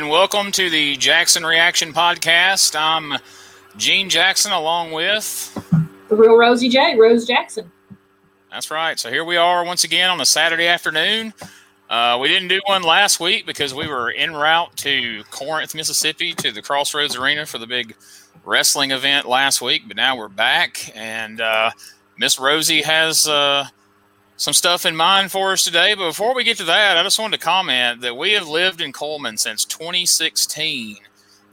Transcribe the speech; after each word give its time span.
and 0.00 0.08
welcome 0.08 0.50
to 0.50 0.70
the 0.70 0.96
Jackson 0.96 1.44
Reaction 1.44 1.92
Podcast. 1.92 2.74
I'm 2.74 3.20
Gene 3.76 4.08
Jackson, 4.08 4.50
along 4.50 4.92
with 4.92 5.52
the 6.08 6.16
real 6.16 6.38
Rosey 6.38 6.70
J, 6.70 6.96
Rose 6.96 7.26
Jackson. 7.26 7.70
That's 8.50 8.70
right. 8.70 8.98
So 8.98 9.10
here 9.10 9.26
we 9.26 9.36
are 9.36 9.62
once 9.62 9.84
again 9.84 10.08
on 10.08 10.18
a 10.18 10.24
Saturday 10.24 10.66
afternoon. 10.66 11.34
Uh, 11.90 12.16
we 12.18 12.28
didn't 12.28 12.48
do 12.48 12.62
one 12.64 12.82
last 12.82 13.20
week 13.20 13.44
because 13.44 13.74
we 13.74 13.88
were 13.88 14.10
en 14.10 14.32
route 14.32 14.74
to 14.78 15.22
Corinth, 15.24 15.74
Mississippi, 15.74 16.32
to 16.32 16.50
the 16.50 16.62
Crossroads 16.62 17.14
Arena 17.14 17.44
for 17.44 17.58
the 17.58 17.66
big 17.66 17.94
wrestling 18.46 18.92
event 18.92 19.28
last 19.28 19.60
week. 19.60 19.82
But 19.86 19.98
now 19.98 20.16
we're 20.16 20.28
back, 20.28 20.90
and 20.96 21.42
uh, 21.42 21.72
Miss 22.16 22.36
Rosey 22.36 22.82
has 22.84 23.28
uh, 23.28 23.66
some 24.40 24.54
stuff 24.54 24.86
in 24.86 24.96
mind 24.96 25.30
for 25.30 25.52
us 25.52 25.62
today. 25.62 25.94
But 25.94 26.08
before 26.08 26.34
we 26.34 26.44
get 26.44 26.56
to 26.56 26.64
that, 26.64 26.96
I 26.96 27.02
just 27.02 27.18
wanted 27.18 27.38
to 27.38 27.44
comment 27.44 28.00
that 28.00 28.16
we 28.16 28.32
have 28.32 28.48
lived 28.48 28.80
in 28.80 28.90
Cullman 28.90 29.36
since 29.36 29.66
2016, 29.66 30.96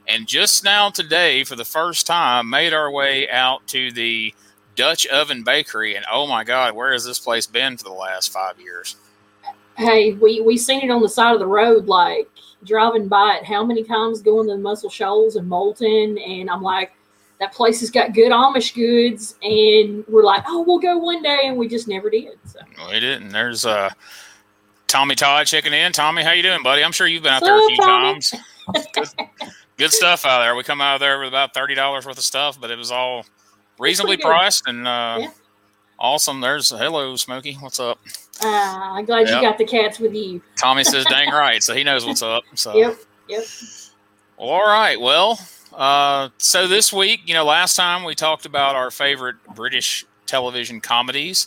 and 0.08 0.26
just 0.26 0.64
now 0.64 0.88
today, 0.88 1.44
for 1.44 1.54
the 1.54 1.66
first 1.66 2.06
time, 2.06 2.48
made 2.48 2.72
our 2.72 2.90
way 2.90 3.28
out 3.28 3.66
to 3.68 3.92
the 3.92 4.34
Dutch 4.74 5.06
Oven 5.08 5.42
Bakery. 5.42 5.96
And 5.96 6.06
oh 6.10 6.26
my 6.26 6.44
God, 6.44 6.74
where 6.74 6.92
has 6.92 7.04
this 7.04 7.18
place 7.18 7.46
been 7.46 7.76
for 7.76 7.84
the 7.84 7.92
last 7.92 8.32
five 8.32 8.58
years? 8.58 8.96
Hey, 9.76 10.14
we 10.14 10.40
we 10.40 10.56
seen 10.56 10.80
it 10.80 10.90
on 10.90 11.02
the 11.02 11.10
side 11.10 11.34
of 11.34 11.40
the 11.40 11.46
road, 11.46 11.88
like 11.88 12.26
driving 12.64 13.06
by 13.06 13.38
it. 13.38 13.44
How 13.44 13.62
many 13.66 13.84
times 13.84 14.22
going 14.22 14.48
to 14.48 14.54
the 14.54 14.62
Muscle 14.62 14.88
Shoals 14.88 15.36
and 15.36 15.46
Moulton, 15.46 16.16
and 16.16 16.48
I'm 16.48 16.62
like, 16.62 16.92
that 17.40 17.52
place 17.52 17.80
has 17.80 17.90
got 17.90 18.14
good 18.14 18.32
Amish 18.32 18.74
goods, 18.74 19.36
and 19.42 20.04
we're 20.08 20.24
like, 20.24 20.42
oh, 20.46 20.62
we'll 20.62 20.78
go 20.78 20.98
one 20.98 21.22
day, 21.22 21.40
and 21.44 21.56
we 21.56 21.68
just 21.68 21.86
never 21.86 22.10
did. 22.10 22.38
So. 22.44 22.60
We 22.88 23.00
didn't. 23.00 23.28
There's 23.28 23.64
uh, 23.64 23.90
Tommy 24.88 25.14
Todd 25.14 25.46
checking 25.46 25.72
in. 25.72 25.92
Tommy, 25.92 26.22
how 26.22 26.32
you 26.32 26.42
doing, 26.42 26.62
buddy? 26.62 26.82
I'm 26.82 26.92
sure 26.92 27.06
you've 27.06 27.22
been 27.22 27.32
out 27.32 27.42
there 27.42 27.56
a 27.56 27.66
few 27.66 27.76
Tommy. 27.76 28.12
times. 28.14 28.34
good, 28.92 29.08
good, 29.76 29.92
stuff 29.92 30.26
out 30.26 30.40
there. 30.40 30.56
We 30.56 30.64
come 30.64 30.80
out 30.80 30.94
of 30.94 31.00
there 31.00 31.18
with 31.18 31.28
about 31.28 31.54
thirty 31.54 31.74
dollars 31.74 32.06
worth 32.06 32.18
of 32.18 32.24
stuff, 32.24 32.60
but 32.60 32.70
it 32.70 32.76
was 32.76 32.90
all 32.90 33.24
reasonably 33.78 34.16
priced 34.16 34.66
and 34.66 34.86
uh, 34.86 35.18
yeah. 35.20 35.30
awesome. 35.98 36.40
There's 36.40 36.70
hello, 36.70 37.16
Smokey. 37.16 37.54
What's 37.60 37.80
up? 37.80 37.98
Uh, 38.42 38.46
I'm 38.48 39.04
glad 39.04 39.28
yep. 39.28 39.36
you 39.36 39.48
got 39.48 39.58
the 39.58 39.64
cats 39.64 39.98
with 39.98 40.14
you. 40.14 40.42
Tommy 40.60 40.84
says, 40.84 41.04
"Dang 41.06 41.28
right," 41.32 41.62
so 41.62 41.74
he 41.74 41.84
knows 41.84 42.04
what's 42.04 42.22
up. 42.22 42.44
So 42.54 42.76
yep, 42.76 42.98
yep. 43.28 43.44
Well, 44.38 44.50
all 44.50 44.66
right. 44.66 45.00
Well, 45.00 45.38
uh, 45.72 46.28
so 46.38 46.66
this 46.66 46.92
week, 46.92 47.20
you 47.26 47.34
know, 47.34 47.44
last 47.44 47.76
time 47.76 48.04
we 48.04 48.14
talked 48.14 48.46
about 48.46 48.76
our 48.76 48.90
favorite 48.90 49.36
British 49.54 50.06
television 50.26 50.80
comedies, 50.80 51.46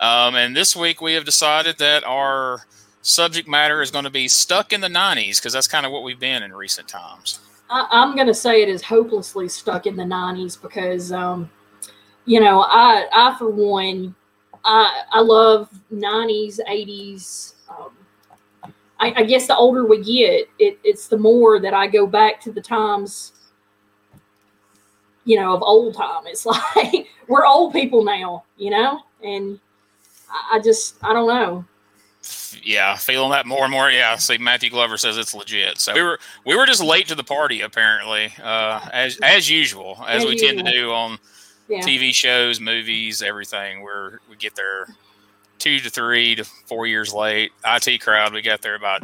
um, 0.00 0.34
and 0.34 0.56
this 0.56 0.74
week 0.74 1.00
we 1.00 1.14
have 1.14 1.24
decided 1.24 1.78
that 1.78 2.04
our 2.04 2.66
subject 3.02 3.48
matter 3.48 3.82
is 3.82 3.90
going 3.90 4.04
to 4.04 4.10
be 4.10 4.28
stuck 4.28 4.72
in 4.72 4.80
the 4.80 4.88
'90s 4.88 5.36
because 5.36 5.52
that's 5.52 5.68
kind 5.68 5.86
of 5.86 5.92
what 5.92 6.02
we've 6.02 6.20
been 6.20 6.42
in 6.42 6.52
recent 6.52 6.88
times. 6.88 7.40
I, 7.70 8.02
am 8.02 8.14
going 8.14 8.26
to 8.26 8.34
say 8.34 8.62
it 8.62 8.68
is 8.68 8.82
hopelessly 8.82 9.48
stuck 9.48 9.86
in 9.86 9.96
the 9.96 10.04
'90s 10.04 10.60
because, 10.60 11.12
um, 11.12 11.50
you 12.24 12.40
know, 12.40 12.62
I, 12.62 13.06
I 13.12 13.36
for 13.38 13.50
one 13.50 14.14
I, 14.64 15.02
I 15.12 15.20
love 15.20 15.68
90s, 15.92 16.58
80s. 16.68 17.54
Um, 17.68 17.90
I, 18.98 19.12
I, 19.16 19.24
guess 19.24 19.46
the 19.46 19.56
older 19.56 19.84
we 19.84 19.98
get, 19.98 20.48
it, 20.58 20.78
it's 20.82 21.08
the 21.08 21.18
more 21.18 21.60
that 21.60 21.74
I 21.74 21.86
go 21.86 22.06
back 22.06 22.40
to 22.42 22.52
the 22.52 22.60
times, 22.60 23.32
you 25.24 25.38
know, 25.38 25.54
of 25.54 25.62
old 25.62 25.94
time. 25.94 26.26
It's 26.26 26.46
like 26.76 27.08
we're 27.28 27.46
old 27.46 27.72
people 27.72 28.04
now, 28.04 28.44
you 28.56 28.70
know, 28.70 29.00
and 29.22 29.58
I, 30.52 30.60
just, 30.60 30.96
I 31.02 31.12
don't 31.12 31.28
know 31.28 31.64
yeah, 32.62 32.96
feeling 32.96 33.30
that 33.30 33.46
more 33.46 33.64
and 33.64 33.72
more. 33.72 33.90
Yeah, 33.90 34.16
see, 34.16 34.38
Matthew 34.38 34.70
Glover 34.70 34.96
says 34.96 35.18
it's 35.18 35.34
legit. 35.34 35.78
So 35.78 35.94
we 35.94 36.02
were 36.02 36.18
we 36.44 36.56
were 36.56 36.66
just 36.66 36.82
late 36.82 37.08
to 37.08 37.14
the 37.14 37.24
party 37.24 37.60
apparently, 37.60 38.32
uh, 38.42 38.80
as 38.92 39.18
as 39.22 39.50
usual, 39.50 39.96
as, 40.06 40.22
as 40.22 40.24
we 40.24 40.32
usual. 40.32 40.48
tend 40.48 40.66
to 40.66 40.72
do 40.72 40.92
on 40.92 41.18
yeah. 41.68 41.80
TV 41.80 42.14
shows, 42.14 42.60
movies, 42.60 43.22
everything. 43.22 43.82
We're 43.82 44.18
we 44.30 44.36
get 44.36 44.54
there 44.54 44.86
two 45.58 45.78
to 45.80 45.90
three 45.90 46.34
to 46.36 46.44
four 46.44 46.86
years 46.86 47.12
late. 47.12 47.52
IT 47.64 48.00
crowd, 48.00 48.32
we 48.32 48.42
got 48.42 48.62
there 48.62 48.74
about 48.74 49.02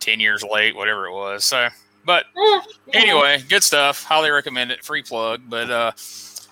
ten 0.00 0.20
years 0.20 0.42
late, 0.42 0.76
whatever 0.76 1.06
it 1.06 1.12
was. 1.12 1.44
So, 1.44 1.68
but 2.06 2.26
anyway, 2.94 3.42
good 3.48 3.62
stuff. 3.62 4.04
Highly 4.04 4.30
recommend 4.30 4.70
it. 4.70 4.84
Free 4.84 5.02
plug. 5.02 5.42
But 5.48 5.70
uh, 5.70 5.92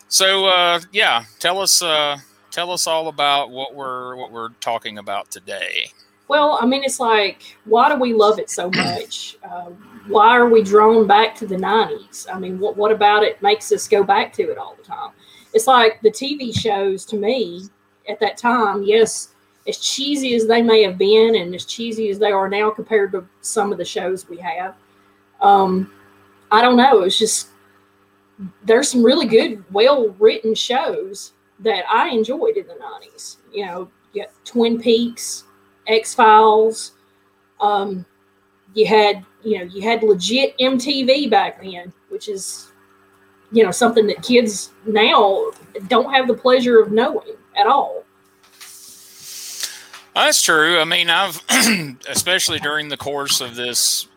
so 0.09 0.47
uh, 0.47 0.81
yeah, 0.93 1.25
tell 1.39 1.61
us 1.61 1.81
uh, 1.81 2.19
tell 2.51 2.71
us 2.71 2.87
all 2.87 3.09
about 3.09 3.51
what 3.51 3.75
we're 3.75 4.17
what 4.17 4.33
we're 4.33 4.51
talking 4.61 4.99
about 4.99 5.31
today. 5.31 5.87
Well, 6.27 6.59
I 6.61 6.67
mean, 6.67 6.85
it's 6.85 7.01
like, 7.01 7.43
why 7.65 7.91
do 7.91 8.01
we 8.01 8.15
love 8.15 8.39
it 8.39 8.51
so 8.51 8.71
much? 8.75 9.37
Uh, 9.49 9.71
why 10.07 10.37
are 10.37 10.49
we 10.49 10.63
drawn 10.63 11.07
back 11.07 11.35
to 11.37 11.47
the 11.47 11.57
90s? 11.57 12.27
I 12.33 12.39
mean, 12.39 12.59
what, 12.59 12.77
what 12.77 12.93
about 12.93 13.23
it 13.23 13.41
makes 13.43 13.71
us 13.73 13.89
go 13.89 14.03
back 14.03 14.33
to 14.35 14.43
it 14.51 14.59
all 14.59 14.75
the 14.75 14.83
time? 14.83 15.11
It's 15.53 15.67
like 15.67 16.01
the 16.03 16.11
TV 16.11 16.55
shows 16.59 17.05
to 17.07 17.17
me 17.17 17.69
at 18.09 18.21
that 18.21 18.37
time, 18.37 18.83
yes, 18.83 19.35
as 19.67 19.79
cheesy 19.79 20.35
as 20.35 20.47
they 20.47 20.63
may 20.63 20.83
have 20.83 20.99
been 20.99 21.37
and 21.37 21.55
as 21.55 21.65
cheesy 21.65 22.11
as 22.11 22.19
they 22.19 22.33
are 22.33 22.49
now 22.49 22.71
compared 22.71 23.13
to 23.13 23.27
some 23.41 23.73
of 23.73 23.79
the 23.79 23.85
shows 23.85 24.29
we 24.29 24.37
have, 24.39 24.75
um, 25.45 25.93
I 26.51 26.63
don't 26.63 26.77
know. 26.77 27.03
It's 27.03 27.19
just, 27.19 27.49
there's 28.65 28.89
some 28.89 29.05
really 29.05 29.27
good, 29.27 29.63
well 29.73 30.09
written 30.19 30.55
shows 30.55 31.33
that 31.61 31.85
I 31.89 32.09
enjoyed 32.09 32.57
in 32.57 32.67
the 32.67 32.75
90s. 32.75 33.37
You 33.53 33.67
know, 33.67 33.91
you 34.13 34.25
Twin 34.45 34.81
Peaks, 34.81 35.45
X 35.87 36.15
Files. 36.15 36.93
Um, 37.61 38.05
you 38.75 38.87
had 38.87 39.25
you 39.43 39.59
know 39.59 39.65
you 39.65 39.83
had 39.83 40.03
legit 40.03 40.57
MTV 40.59 41.31
back 41.31 41.63
then, 41.63 41.93
which 42.09 42.29
is 42.29 42.73
you 43.53 43.63
know 43.63 43.71
something 43.71 44.07
that 44.09 44.23
kids 44.23 44.73
now 44.87 45.51
don't 45.87 46.13
have 46.13 46.27
the 46.27 46.35
pleasure 46.35 46.81
of 46.81 46.91
knowing 46.91 47.37
at 47.57 47.67
all. 47.67 48.05
That's 50.15 50.43
true. 50.43 50.79
I 50.79 50.85
mean, 50.85 51.11
I've 51.11 51.43
especially 52.09 52.59
during 52.59 52.89
the 52.89 52.97
course 52.97 53.41
of 53.41 53.55
this 53.57 54.09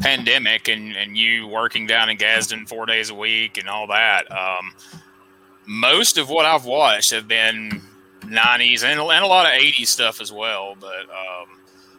pandemic 0.00 0.68
and, 0.68 0.96
and 0.96 1.16
you 1.16 1.46
working 1.46 1.86
down 1.86 2.10
in 2.10 2.16
Gadsden 2.16 2.66
four 2.66 2.86
days 2.86 3.10
a 3.10 3.14
week 3.14 3.58
and 3.58 3.68
all 3.68 3.86
that. 3.88 4.30
Um, 4.30 4.72
most 5.66 6.18
of 6.18 6.28
what 6.28 6.44
I've 6.44 6.64
watched 6.64 7.10
have 7.12 7.28
been 7.28 7.82
90s 8.20 8.82
and, 8.84 9.00
and 9.00 9.24
a 9.24 9.26
lot 9.26 9.46
of 9.46 9.52
80s 9.52 9.86
stuff 9.86 10.20
as 10.20 10.32
well. 10.32 10.76
But, 10.78 11.02
um, 11.10 11.58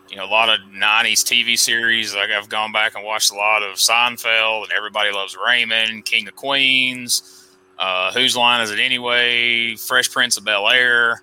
you 0.09 0.17
know, 0.17 0.25
a 0.25 0.27
lot 0.27 0.49
of 0.49 0.59
90s 0.71 1.23
TV 1.23 1.57
series. 1.57 2.13
Like 2.13 2.29
I've 2.29 2.49
gone 2.49 2.71
back 2.71 2.95
and 2.95 3.03
watched 3.03 3.31
a 3.31 3.35
lot 3.35 3.63
of 3.63 3.75
Seinfeld 3.77 4.63
and 4.63 4.71
Everybody 4.71 5.11
Loves 5.11 5.37
Raymond, 5.43 6.05
King 6.05 6.27
of 6.27 6.35
Queens, 6.35 7.47
uh, 7.79 8.11
Whose 8.13 8.35
Line 8.35 8.61
Is 8.61 8.71
It 8.71 8.79
Anyway, 8.79 9.75
Fresh 9.75 10.11
Prince 10.11 10.37
of 10.37 10.45
Bel 10.45 10.67
Air. 10.67 11.21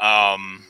Um, 0.00 0.64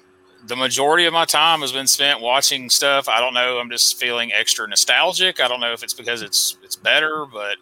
the 0.47 0.57
majority 0.57 1.07
of 1.07 1.13
my 1.13 1.25
time 1.25 1.61
has 1.61 1.73
been 1.73 1.87
spent 1.87 2.21
watching 2.21 2.71
stuff. 2.71 3.09
I 3.09 3.21
don't 3.21 3.35
know. 3.35 3.59
I'm 3.59 3.71
just 3.71 3.99
feeling 3.99 4.33
extra 4.33 4.67
nostalgic. 4.69 5.41
I 5.41 5.49
don't 5.49 5.61
know 5.61 5.73
if 5.73 5.83
it's 5.83 5.95
because 5.95 6.23
it's 6.23 6.57
it's 6.63 6.77
better, 6.77 7.27
but 7.27 7.57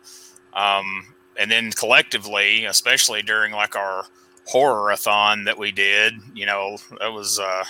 um, 0.59 1.07
and 1.39 1.51
then 1.51 1.73
collectively, 1.73 2.65
especially 2.65 3.23
during 3.23 3.53
like 3.53 3.77
our 3.77 4.05
horror-a-thon 4.47 5.45
that 5.45 5.59
we 5.59 5.73
did, 5.73 6.15
you 6.35 6.47
know, 6.47 6.77
that 7.01 7.13
was 7.13 7.41
uh 7.41 7.65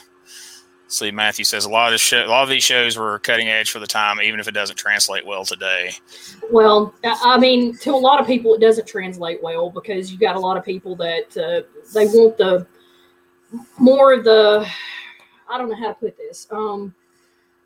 see 0.88 1.10
Matthew 1.10 1.44
says 1.44 1.64
a 1.64 1.70
lot 1.70 1.92
of 1.92 2.00
show, 2.00 2.24
a 2.24 2.28
lot 2.28 2.42
of 2.42 2.48
these 2.48 2.62
shows 2.62 2.96
were 2.96 3.18
cutting 3.20 3.48
edge 3.48 3.70
for 3.70 3.78
the 3.78 3.86
time, 3.86 4.20
even 4.20 4.40
if 4.40 4.48
it 4.48 4.52
doesn't 4.52 4.76
translate 4.76 5.26
well 5.26 5.44
today. 5.44 5.92
Well, 6.50 6.94
I 7.04 7.38
mean, 7.38 7.76
to 7.78 7.90
a 7.90 7.96
lot 7.96 8.20
of 8.20 8.26
people, 8.26 8.54
it 8.54 8.60
doesn't 8.60 8.86
translate 8.86 9.42
well 9.42 9.70
because 9.70 10.12
you 10.12 10.18
got 10.18 10.36
a 10.36 10.40
lot 10.40 10.56
of 10.56 10.64
people 10.64 10.94
that 10.96 11.36
uh, 11.36 11.62
they 11.92 12.06
want 12.06 12.36
the 12.36 12.66
more 13.78 14.12
of 14.12 14.24
the 14.24 14.68
I 15.48 15.58
don't 15.58 15.68
know 15.68 15.76
how 15.76 15.88
to 15.88 15.94
put 15.94 16.16
this. 16.16 16.46
Um, 16.50 16.94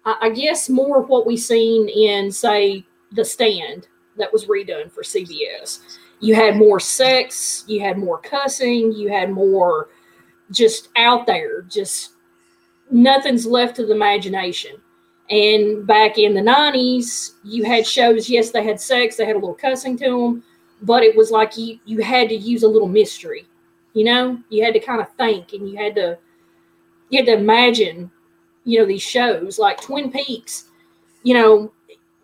I, 0.05 0.17
I 0.23 0.31
guess 0.31 0.69
more 0.69 1.03
of 1.03 1.09
what 1.09 1.27
we've 1.27 1.39
seen 1.39 1.89
in 1.89 2.31
say 2.31 2.85
the 3.13 3.25
stand 3.25 3.89
that 4.17 4.33
was 4.33 4.47
redone 4.47 4.91
for 4.91 5.03
CBS. 5.03 5.81
You 6.21 6.35
had 6.35 6.57
more 6.57 6.81
sex, 6.81 7.65
you 7.69 7.81
had 7.81 7.97
more 7.97 8.19
cussing, 8.19 8.93
you 8.93 9.09
had 9.09 9.31
more 9.31 9.89
just 10.51 10.89
out 10.97 11.27
there, 11.27 11.63
just 11.63 12.13
nothing's 12.91 13.47
left 13.47 13.77
to 13.77 13.87
the 13.87 13.95
imagination. 13.95 14.77
And 15.31 15.87
back 15.87 16.19
in 16.19 16.35
the 16.35 16.41
90s, 16.41 17.35
you 17.45 17.65
had 17.65 17.87
shows, 17.87 18.29
yes, 18.29 18.51
they 18.51 18.65
had 18.65 18.81
sex, 18.81 19.17
they 19.17 19.27
had 19.27 19.37
a 19.37 19.39
little 19.39 19.55
cussing 19.55 19.97
to 19.99 20.11
them, 20.11 20.45
but 20.83 21.03
it 21.03 21.15
was 21.15 21.31
like 21.31 21.57
you, 21.57 21.79
you 21.85 22.01
had 22.01 22.29
to 22.31 22.35
use 22.35 22.63
a 22.63 22.69
little 22.69 22.89
mystery. 22.89 23.47
You 23.93 24.05
know, 24.05 24.39
you 24.49 24.65
had 24.65 24.75
to 24.75 24.81
kind 24.81 25.01
of 25.01 25.13
think 25.15 25.53
and 25.53 25.69
you 25.69 25.77
had 25.77 25.95
to 25.97 26.19
you 27.11 27.19
had 27.19 27.27
to 27.27 27.35
imagine, 27.35 28.11
you 28.65 28.79
know, 28.79 28.87
these 28.87 29.03
shows 29.03 29.59
like 29.59 29.81
Twin 29.81 30.11
Peaks, 30.11 30.65
you 31.23 31.35
know, 31.35 31.73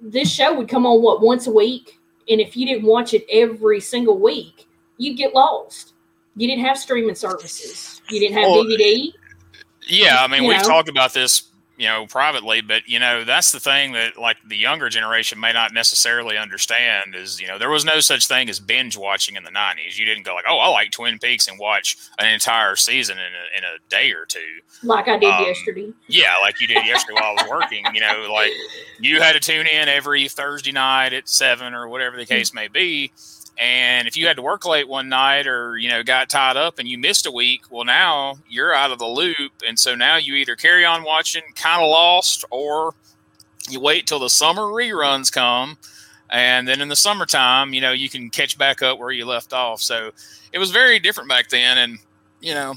this 0.00 0.30
show 0.30 0.54
would 0.54 0.68
come 0.68 0.86
on 0.86 1.02
what 1.02 1.22
once 1.22 1.46
a 1.46 1.52
week, 1.52 1.98
and 2.28 2.40
if 2.40 2.56
you 2.56 2.66
didn't 2.66 2.84
watch 2.84 3.14
it 3.14 3.24
every 3.30 3.80
single 3.80 4.18
week, 4.18 4.66
you'd 4.98 5.16
get 5.16 5.34
lost. 5.34 5.94
You 6.36 6.48
didn't 6.48 6.64
have 6.64 6.78
streaming 6.78 7.14
services. 7.14 8.02
You 8.10 8.20
didn't 8.20 8.36
have 8.36 8.44
well, 8.44 8.64
DVD. 8.64 9.12
Yeah, 9.86 10.22
I 10.22 10.26
mean, 10.26 10.44
we've 10.46 10.58
know. 10.58 10.64
talked 10.68 10.88
about 10.88 11.12
this 11.12 11.50
you 11.76 11.88
know, 11.88 12.06
privately, 12.06 12.60
but 12.60 12.86
you 12.88 12.98
know, 12.98 13.24
that's 13.24 13.52
the 13.52 13.60
thing 13.60 13.92
that 13.92 14.16
like 14.16 14.36
the 14.46 14.56
younger 14.56 14.88
generation 14.88 15.40
may 15.40 15.52
not 15.52 15.72
necessarily 15.72 16.38
understand 16.38 17.14
is, 17.14 17.40
you 17.40 17.48
know, 17.48 17.58
there 17.58 17.70
was 17.70 17.84
no 17.84 18.00
such 18.00 18.28
thing 18.28 18.48
as 18.48 18.60
binge 18.60 18.96
watching 18.96 19.36
in 19.36 19.44
the 19.44 19.50
'90s. 19.50 19.98
You 19.98 20.04
didn't 20.04 20.24
go 20.24 20.34
like, 20.34 20.44
oh, 20.48 20.58
I 20.58 20.68
like 20.68 20.92
Twin 20.92 21.18
Peaks 21.18 21.48
and 21.48 21.58
watch 21.58 21.96
an 22.18 22.32
entire 22.32 22.76
season 22.76 23.18
in 23.18 23.24
a, 23.24 23.58
in 23.58 23.64
a 23.64 23.78
day 23.88 24.12
or 24.12 24.24
two, 24.24 24.60
like 24.82 25.08
I 25.08 25.18
did 25.18 25.32
um, 25.32 25.44
yesterday. 25.44 25.92
Yeah, 26.06 26.34
like 26.42 26.60
you 26.60 26.66
did 26.66 26.86
yesterday 26.86 27.20
while 27.20 27.34
I 27.38 27.42
was 27.42 27.50
working. 27.50 27.84
You 27.92 28.00
know, 28.00 28.30
like 28.32 28.52
you 29.00 29.20
had 29.20 29.32
to 29.32 29.40
tune 29.40 29.66
in 29.66 29.88
every 29.88 30.28
Thursday 30.28 30.72
night 30.72 31.12
at 31.12 31.28
seven 31.28 31.74
or 31.74 31.88
whatever 31.88 32.16
the 32.16 32.26
case 32.26 32.54
may 32.54 32.68
be 32.68 33.12
and 33.56 34.08
if 34.08 34.16
you 34.16 34.26
had 34.26 34.36
to 34.36 34.42
work 34.42 34.64
late 34.64 34.88
one 34.88 35.08
night 35.08 35.46
or, 35.46 35.76
you 35.76 35.88
know, 35.88 36.02
got 36.02 36.28
tied 36.28 36.56
up 36.56 36.78
and 36.78 36.88
you 36.88 36.98
missed 36.98 37.26
a 37.26 37.30
week, 37.30 37.62
well, 37.70 37.84
now 37.84 38.38
you're 38.48 38.74
out 38.74 38.90
of 38.90 38.98
the 38.98 39.06
loop. 39.06 39.52
And 39.66 39.78
so 39.78 39.94
now 39.94 40.16
you 40.16 40.34
either 40.34 40.56
carry 40.56 40.84
on 40.84 41.04
watching 41.04 41.42
kind 41.54 41.82
of 41.82 41.88
lost 41.88 42.44
or 42.50 42.94
you 43.68 43.80
wait 43.80 44.06
till 44.06 44.18
the 44.18 44.28
summer 44.28 44.62
reruns 44.62 45.32
come. 45.32 45.78
And 46.30 46.66
then 46.66 46.80
in 46.80 46.88
the 46.88 46.96
summertime, 46.96 47.74
you 47.74 47.80
know, 47.80 47.92
you 47.92 48.08
can 48.10 48.28
catch 48.28 48.58
back 48.58 48.82
up 48.82 48.98
where 48.98 49.12
you 49.12 49.24
left 49.24 49.52
off. 49.52 49.80
So 49.80 50.10
it 50.52 50.58
was 50.58 50.72
very 50.72 50.98
different 50.98 51.28
back 51.28 51.48
then. 51.48 51.78
And, 51.78 51.98
you 52.40 52.54
know, 52.54 52.74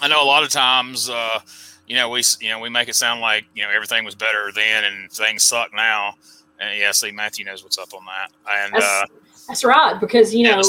I 0.00 0.08
know 0.08 0.20
a 0.20 0.26
lot 0.26 0.42
of 0.42 0.48
times, 0.48 1.08
uh, 1.08 1.38
you 1.86 1.94
know, 1.94 2.08
we, 2.08 2.24
you 2.40 2.48
know, 2.48 2.58
we 2.58 2.70
make 2.70 2.88
it 2.88 2.96
sound 2.96 3.20
like, 3.20 3.44
you 3.54 3.62
know, 3.62 3.70
everything 3.70 4.04
was 4.04 4.16
better 4.16 4.50
then 4.52 4.82
and 4.82 5.12
things 5.12 5.44
suck 5.46 5.72
now. 5.72 6.14
And 6.58 6.76
yeah, 6.76 6.90
see, 6.90 7.12
Matthew 7.12 7.44
knows 7.44 7.62
what's 7.62 7.78
up 7.78 7.94
on 7.94 8.04
that. 8.06 8.32
And, 8.50 8.74
uh, 8.82 9.06
that's 9.52 9.64
right, 9.64 10.00
because 10.00 10.34
you 10.34 10.44
know 10.44 10.62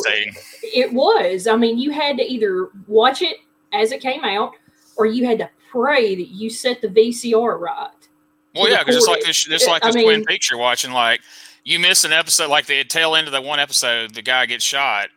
it 0.61 0.91
was. 0.91 1.47
I 1.47 1.55
mean, 1.55 1.77
you 1.77 1.91
had 1.91 2.17
to 2.17 2.23
either 2.23 2.67
watch 2.85 3.21
it 3.21 3.37
as 3.71 3.93
it 3.93 4.01
came 4.01 4.25
out, 4.25 4.51
or 4.97 5.05
you 5.05 5.25
had 5.25 5.37
to 5.37 5.49
pray 5.71 6.15
that 6.15 6.27
you 6.27 6.49
set 6.49 6.81
the 6.81 6.89
VCR 6.89 7.57
right. 7.57 7.89
Well, 8.53 8.69
yeah, 8.69 8.79
because 8.79 8.97
it's 8.97 9.07
like 9.07 9.23
this, 9.23 9.47
it's 9.49 9.65
uh, 9.65 9.71
like 9.71 9.83
this 9.83 9.95
I 9.95 10.03
Twin 10.03 10.25
Peaks 10.25 10.51
you're 10.51 10.59
watching. 10.59 10.91
Like 10.91 11.21
you 11.63 11.79
miss 11.79 12.03
an 12.03 12.11
episode, 12.11 12.49
like 12.49 12.65
the 12.65 12.83
tail 12.83 13.15
end 13.15 13.27
of 13.27 13.31
the 13.31 13.41
one 13.41 13.57
episode, 13.57 14.13
the 14.15 14.21
guy 14.21 14.45
gets 14.47 14.65
shot 14.65 15.07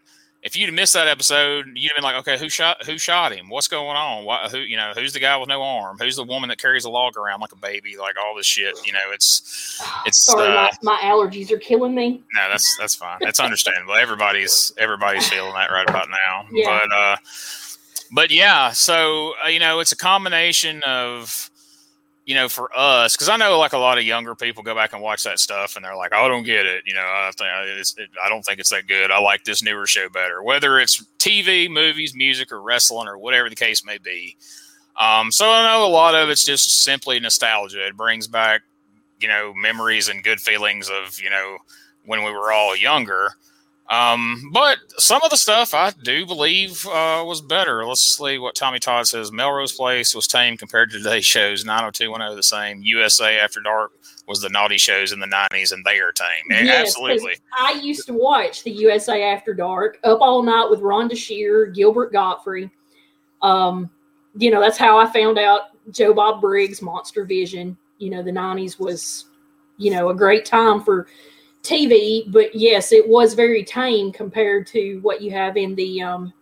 if 0.47 0.57
you'd 0.57 0.73
missed 0.73 0.93
that 0.93 1.09
episode, 1.09 1.67
you'd 1.75 1.91
have 1.91 1.97
been 1.97 2.05
like, 2.05 2.15
okay, 2.21 2.39
who 2.39 2.49
shot 2.49 2.85
who 2.87 2.99
shot 2.99 3.33
him? 3.33 3.49
What's 3.49 3.67
going 3.67 3.97
on? 3.97 4.25
Why, 4.25 4.49
who 4.49 4.59
you 4.59 4.77
know 4.77 4.93
who's 4.95 5.13
the 5.13 5.19
guy 5.19 5.37
with 5.37 5.49
no 5.49 5.61
arm? 5.61 5.99
Who's 5.99 6.15
the 6.15 6.23
woman 6.23 6.49
that 6.51 6.59
carries 6.59 6.85
a 6.85 6.89
log 6.89 7.17
around 7.17 7.41
like 7.41 7.51
a 7.51 7.57
baby? 7.57 7.97
Like 7.97 8.15
all 8.17 8.37
this 8.37 8.47
shit. 8.47 8.79
You 8.87 8.93
know, 8.93 9.11
it's 9.13 9.83
it's. 10.07 10.25
Sorry, 10.25 10.47
uh, 10.47 10.55
my, 10.55 10.71
my, 10.83 10.99
allergies 11.03 11.51
are 11.51 11.59
killing 11.59 11.97
me. 11.97 12.23
No, 12.33 12.49
that's 12.49 12.77
that's 12.79 12.95
fine. 12.95 13.19
That's 13.21 13.41
understandable. 13.41 13.95
everybody's 13.95 14.73
everybody's 14.79 15.29
feeling 15.29 15.53
that 15.55 15.73
right 15.73 15.89
about 15.91 16.09
now. 16.11 16.47
Yeah. 16.53 16.81
But 16.87 16.97
uh, 16.97 17.17
but 18.13 18.31
yeah, 18.31 18.71
so 18.71 19.35
uh, 19.45 19.49
you 19.49 19.59
know, 19.59 19.81
it's 19.81 19.91
a 19.91 19.97
combination 19.97 20.81
of 20.85 21.51
you 22.27 22.35
know, 22.35 22.49
for 22.49 22.69
us, 22.77 23.15
because 23.15 23.29
I 23.29 23.37
know 23.37 23.57
like 23.57 23.73
a 23.73 23.79
lot 23.79 23.99
of 23.99 24.05
younger 24.05 24.35
people 24.35 24.65
go 24.65 24.75
back 24.75 24.93
and 24.93 25.01
watch 25.01 25.23
that 25.23 25.39
stuff 25.39 25.77
and 25.77 25.85
they're 25.85 25.97
like, 25.97 26.11
oh, 26.13 26.25
I 26.25 26.29
don't 26.29 26.43
get 26.43 26.67
it. 26.67 26.83
You 26.85 26.93
know, 26.93 27.01
I 27.01 27.31
think 27.39 27.49
it, 27.99 28.11
I 28.23 28.29
don't 28.29 28.45
think 28.45 28.59
it's 28.59 28.71
that 28.71 28.89
good. 28.89 29.13
I 29.13 29.21
like 29.21 29.45
this 29.45 29.63
newer 29.63 29.87
show 29.87 30.09
better, 30.09 30.43
whether 30.43 30.81
it's 30.81 31.05
TV, 31.19 31.71
movies, 31.71 32.15
music, 32.17 32.51
or 32.51 32.61
wrestling, 32.61 33.07
or 33.07 33.17
whatever 33.17 33.49
the 33.49 33.55
case 33.55 33.85
may 33.85 33.99
be. 33.99 34.37
Um, 34.97 35.31
so 35.31 35.49
I 35.49 35.63
know 35.63 35.87
a 35.87 35.89
lot 35.89 36.17
of 36.17 36.29
it's 36.29 36.45
just 36.45 36.83
simply 36.83 37.21
nostalgia. 37.21 37.87
It 37.87 37.97
brings 37.97 38.27
back, 38.27 38.63
you 39.21 39.29
know, 39.29 39.53
memories 39.55 40.09
and 40.09 40.25
good 40.25 40.41
feelings 40.41 40.91
of, 40.91 41.21
you 41.21 41.31
know, 41.31 41.59
when 42.07 42.25
we 42.25 42.33
were 42.33 42.51
all 42.51 42.75
younger. 42.75 43.35
Um, 43.89 44.51
but 44.53 44.79
some 44.99 45.23
of 45.23 45.31
the 45.31 45.37
stuff 45.37 45.73
I 45.73 45.93
do 46.03 46.27
believe 46.27 46.85
uh, 46.87 47.23
was 47.25 47.41
better. 47.41 47.85
Let's 47.87 48.17
see 48.17 48.39
what 48.39 48.57
Tommy 48.57 48.81
Todd 48.81 49.07
says. 49.07 49.31
Melrose 49.31 49.73
Place 49.73 50.15
was 50.15 50.27
tame 50.27 50.57
compared 50.57 50.91
to 50.91 50.99
today's 50.99 51.25
shows. 51.25 51.65
90210 51.65 52.37
the 52.37 52.43
same. 52.43 52.83
USA 52.83 53.39
After 53.39 53.61
Dark 53.61 53.93
was 54.27 54.41
the 54.41 54.49
naughty 54.49 54.79
shows 54.79 55.13
in 55.13 55.21
the 55.21 55.27
90s, 55.27 55.73
and 55.73 55.85
they 55.85 56.01
are 56.01 56.11
tame. 56.11 56.27
Yes, 56.51 56.89
Absolutely. 56.89 57.37
I 57.57 57.81
used 57.81 58.07
to 58.07 58.13
watch 58.13 58.65
the 58.65 58.73
USA 58.73 59.23
After 59.23 59.55
Dark 59.55 59.99
up 60.03 60.21
all 60.21 60.43
night 60.43 60.69
with 60.69 60.81
Rhonda 60.81 61.17
Shear, 61.17 61.67
Gilbert 61.67 62.13
Gottfried. 62.13 62.71
Um, 63.43 63.89
you 64.37 64.51
know, 64.51 64.61
that's 64.61 64.79
how 64.79 64.99
I 64.99 65.07
found 65.13 65.39
out 65.39 65.69
Joe 65.93 66.13
Bob 66.13 66.41
Briggs, 66.41 66.83
Monster 66.83 67.25
Vision. 67.25 67.77
You 67.99 68.11
know, 68.11 68.23
the 68.23 68.33
90s 68.33 68.81
was, 68.81 69.27
you 69.77 69.93
know, 69.93 70.09
a 70.09 70.15
great 70.15 70.45
time 70.45 70.83
for– 70.83 71.07
TV, 71.67 72.31
but 72.31 72.55
yes, 72.55 72.93
it 72.93 73.07
was 73.09 73.35
very 73.35 73.65
tame 73.65 74.13
compared 74.13 74.67
to 74.69 74.99
what 75.01 75.21
you 75.21 75.31
have 75.33 75.57
in 75.57 75.75
the 75.75 76.03
um, 76.03 76.33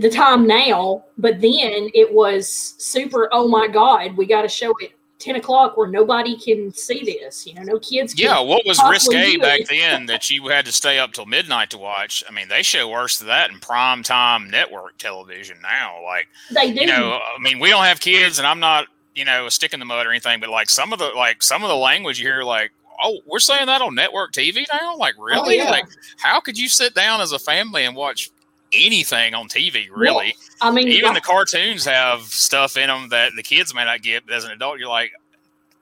the 0.00 0.10
time 0.10 0.46
now. 0.46 1.04
But 1.18 1.40
then 1.40 1.90
it 1.94 2.12
was 2.12 2.48
super. 2.78 3.28
Oh 3.32 3.48
my 3.48 3.68
God, 3.68 4.16
we 4.16 4.26
got 4.26 4.42
to 4.42 4.48
show 4.48 4.72
it 4.80 4.92
ten 5.18 5.36
o'clock 5.36 5.76
where 5.76 5.88
nobody 5.88 6.38
can 6.38 6.72
see 6.72 7.02
this. 7.04 7.46
You 7.46 7.54
know, 7.54 7.62
no 7.62 7.78
kids. 7.78 8.18
yeah, 8.18 8.40
what 8.40 8.64
was 8.66 8.80
risque 8.88 9.36
back 9.36 9.66
then 9.68 10.06
that 10.06 10.30
you 10.30 10.46
had 10.48 10.66
to 10.66 10.72
stay 10.72 10.98
up 10.98 11.12
till 11.12 11.26
midnight 11.26 11.70
to 11.70 11.78
watch? 11.78 12.22
I 12.28 12.32
mean, 12.32 12.48
they 12.48 12.62
show 12.62 12.88
worse 12.88 13.18
than 13.18 13.28
that 13.28 13.50
in 13.50 13.58
prime 13.58 14.02
time 14.02 14.50
network 14.50 14.98
television 14.98 15.58
now. 15.62 16.02
Like 16.04 16.28
they 16.52 16.72
do. 16.72 16.80
You 16.80 16.86
know, 16.86 17.18
I 17.18 17.40
mean, 17.40 17.58
we 17.58 17.70
don't 17.70 17.84
have 17.84 18.00
kids, 18.00 18.38
and 18.38 18.46
I'm 18.46 18.60
not 18.60 18.86
you 19.14 19.24
know 19.24 19.46
a 19.46 19.50
stick 19.50 19.72
in 19.72 19.80
the 19.80 19.86
mud 19.86 20.06
or 20.06 20.10
anything, 20.10 20.40
but 20.40 20.48
like 20.50 20.68
some 20.70 20.92
of 20.92 20.98
the 20.98 21.08
like 21.16 21.42
some 21.42 21.62
of 21.62 21.68
the 21.68 21.76
language 21.76 22.20
you 22.20 22.26
hear 22.26 22.42
like 22.42 22.72
oh, 23.02 23.20
we're 23.26 23.38
saying 23.38 23.66
that 23.66 23.82
on 23.82 23.94
network 23.94 24.32
TV 24.32 24.64
now? 24.72 24.96
Like, 24.96 25.14
oh, 25.18 25.24
really? 25.24 25.60
Oh, 25.60 25.64
yeah. 25.64 25.70
Like, 25.70 25.86
how 26.18 26.40
could 26.40 26.58
you 26.58 26.68
sit 26.68 26.94
down 26.94 27.20
as 27.20 27.32
a 27.32 27.38
family 27.38 27.84
and 27.84 27.96
watch 27.96 28.30
anything 28.72 29.34
on 29.34 29.48
TV? 29.48 29.88
Really? 29.90 30.34
Well, 30.60 30.70
I 30.70 30.70
mean, 30.70 30.88
even 30.88 31.14
the 31.14 31.20
cartoons 31.20 31.84
have 31.84 32.22
stuff 32.22 32.76
in 32.76 32.88
them 32.88 33.08
that 33.10 33.32
the 33.36 33.42
kids 33.42 33.74
may 33.74 33.84
not 33.84 34.02
get, 34.02 34.26
but 34.26 34.34
as 34.34 34.44
an 34.44 34.52
adult, 34.52 34.78
you're 34.78 34.88
like, 34.88 35.12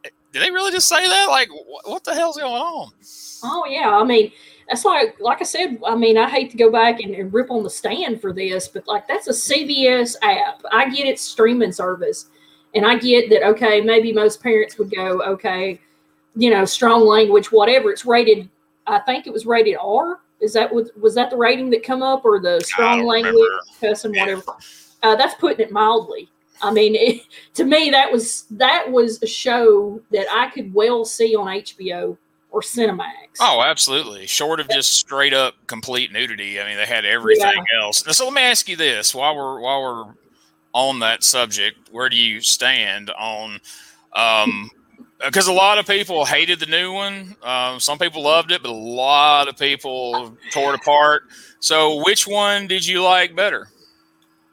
did 0.04 0.42
they 0.42 0.50
really 0.50 0.72
just 0.72 0.88
say 0.88 1.06
that? 1.06 1.26
Like, 1.26 1.48
what 1.84 2.04
the 2.04 2.14
hell's 2.14 2.38
going 2.38 2.54
on? 2.54 2.90
Oh 3.44 3.66
yeah, 3.68 3.96
I 3.96 4.04
mean, 4.04 4.32
that's 4.68 4.84
like, 4.84 5.20
like 5.20 5.40
I 5.40 5.44
said, 5.44 5.78
I 5.86 5.94
mean, 5.94 6.16
I 6.16 6.28
hate 6.28 6.50
to 6.52 6.56
go 6.56 6.70
back 6.70 7.00
and, 7.00 7.14
and 7.14 7.32
rip 7.32 7.50
on 7.50 7.64
the 7.64 7.70
stand 7.70 8.20
for 8.20 8.32
this, 8.32 8.68
but 8.68 8.86
like, 8.86 9.06
that's 9.06 9.26
a 9.26 9.32
CBS 9.32 10.16
app. 10.22 10.62
I 10.70 10.88
get 10.88 11.06
its 11.06 11.22
streaming 11.22 11.72
service, 11.72 12.26
and 12.74 12.86
I 12.86 12.96
get 12.96 13.28
that. 13.30 13.42
Okay, 13.42 13.82
maybe 13.82 14.12
most 14.12 14.42
parents 14.42 14.78
would 14.78 14.94
go, 14.94 15.20
okay 15.22 15.78
you 16.34 16.50
know, 16.50 16.64
strong 16.64 17.06
language, 17.06 17.52
whatever. 17.52 17.90
It's 17.90 18.04
rated. 18.04 18.48
I 18.86 18.98
think 19.00 19.26
it 19.26 19.32
was 19.32 19.46
rated 19.46 19.76
R. 19.80 20.20
Is 20.40 20.52
that 20.54 20.72
was 20.72 20.90
was 21.00 21.14
that 21.14 21.30
the 21.30 21.36
rating 21.36 21.70
that 21.70 21.84
come 21.84 22.02
up 22.02 22.24
or 22.24 22.40
the 22.40 22.60
strong 22.60 23.04
language, 23.04 23.36
cussing, 23.80 24.12
whatever? 24.12 24.42
Uh, 25.02 25.16
that's 25.16 25.34
putting 25.34 25.60
it 25.66 25.72
mildly. 25.72 26.28
I 26.62 26.72
mean, 26.72 26.94
it, 26.94 27.22
to 27.54 27.64
me, 27.64 27.90
that 27.90 28.10
was 28.10 28.44
that 28.50 28.90
was 28.90 29.22
a 29.22 29.26
show 29.26 30.00
that 30.10 30.26
I 30.32 30.50
could 30.50 30.72
well 30.74 31.04
see 31.04 31.36
on 31.36 31.46
HBO 31.46 32.16
or 32.50 32.60
Cinemax. 32.60 33.38
Oh, 33.40 33.62
absolutely. 33.62 34.26
Short 34.26 34.60
of 34.60 34.68
just 34.68 34.96
straight 34.96 35.32
up 35.32 35.54
complete 35.66 36.12
nudity. 36.12 36.60
I 36.60 36.66
mean, 36.66 36.76
they 36.76 36.86
had 36.86 37.04
everything 37.04 37.64
yeah. 37.72 37.80
else. 37.80 38.04
So 38.16 38.24
let 38.24 38.34
me 38.34 38.42
ask 38.42 38.68
you 38.68 38.76
this: 38.76 39.14
while 39.14 39.36
we're 39.36 39.60
while 39.60 39.82
we're 39.82 40.14
on 40.72 41.00
that 41.00 41.24
subject, 41.24 41.90
where 41.90 42.08
do 42.08 42.16
you 42.16 42.40
stand 42.40 43.10
on? 43.10 43.60
Um, 44.14 44.70
because 45.24 45.46
a 45.46 45.52
lot 45.52 45.78
of 45.78 45.86
people 45.86 46.24
hated 46.24 46.60
the 46.60 46.66
new 46.66 46.92
one. 46.92 47.36
Um, 47.42 47.80
some 47.80 47.98
people 47.98 48.22
loved 48.22 48.50
it, 48.50 48.62
but 48.62 48.70
a 48.70 48.74
lot 48.74 49.48
of 49.48 49.56
people 49.56 50.36
tore 50.50 50.74
it 50.74 50.80
apart. 50.80 51.24
So, 51.60 52.02
which 52.04 52.26
one 52.26 52.66
did 52.66 52.86
you 52.86 53.02
like 53.02 53.36
better? 53.36 53.68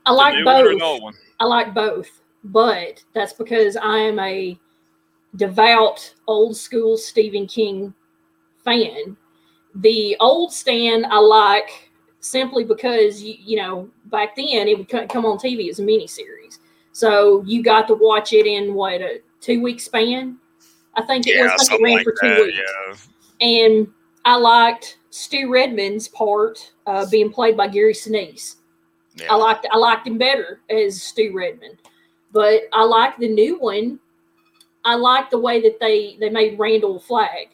I 0.05 0.11
like 0.11 0.43
both. 0.43 1.15
I 1.39 1.45
like 1.45 1.73
both, 1.73 2.09
but 2.43 3.03
that's 3.13 3.33
because 3.33 3.77
I 3.77 3.97
am 3.97 4.19
a 4.19 4.57
devout 5.35 6.13
old 6.27 6.55
school 6.57 6.97
Stephen 6.97 7.47
King 7.47 7.93
fan. 8.63 9.15
The 9.75 10.17
old 10.19 10.51
stand 10.51 11.05
I 11.05 11.19
like 11.19 11.91
simply 12.21 12.65
because 12.65 13.21
you, 13.23 13.35
you 13.39 13.57
know 13.57 13.89
back 14.05 14.35
then 14.35 14.67
it 14.67 14.77
would 14.77 14.89
come 14.89 15.25
on 15.25 15.37
TV 15.37 15.69
as 15.69 15.79
a 15.79 15.83
miniseries, 15.83 16.59
so 16.91 17.43
you 17.45 17.63
got 17.63 17.87
to 17.87 17.93
watch 17.93 18.33
it 18.33 18.45
in 18.45 18.73
what 18.73 19.01
a 19.01 19.21
two 19.39 19.61
week 19.61 19.79
span 19.79 20.37
I 20.95 21.03
think 21.03 21.27
it 21.27 21.35
yeah, 21.35 21.53
was 21.53 21.69
like 21.69 21.79
it 21.79 21.83
ran 21.83 21.93
like 21.95 22.03
for 22.03 22.11
two 22.19 22.29
that, 22.29 22.41
weeks. 22.41 22.57
Yeah. 23.39 23.47
And 23.47 23.87
I 24.25 24.35
liked 24.35 24.97
Stu 25.11 25.49
Redman's 25.49 26.07
part 26.07 26.71
uh, 26.85 27.05
being 27.09 27.31
played 27.31 27.55
by 27.55 27.67
Gary 27.67 27.93
Sinise. 27.93 28.55
Yeah. 29.15 29.27
I 29.31 29.35
liked 29.35 29.67
I 29.71 29.77
liked 29.77 30.07
him 30.07 30.17
better 30.17 30.61
as 30.69 31.01
Stu 31.01 31.31
Redman, 31.33 31.77
but 32.31 32.63
I 32.73 32.83
like 32.83 33.17
the 33.17 33.27
new 33.27 33.59
one. 33.59 33.99
I 34.85 34.95
like 34.95 35.29
the 35.29 35.39
way 35.39 35.61
that 35.61 35.79
they 35.79 36.17
they 36.19 36.29
made 36.29 36.59
Randall 36.59 36.99
Flagg. 36.99 37.49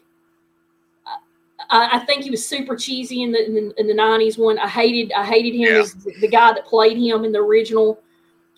I, 1.70 1.96
I 1.96 1.98
think 2.00 2.22
he 2.22 2.30
was 2.30 2.46
super 2.46 2.76
cheesy 2.76 3.22
in 3.22 3.32
the 3.32 3.44
in 3.44 3.54
the, 3.54 3.80
in 3.80 3.86
the 3.86 3.94
90s 3.94 4.38
one. 4.38 4.58
I 4.58 4.68
hated 4.68 5.12
I 5.12 5.24
hated 5.24 5.54
him 5.54 5.74
yeah. 5.74 5.80
as 5.80 5.94
the, 5.94 6.12
the, 6.20 6.28
guy 6.28 6.52
that 6.52 6.66
played 6.66 6.96
him 6.96 7.24
in 7.24 7.32
the 7.32 7.40
original. 7.40 8.00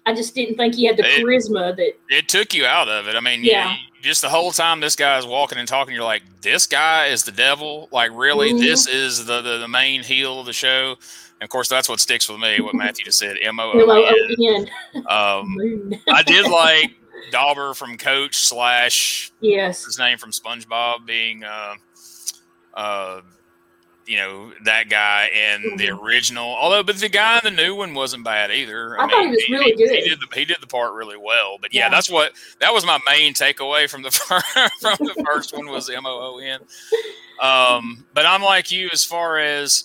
I 0.05 0.15
just 0.15 0.35
didn't 0.35 0.57
think 0.57 0.75
he 0.75 0.87
had 0.87 0.97
the 0.97 1.05
it, 1.05 1.21
charisma 1.21 1.77
that 1.77 1.93
it 2.09 2.29
took 2.29 2.55
you 2.55 2.67
out 2.67 2.89
of 2.89 3.09
it. 3.09 3.15
I 3.15 3.21
mean, 3.21 3.45
yeah. 3.45 3.77
Just 4.09 4.23
the 4.23 4.31
whole 4.31 4.53
time 4.53 4.81
this 4.81 4.97
guy 4.97 5.19
is 5.19 5.27
walking 5.27 5.59
and 5.59 5.69
talking, 5.69 5.95
you're 5.95 6.03
like, 6.03 6.23
this 6.41 6.67
guy 6.67 7.09
is 7.09 7.25
the 7.25 7.31
devil. 7.31 7.91
Like, 7.93 8.11
really, 8.15 8.49
mm-hmm. 8.49 8.59
this 8.59 8.89
is 8.89 9.27
the, 9.27 9.43
the, 9.43 9.59
the 9.59 9.69
main 9.69 10.03
heel 10.03 10.41
of 10.41 10.47
the 10.47 10.55
show. 10.55 10.97
And 11.41 11.43
of 11.43 11.51
course, 11.51 11.69
that's 11.69 11.91
what 11.91 12.01
sticks 12.01 12.27
with 12.27 12.41
me. 12.41 12.59
What 12.59 12.75
Matthew 12.75 13.05
just 13.05 13.19
said, 13.19 13.37
M 13.43 13.61
O 13.61 13.71
O 13.71 14.25
N. 14.41 14.67
Um, 15.07 15.93
I 16.09 16.23
did 16.23 16.51
like 16.51 16.97
Dauber 17.31 17.75
from 17.75 17.99
Coach 17.99 18.37
slash 18.37 19.31
yes, 19.41 19.85
his 19.85 19.99
name 19.99 20.17
from 20.17 20.31
SpongeBob 20.31 21.05
being 21.05 21.45
uh, 21.45 21.75
uh, 22.73 23.21
you 24.09 24.17
know 24.17 24.53
that 24.65 24.89
guy 24.89 25.29
in 25.29 25.77
the 25.77 25.89
Mhm. 25.89 26.03
original. 26.03 26.47
Although, 26.57 26.83
but 26.83 26.97
the 26.97 27.09
guy 27.09 27.39
in 27.45 27.55
the 27.55 27.63
new 27.63 27.75
one 27.75 27.95
wasn't 27.95 28.25
bad 28.25 28.51
either. 28.51 28.99
I 29.01 29.09
thought 29.09 29.21
he 29.23 29.29
was 29.29 29.49
really 29.51 29.73
good. 29.77 29.91
He 29.91 30.09
did 30.09 30.19
the 30.21 30.27
he 30.35 30.45
did 30.45 30.57
the 30.61 30.67
part 30.67 30.95
really 30.95 31.17
well. 31.19 31.59
But 31.61 31.73
yeah, 31.75 31.85
Yeah. 31.85 31.91
that's 31.91 32.09
what 32.11 32.33
that 32.61 32.73
was 32.73 32.85
my 32.87 32.99
main 33.07 33.35
takeaway 33.35 33.89
from 33.89 34.03
the 34.03 34.11
from 34.81 34.97
the 35.07 35.25
first 35.27 35.57
one 35.57 35.69
was 35.69 35.89
M 35.91 36.07
O 36.07 36.35
O 36.35 36.39
N. 36.39 36.61
Um, 37.41 38.05
but 38.15 38.27
I'm 38.27 38.43
like 38.43 38.71
you 38.73 38.89
as 38.93 39.05
far 39.05 39.39
as 39.39 39.85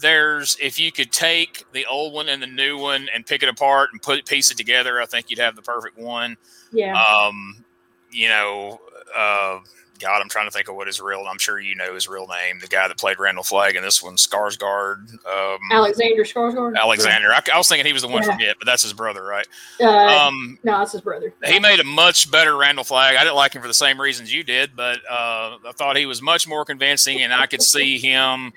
there's 0.00 0.56
if 0.60 0.80
you 0.80 0.90
could 0.90 1.12
take 1.12 1.64
the 1.72 1.86
old 1.86 2.12
one 2.12 2.28
and 2.28 2.42
the 2.42 2.46
new 2.46 2.76
one 2.76 3.08
and 3.14 3.24
pick 3.24 3.42
it 3.42 3.48
apart 3.48 3.90
and 3.92 4.02
put 4.02 4.26
piece 4.26 4.50
it 4.50 4.56
together, 4.56 5.00
I 5.00 5.06
think 5.06 5.30
you'd 5.30 5.38
have 5.38 5.54
the 5.56 5.62
perfect 5.62 5.96
one. 5.96 6.36
yeah, 6.72 7.00
Um, 7.00 7.64
you 8.10 8.28
know, 8.28 8.80
uh, 9.16 9.58
God, 10.02 10.20
I'm 10.20 10.28
trying 10.28 10.46
to 10.46 10.50
think 10.50 10.68
of 10.68 10.74
what 10.74 10.88
his 10.88 11.00
real. 11.00 11.24
I'm 11.30 11.38
sure 11.38 11.60
you 11.60 11.74
know 11.76 11.94
his 11.94 12.08
real 12.08 12.26
name. 12.26 12.58
The 12.60 12.66
guy 12.66 12.88
that 12.88 12.98
played 12.98 13.18
Randall 13.20 13.44
Flagg 13.44 13.76
in 13.76 13.82
this 13.82 14.02
one, 14.02 14.16
Skarsgård. 14.16 15.10
Um, 15.24 15.58
Alexander 15.70 16.24
Skarsgård. 16.24 16.76
Alexander. 16.76 17.32
I, 17.32 17.40
I 17.54 17.58
was 17.58 17.68
thinking 17.68 17.86
he 17.86 17.92
was 17.92 18.02
the 18.02 18.08
one 18.08 18.22
Yeah. 18.22 18.32
from 18.32 18.40
it, 18.40 18.56
but 18.58 18.66
that's 18.66 18.82
his 18.82 18.92
brother, 18.92 19.22
right? 19.22 19.46
Uh, 19.80 19.86
Um, 19.86 20.58
no, 20.64 20.78
that's 20.78 20.92
his 20.92 21.00
brother. 21.00 21.32
he 21.44 21.58
made 21.60 21.80
a 21.80 21.84
much 21.84 22.30
better 22.30 22.56
Randall 22.56 22.84
Flagg. 22.84 23.16
I 23.16 23.22
didn't 23.24 23.36
like 23.36 23.54
him 23.54 23.62
for 23.62 23.68
the 23.68 23.74
same 23.74 24.00
reasons 24.00 24.32
you 24.32 24.42
did, 24.42 24.74
but 24.76 24.98
uh, 25.08 25.56
I 25.66 25.72
thought 25.74 25.96
he 25.96 26.06
was 26.06 26.20
much 26.20 26.46
more 26.48 26.64
convincing, 26.64 27.22
and 27.22 27.32
I 27.32 27.46
could 27.46 27.62
see 27.62 27.98
him, 27.98 28.52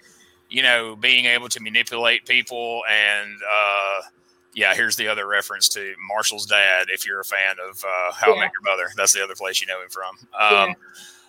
you 0.50 0.64
know, 0.64 0.96
being 0.96 1.26
able 1.26 1.50
to 1.50 1.62
manipulate 1.62 2.26
people. 2.26 2.82
And 2.90 3.36
uh, 3.36 4.02
yeah, 4.54 4.74
here's 4.74 4.96
the 4.96 5.08
other 5.10 5.28
reference 5.28 5.68
to 5.70 5.94
Marshall's 6.08 6.46
dad. 6.46 6.88
If 6.90 7.06
you're 7.06 7.20
a 7.20 7.26
fan 7.26 7.58
of 7.70 7.84
uh, 7.84 8.14
How 8.14 8.34
I 8.36 8.40
Met 8.40 8.52
Your 8.54 8.62
Mother, 8.64 8.90
that's 8.96 9.12
the 9.14 9.24
other 9.24 9.36
place 9.36 9.60
you 9.62 9.68
know 9.68 9.82
him 9.82 9.90
from. 9.90 10.16
Um, 10.40 10.70
Yeah. 10.70 10.74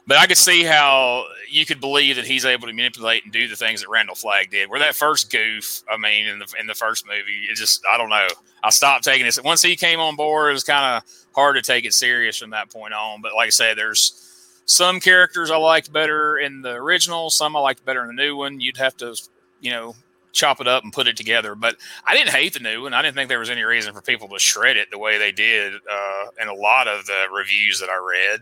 But 0.07 0.19
I 0.19 0.27
could 0.27 0.37
see 0.37 0.63
how 0.63 1.25
you 1.51 1.67
could 1.67 1.81
believe 1.81 2.17
that 2.17 2.25
he's 2.25 2.45
able 2.45 2.69
to 2.69 2.73
manipulate 2.73 3.25
and 3.25 3.33
do 3.33 3.49
the 3.49 3.57
things 3.57 3.81
that 3.81 3.89
Randall 3.89 4.15
Flagg 4.15 4.51
did. 4.51 4.71
Where 4.71 4.79
that 4.79 4.95
first 4.95 5.33
goof, 5.33 5.83
I 5.91 5.97
mean, 5.97 6.27
in 6.27 6.39
the 6.39 6.55
in 6.61 6.67
the 6.67 6.75
first 6.75 7.07
movie, 7.07 7.47
it 7.51 7.57
just 7.57 7.85
I 7.91 7.99
don't 7.99 8.11
know. 8.11 8.29
I 8.63 8.71
stopped 8.71 9.05
taking 9.05 9.27
it 9.27 9.39
once 9.45 9.63
he 9.63 9.77
came 9.77 9.99
on 9.99 10.17
board. 10.17 10.51
It 10.51 10.53
was 10.53 10.65
kind 10.65 10.97
of 10.97 11.11
hard 11.35 11.57
to 11.57 11.63
take 11.63 11.85
it 11.85 11.93
serious 11.93 12.39
from 12.39 12.51
that 12.51 12.71
point 12.71 12.95
on. 12.95 13.21
But 13.21 13.35
like 13.35 13.49
I 13.49 13.51
said, 13.51 13.77
there's 13.77 14.23
some 14.65 15.01
characters 15.01 15.51
I 15.51 15.57
liked 15.57 15.93
better 15.93 16.39
in 16.39 16.63
the 16.63 16.73
original, 16.73 17.31
some 17.31 17.57
I 17.57 17.61
liked 17.61 17.85
better 17.85 18.03
in 18.03 18.09
the 18.09 18.15
new 18.15 18.37
one. 18.37 18.61
You'd 18.61 18.77
have 18.77 18.97
to, 18.99 19.15
you 19.61 19.71
know, 19.71 19.95
chop 20.33 20.61
it 20.61 20.69
up 20.69 20.85
and 20.85 20.93
put 20.93 21.07
it 21.07 21.17
together. 21.17 21.55
But 21.55 21.77
I 22.05 22.15
didn't 22.17 22.31
hate 22.31 22.53
the 22.53 22.61
new 22.61 22.83
one. 22.83 22.95
I 22.95 23.03
didn't 23.03 23.17
think 23.17 23.29
there 23.29 23.39
was 23.39 23.51
any 23.51 23.63
reason 23.63 23.95
for 23.95 24.03
people 24.03 24.29
to 24.29 24.39
shred 24.39 24.77
it 24.77 24.91
the 24.91 24.99
way 24.99 25.19
they 25.19 25.33
did 25.33 25.75
uh, 25.75 26.27
in 26.41 26.49
a 26.49 26.55
lot 26.55 26.89
of 26.89 27.07
the 27.07 27.27
reviews 27.33 27.81
that 27.81 27.89
I 27.89 27.97
read. 27.97 28.41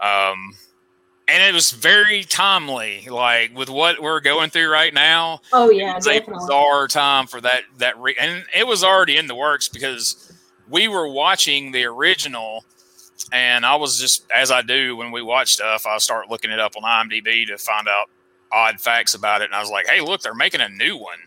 Um, 0.00 0.54
and 1.30 1.42
it 1.42 1.54
was 1.54 1.70
very 1.70 2.24
timely, 2.24 3.06
like 3.08 3.56
with 3.56 3.68
what 3.70 4.02
we're 4.02 4.20
going 4.20 4.50
through 4.50 4.70
right 4.70 4.92
now. 4.92 5.40
Oh 5.52 5.70
yeah, 5.70 5.92
it 5.92 5.96
was 5.96 6.06
a 6.08 6.20
bizarre 6.20 6.88
time 6.88 7.26
for 7.26 7.40
that 7.40 7.62
that 7.78 7.98
re- 7.98 8.16
and 8.20 8.44
it 8.54 8.66
was 8.66 8.82
already 8.82 9.16
in 9.16 9.26
the 9.26 9.34
works 9.34 9.68
because 9.68 10.32
we 10.68 10.88
were 10.88 11.08
watching 11.08 11.72
the 11.72 11.84
original 11.84 12.64
and 13.32 13.64
I 13.64 13.76
was 13.76 14.00
just 14.00 14.24
as 14.34 14.50
I 14.50 14.62
do 14.62 14.96
when 14.96 15.12
we 15.12 15.22
watch 15.22 15.52
stuff 15.52 15.86
I 15.86 15.98
start 15.98 16.30
looking 16.30 16.50
it 16.50 16.58
up 16.58 16.72
on 16.76 16.82
IMDb 16.82 17.46
to 17.46 17.58
find 17.58 17.86
out 17.88 18.08
odd 18.52 18.80
facts 18.80 19.14
about 19.14 19.42
it 19.42 19.44
and 19.44 19.54
I 19.54 19.60
was 19.60 19.70
like 19.70 19.86
hey 19.86 20.00
look 20.00 20.22
they're 20.22 20.34
making 20.34 20.60
a 20.60 20.68
new 20.68 20.96
one. 20.96 21.18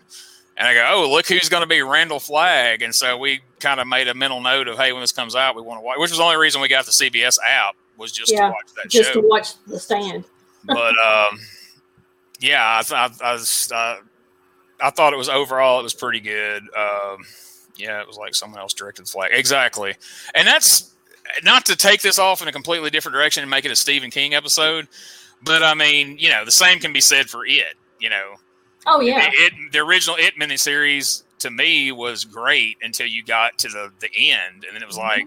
And 0.55 0.67
I 0.67 0.73
go 0.73 0.85
oh 0.91 1.11
look 1.11 1.27
who's 1.27 1.49
going 1.49 1.63
to 1.63 1.67
be 1.67 1.81
Randall 1.81 2.19
Flagg. 2.19 2.83
And 2.83 2.93
so 2.93 3.17
we 3.17 3.41
kind 3.59 3.79
of 3.79 3.87
made 3.87 4.07
a 4.07 4.13
mental 4.13 4.41
note 4.41 4.67
of 4.67 4.77
hey 4.77 4.91
when 4.91 5.01
this 5.01 5.11
comes 5.11 5.35
out 5.35 5.55
we 5.55 5.61
want 5.61 5.79
to 5.79 5.85
watch 5.85 5.97
which 5.97 6.11
was 6.11 6.17
the 6.17 6.23
only 6.23 6.37
reason 6.37 6.61
we 6.61 6.67
got 6.67 6.85
the 6.85 6.91
CBS 6.91 7.37
app 7.47 7.75
was 7.97 8.11
just 8.11 8.31
Yeah, 8.31 8.47
to 8.47 8.51
watch 8.51 8.73
that 8.75 8.89
Just 8.89 9.13
show 9.13 9.21
to 9.21 9.27
watch 9.27 9.55
the 9.67 9.79
stand. 9.79 10.25
but 10.65 10.93
um, 11.03 11.39
yeah, 12.39 12.81
I, 12.91 12.95
I, 12.95 13.09
I, 13.29 13.33
was, 13.33 13.71
uh, 13.71 13.97
I 14.81 14.89
thought 14.89 15.13
it 15.13 15.17
was 15.17 15.29
overall 15.29 15.79
it 15.79 15.83
was 15.83 15.93
pretty 15.93 16.19
good. 16.19 16.63
Um, 16.77 17.17
yeah, 17.77 18.01
it 18.01 18.07
was 18.07 18.17
like 18.17 18.35
someone 18.35 18.59
else 18.59 18.73
directed 18.73 19.05
the 19.05 19.09
flag 19.09 19.31
exactly, 19.33 19.95
and 20.35 20.47
that's 20.47 20.93
not 21.43 21.65
to 21.65 21.75
take 21.75 22.01
this 22.01 22.19
off 22.19 22.41
in 22.41 22.47
a 22.47 22.51
completely 22.51 22.89
different 22.89 23.13
direction 23.13 23.41
and 23.43 23.49
make 23.49 23.65
it 23.65 23.71
a 23.71 23.75
Stephen 23.75 24.11
King 24.11 24.33
episode, 24.33 24.87
but 25.41 25.63
I 25.63 25.73
mean, 25.73 26.17
you 26.19 26.29
know, 26.29 26.45
the 26.45 26.51
same 26.51 26.79
can 26.79 26.93
be 26.93 27.01
said 27.01 27.29
for 27.29 27.45
it. 27.45 27.75
You 27.99 28.09
know, 28.09 28.35
Oh 28.85 28.99
yeah, 28.99 29.29
it 29.31 29.53
the 29.71 29.79
original 29.79 30.15
It 30.19 30.35
miniseries 30.39 31.23
to 31.39 31.49
me 31.49 31.91
was 31.91 32.25
great 32.25 32.77
until 32.81 33.07
you 33.07 33.23
got 33.23 33.57
to 33.59 33.69
the 33.69 33.91
the 33.99 34.09
end, 34.15 34.65
and 34.65 34.75
then 34.75 34.81
it 34.83 34.87
was 34.87 34.97
like 34.97 35.25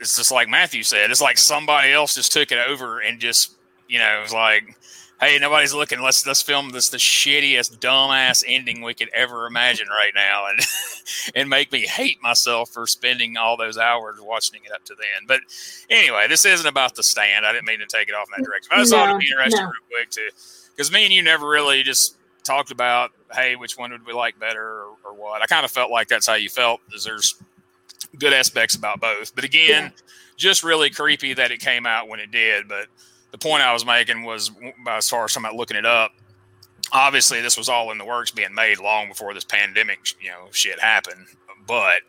it's 0.00 0.16
just 0.16 0.30
like 0.30 0.48
Matthew 0.48 0.82
said, 0.82 1.10
it's 1.10 1.20
like 1.20 1.38
somebody 1.38 1.92
else 1.92 2.14
just 2.14 2.32
took 2.32 2.52
it 2.52 2.58
over 2.66 3.00
and 3.00 3.20
just 3.20 3.54
you 3.88 3.98
know 3.98 4.18
it 4.18 4.22
was 4.22 4.32
like, 4.32 4.76
hey, 5.20 5.38
nobody's 5.38 5.74
looking. 5.74 6.00
Let's 6.00 6.26
let's 6.26 6.42
film 6.42 6.70
this 6.70 6.88
the 6.88 6.98
shittiest 6.98 7.78
dumbass 7.78 8.44
ending 8.46 8.82
we 8.82 8.94
could 8.94 9.10
ever 9.14 9.46
imagine 9.46 9.88
right 9.88 10.12
now, 10.14 10.46
and 10.48 10.60
and 11.34 11.48
make 11.48 11.72
me 11.72 11.86
hate 11.86 12.22
myself 12.22 12.70
for 12.70 12.86
spending 12.86 13.36
all 13.36 13.56
those 13.56 13.78
hours 13.78 14.18
watching 14.20 14.60
it 14.64 14.72
up 14.72 14.84
to 14.84 14.94
then. 14.94 15.26
But 15.26 15.40
anyway, 15.90 16.26
this 16.28 16.44
isn't 16.44 16.66
about 16.66 16.94
the 16.94 17.02
stand. 17.02 17.46
I 17.46 17.52
didn't 17.52 17.66
mean 17.66 17.80
to 17.80 17.86
take 17.86 18.08
it 18.08 18.14
off 18.14 18.28
in 18.28 18.42
that 18.42 18.46
direction. 18.46 18.70
I 18.72 18.78
just 18.78 18.92
thought 18.92 19.08
it'd 19.10 19.20
be 19.20 19.26
interesting 19.26 19.64
no. 19.64 19.66
real 19.66 19.88
quick 19.90 20.10
to 20.10 20.30
because 20.74 20.92
me 20.92 21.04
and 21.04 21.12
you 21.12 21.22
never 21.22 21.48
really 21.48 21.82
just 21.82 22.16
talked 22.42 22.70
about 22.70 23.10
hey 23.32 23.56
which 23.56 23.78
one 23.78 23.90
would 23.90 24.06
we 24.06 24.12
like 24.12 24.38
better 24.38 24.62
or, 24.62 24.96
or 25.04 25.14
what 25.14 25.40
i 25.40 25.46
kind 25.46 25.64
of 25.64 25.70
felt 25.70 25.90
like 25.90 26.08
that's 26.08 26.26
how 26.26 26.34
you 26.34 26.50
felt 26.50 26.78
is 26.92 27.04
there's 27.04 27.36
good 28.18 28.32
aspects 28.32 28.74
about 28.74 29.00
both 29.00 29.34
but 29.34 29.44
again 29.44 29.84
Yeah. 29.84 29.90
just 30.36 30.62
really 30.62 30.90
creepy 30.90 31.34
that 31.34 31.50
it 31.50 31.60
came 31.60 31.86
out 31.86 32.08
when 32.08 32.20
it 32.20 32.30
did 32.30 32.68
but 32.68 32.86
the 33.32 33.38
point 33.38 33.62
i 33.62 33.72
was 33.72 33.84
making 33.84 34.22
was 34.24 34.50
uh, 34.64 34.90
as 34.90 35.08
far 35.08 35.24
as 35.24 35.32
talking 35.32 35.46
about 35.46 35.56
looking 35.56 35.76
it 35.76 35.86
up 35.86 36.12
obviously 36.92 37.40
this 37.40 37.56
was 37.56 37.68
all 37.68 37.90
in 37.90 37.98
the 37.98 38.04
works 38.04 38.30
being 38.30 38.54
made 38.54 38.78
long 38.78 39.08
before 39.08 39.34
this 39.34 39.44
pandemic 39.44 39.98
you 40.20 40.30
know 40.30 40.46
shit 40.52 40.78
happened 40.80 41.26
but 41.66 42.02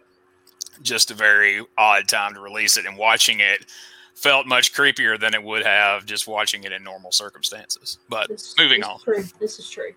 just 0.81 1.09
a 1.11 1.13
very 1.13 1.65
odd 1.77 2.07
time 2.07 2.33
to 2.33 2.39
release 2.41 2.77
it 2.77 2.85
and 2.85 2.97
watching 2.97 3.39
it 3.39 3.65
felt 4.13 4.45
much 4.47 4.73
creepier 4.73 5.19
than 5.19 5.33
it 5.33 5.41
would 5.41 5.65
have 5.65 6.05
just 6.05 6.27
watching 6.27 6.63
it 6.65 6.71
in 6.71 6.83
normal 6.83 7.11
circumstances 7.11 7.97
but 8.09 8.27
This- 8.29 8.53
moving 8.57 8.81
this 8.81 8.89
on 8.89 8.99
True. 8.99 9.23
This 9.39 9.59
is 9.59 9.69
true. 9.69 9.93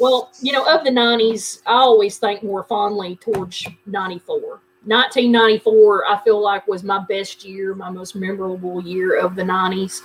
Well, 0.00 0.30
you 0.40 0.52
know, 0.52 0.64
of 0.64 0.84
the 0.84 0.90
'90s, 0.92 1.60
I 1.66 1.72
always 1.72 2.18
think 2.18 2.44
more 2.44 2.62
fondly 2.62 3.16
towards 3.16 3.66
'94. 3.86 4.60
1994, 4.84 6.06
I 6.06 6.20
feel 6.22 6.40
like 6.40 6.66
was 6.66 6.84
my 6.84 7.04
best 7.08 7.44
year, 7.44 7.74
my 7.74 7.90
most 7.90 8.14
memorable 8.14 8.82
year 8.82 9.18
of 9.18 9.34
the 9.34 9.42
'90s, 9.42 10.02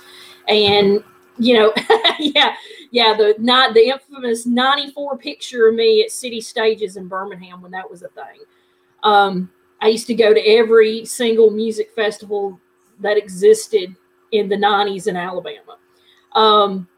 and 0.48 1.02
you 1.38 1.54
know, 1.54 1.72
yeah, 2.18 2.54
yeah, 2.90 3.14
the 3.16 3.34
not 3.38 3.74
the 3.74 3.88
infamous 3.88 4.46
'94 4.46 5.18
picture 5.18 5.68
of 5.68 5.74
me 5.74 6.04
at 6.04 6.10
City 6.10 6.40
Stages 6.40 6.96
in 6.96 7.08
Birmingham 7.08 7.62
when 7.62 7.72
that 7.72 7.90
was 7.90 8.02
a 8.02 8.08
thing. 8.08 8.40
Um, 9.02 9.50
I 9.80 9.88
used 9.88 10.06
to 10.08 10.14
go 10.14 10.32
to 10.32 10.40
every 10.40 11.04
single 11.04 11.50
music 11.50 11.90
festival 11.94 12.58
that 13.00 13.16
existed 13.16 13.94
in 14.32 14.48
the 14.48 14.56
'90s 14.56 15.06
in 15.06 15.16
Alabama. 15.16 15.78
Um, 16.34 16.88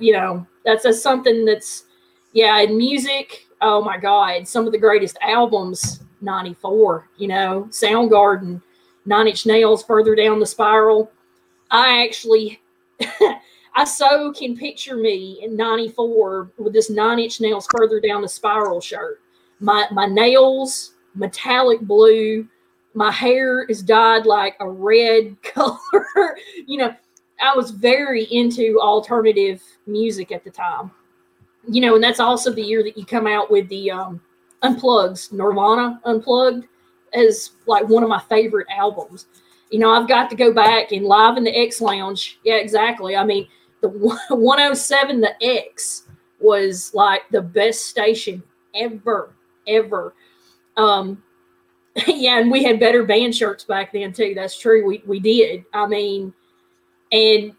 you 0.00 0.12
know, 0.12 0.46
that's 0.64 0.84
a, 0.84 0.92
something 0.92 1.44
that's, 1.44 1.84
yeah, 2.32 2.58
in 2.60 2.76
music, 2.76 3.46
oh 3.60 3.82
my 3.82 3.98
God, 3.98 4.46
some 4.46 4.66
of 4.66 4.72
the 4.72 4.78
greatest 4.78 5.16
albums, 5.22 6.00
94, 6.20 7.08
you 7.16 7.28
know, 7.28 7.66
Soundgarden, 7.70 8.60
Nine 9.04 9.28
Inch 9.28 9.46
Nails, 9.46 9.82
Further 9.84 10.14
Down 10.14 10.40
the 10.40 10.46
Spiral. 10.46 11.10
I 11.70 12.04
actually, 12.04 12.60
I 13.74 13.84
so 13.84 14.32
can 14.32 14.56
picture 14.56 14.96
me 14.96 15.40
in 15.42 15.56
94 15.56 16.50
with 16.58 16.72
this 16.72 16.90
Nine 16.90 17.18
Inch 17.18 17.40
Nails, 17.40 17.68
Further 17.76 18.00
Down 18.00 18.22
the 18.22 18.28
Spiral 18.28 18.80
shirt. 18.80 19.20
My, 19.60 19.86
my 19.90 20.06
nails, 20.06 20.94
metallic 21.14 21.80
blue. 21.80 22.46
My 22.94 23.10
hair 23.10 23.64
is 23.64 23.82
dyed 23.82 24.26
like 24.26 24.56
a 24.60 24.68
red 24.68 25.40
color. 25.42 26.36
you 26.66 26.78
know, 26.78 26.94
I 27.40 27.54
was 27.54 27.70
very 27.70 28.24
into 28.24 28.80
alternative 28.80 29.62
music 29.86 30.32
at 30.32 30.44
the 30.44 30.50
time. 30.50 30.90
You 31.68 31.80
know, 31.80 31.94
and 31.96 32.04
that's 32.04 32.20
also 32.20 32.52
the 32.52 32.62
year 32.62 32.82
that 32.84 32.96
you 32.96 33.04
come 33.04 33.26
out 33.26 33.50
with 33.50 33.68
the 33.68 33.90
um, 33.90 34.20
Unplugged, 34.66 35.32
Nirvana 35.32 36.00
Unplugged, 36.04 36.66
as 37.14 37.50
like 37.66 37.88
one 37.88 38.02
of 38.02 38.08
my 38.08 38.20
favorite 38.28 38.66
albums. 38.70 39.26
You 39.70 39.80
know, 39.80 39.90
I've 39.90 40.08
got 40.08 40.30
to 40.30 40.36
go 40.36 40.52
back 40.52 40.92
and 40.92 41.04
live 41.04 41.36
in 41.36 41.44
the 41.44 41.56
X 41.56 41.80
Lounge. 41.80 42.38
Yeah, 42.44 42.56
exactly. 42.56 43.16
I 43.16 43.24
mean, 43.24 43.48
the 43.80 43.88
107, 44.28 45.20
the 45.20 45.44
X 45.44 46.04
was 46.40 46.92
like 46.94 47.22
the 47.30 47.42
best 47.42 47.86
station 47.86 48.42
ever, 48.74 49.34
ever. 49.66 50.14
Um, 50.76 51.22
yeah, 52.06 52.38
and 52.38 52.50
we 52.50 52.62
had 52.62 52.78
better 52.78 53.04
band 53.04 53.34
shirts 53.34 53.64
back 53.64 53.92
then 53.92 54.12
too. 54.12 54.34
That's 54.34 54.58
true. 54.58 54.86
We 54.86 55.02
we 55.06 55.18
did. 55.18 55.64
I 55.72 55.86
mean, 55.86 56.32
and? 57.10 57.52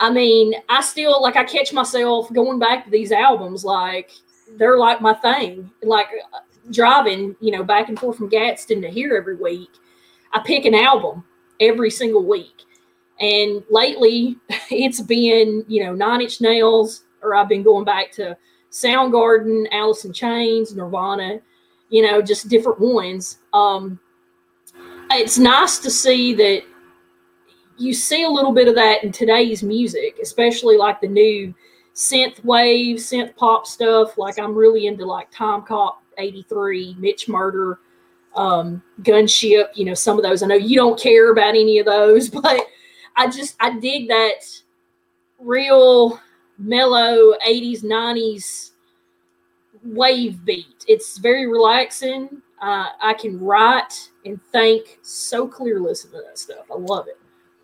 I 0.00 0.10
mean, 0.10 0.54
I 0.68 0.80
still 0.80 1.20
like 1.20 1.36
I 1.36 1.44
catch 1.44 1.72
myself 1.72 2.32
going 2.32 2.58
back 2.58 2.84
to 2.84 2.90
these 2.90 3.12
albums 3.12 3.64
like 3.64 4.12
they're 4.56 4.78
like 4.78 5.00
my 5.00 5.14
thing. 5.14 5.70
Like 5.82 6.06
uh, 6.32 6.38
driving, 6.70 7.36
you 7.40 7.52
know, 7.52 7.64
back 7.64 7.88
and 7.88 7.98
forth 7.98 8.18
from 8.18 8.28
Gadsden 8.28 8.82
to 8.82 8.88
here 8.88 9.16
every 9.16 9.36
week. 9.36 9.70
I 10.32 10.40
pick 10.40 10.64
an 10.64 10.74
album 10.74 11.24
every 11.60 11.90
single 11.90 12.24
week. 12.24 12.64
And 13.20 13.64
lately, 13.70 14.36
it's 14.70 15.00
been 15.00 15.64
you 15.68 15.84
know 15.84 15.94
Nine 15.94 16.20
Inch 16.20 16.40
Nails, 16.40 17.04
or 17.22 17.34
I've 17.34 17.48
been 17.48 17.62
going 17.62 17.84
back 17.84 18.12
to 18.12 18.36
Soundgarden, 18.70 19.66
Alice 19.72 20.04
in 20.04 20.12
Chains, 20.12 20.74
Nirvana, 20.74 21.40
you 21.88 22.02
know, 22.02 22.20
just 22.20 22.48
different 22.48 22.80
ones. 22.80 23.38
Um, 23.52 23.98
it's 25.10 25.38
nice 25.38 25.78
to 25.78 25.90
see 25.90 26.34
that 26.34 26.62
you 27.78 27.94
see 27.94 28.24
a 28.24 28.28
little 28.28 28.52
bit 28.52 28.68
of 28.68 28.74
that 28.74 29.04
in 29.04 29.12
today's 29.12 29.62
music, 29.62 30.18
especially 30.22 30.76
like 30.76 31.00
the 31.00 31.08
new 31.08 31.54
synth 31.98 32.42
wave, 32.44 32.98
synth 32.98 33.34
pop 33.34 33.66
stuff. 33.66 34.16
Like 34.16 34.38
I'm 34.38 34.54
really 34.54 34.86
into 34.86 35.04
like 35.04 35.32
Timecop 35.32 35.96
83, 36.16 36.94
Mitch 36.96 37.28
Murder, 37.28 37.80
um, 38.36 38.80
Gunship, 39.02 39.70
you 39.74 39.84
know, 39.84 39.94
some 39.94 40.16
of 40.16 40.22
those. 40.22 40.42
I 40.42 40.46
know 40.46 40.54
you 40.54 40.76
don't 40.76 40.98
care 40.98 41.32
about 41.32 41.50
any 41.50 41.80
of 41.80 41.86
those, 41.86 42.28
but 42.30 42.66
I 43.16 43.28
just 43.28 43.56
I 43.60 43.78
dig 43.78 44.08
that 44.08 44.46
real 45.40 46.20
mellow 46.56 47.34
80s, 47.46 47.82
90s 47.82 48.70
wave 49.82 50.44
beat. 50.44 50.84
It's 50.86 51.18
very 51.18 51.48
relaxing. 51.48 52.42
Uh, 52.62 52.86
I 53.00 53.14
can 53.14 53.40
write 53.40 54.10
and 54.24 54.40
think 54.52 54.98
so 55.02 55.48
clear 55.48 55.80
listening 55.80 56.20
to 56.20 56.26
that 56.28 56.38
stuff. 56.38 56.66
I 56.70 56.76
love 56.76 57.08
it. 57.08 57.17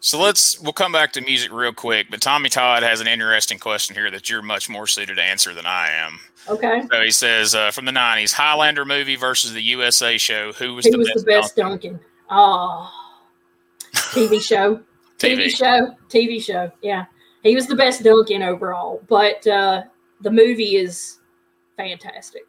So 0.05 0.21
let's 0.21 0.61
we'll 0.61 0.75
come 0.75 0.93
back 0.93 1.13
to 1.13 1.23
music 1.23 1.51
real 1.51 1.73
quick, 1.73 2.09
but 2.11 2.21
Tommy 2.21 2.51
Todd 2.51 2.83
has 2.83 3.01
an 3.01 3.07
interesting 3.07 3.59
question 3.59 3.97
here 3.97 4.11
that 4.11 4.29
you're 4.29 4.43
much 4.43 4.69
more 4.69 4.87
suited 4.87 5.15
to 5.15 5.23
answer 5.23 5.55
than 5.55 5.65
I 5.65 5.89
am. 5.93 6.21
Okay. 6.47 6.83
So 6.93 7.01
he 7.01 7.11
says 7.11 7.55
uh, 7.55 7.71
from 7.71 7.87
the 7.87 7.91
'90s, 7.91 8.31
Highlander 8.31 8.85
movie 8.85 9.17
versus 9.17 9.55
the 9.55 9.63
USA 9.63 10.19
show. 10.19 10.53
Who 10.53 10.75
was 10.75 10.85
Who 10.85 10.91
the 10.91 10.99
was 10.99 11.09
best? 11.09 11.25
the 11.25 11.31
best 11.31 11.57
Duncan? 11.57 12.01
Oh, 12.29 12.93
TV 13.95 14.43
show. 14.47 14.83
TV. 15.19 15.47
TV. 15.47 15.57
show. 15.57 15.97
TV 16.11 16.45
show. 16.45 16.71
Yeah. 16.83 17.07
He 17.43 17.55
was 17.55 17.67
the 17.67 17.75
best 17.75 18.03
Duncan 18.03 18.43
overall, 18.43 19.03
but 19.09 19.47
uh, 19.47 19.85
the 20.21 20.31
movie 20.31 20.77
is 20.77 21.21
fantastic. 21.79 22.43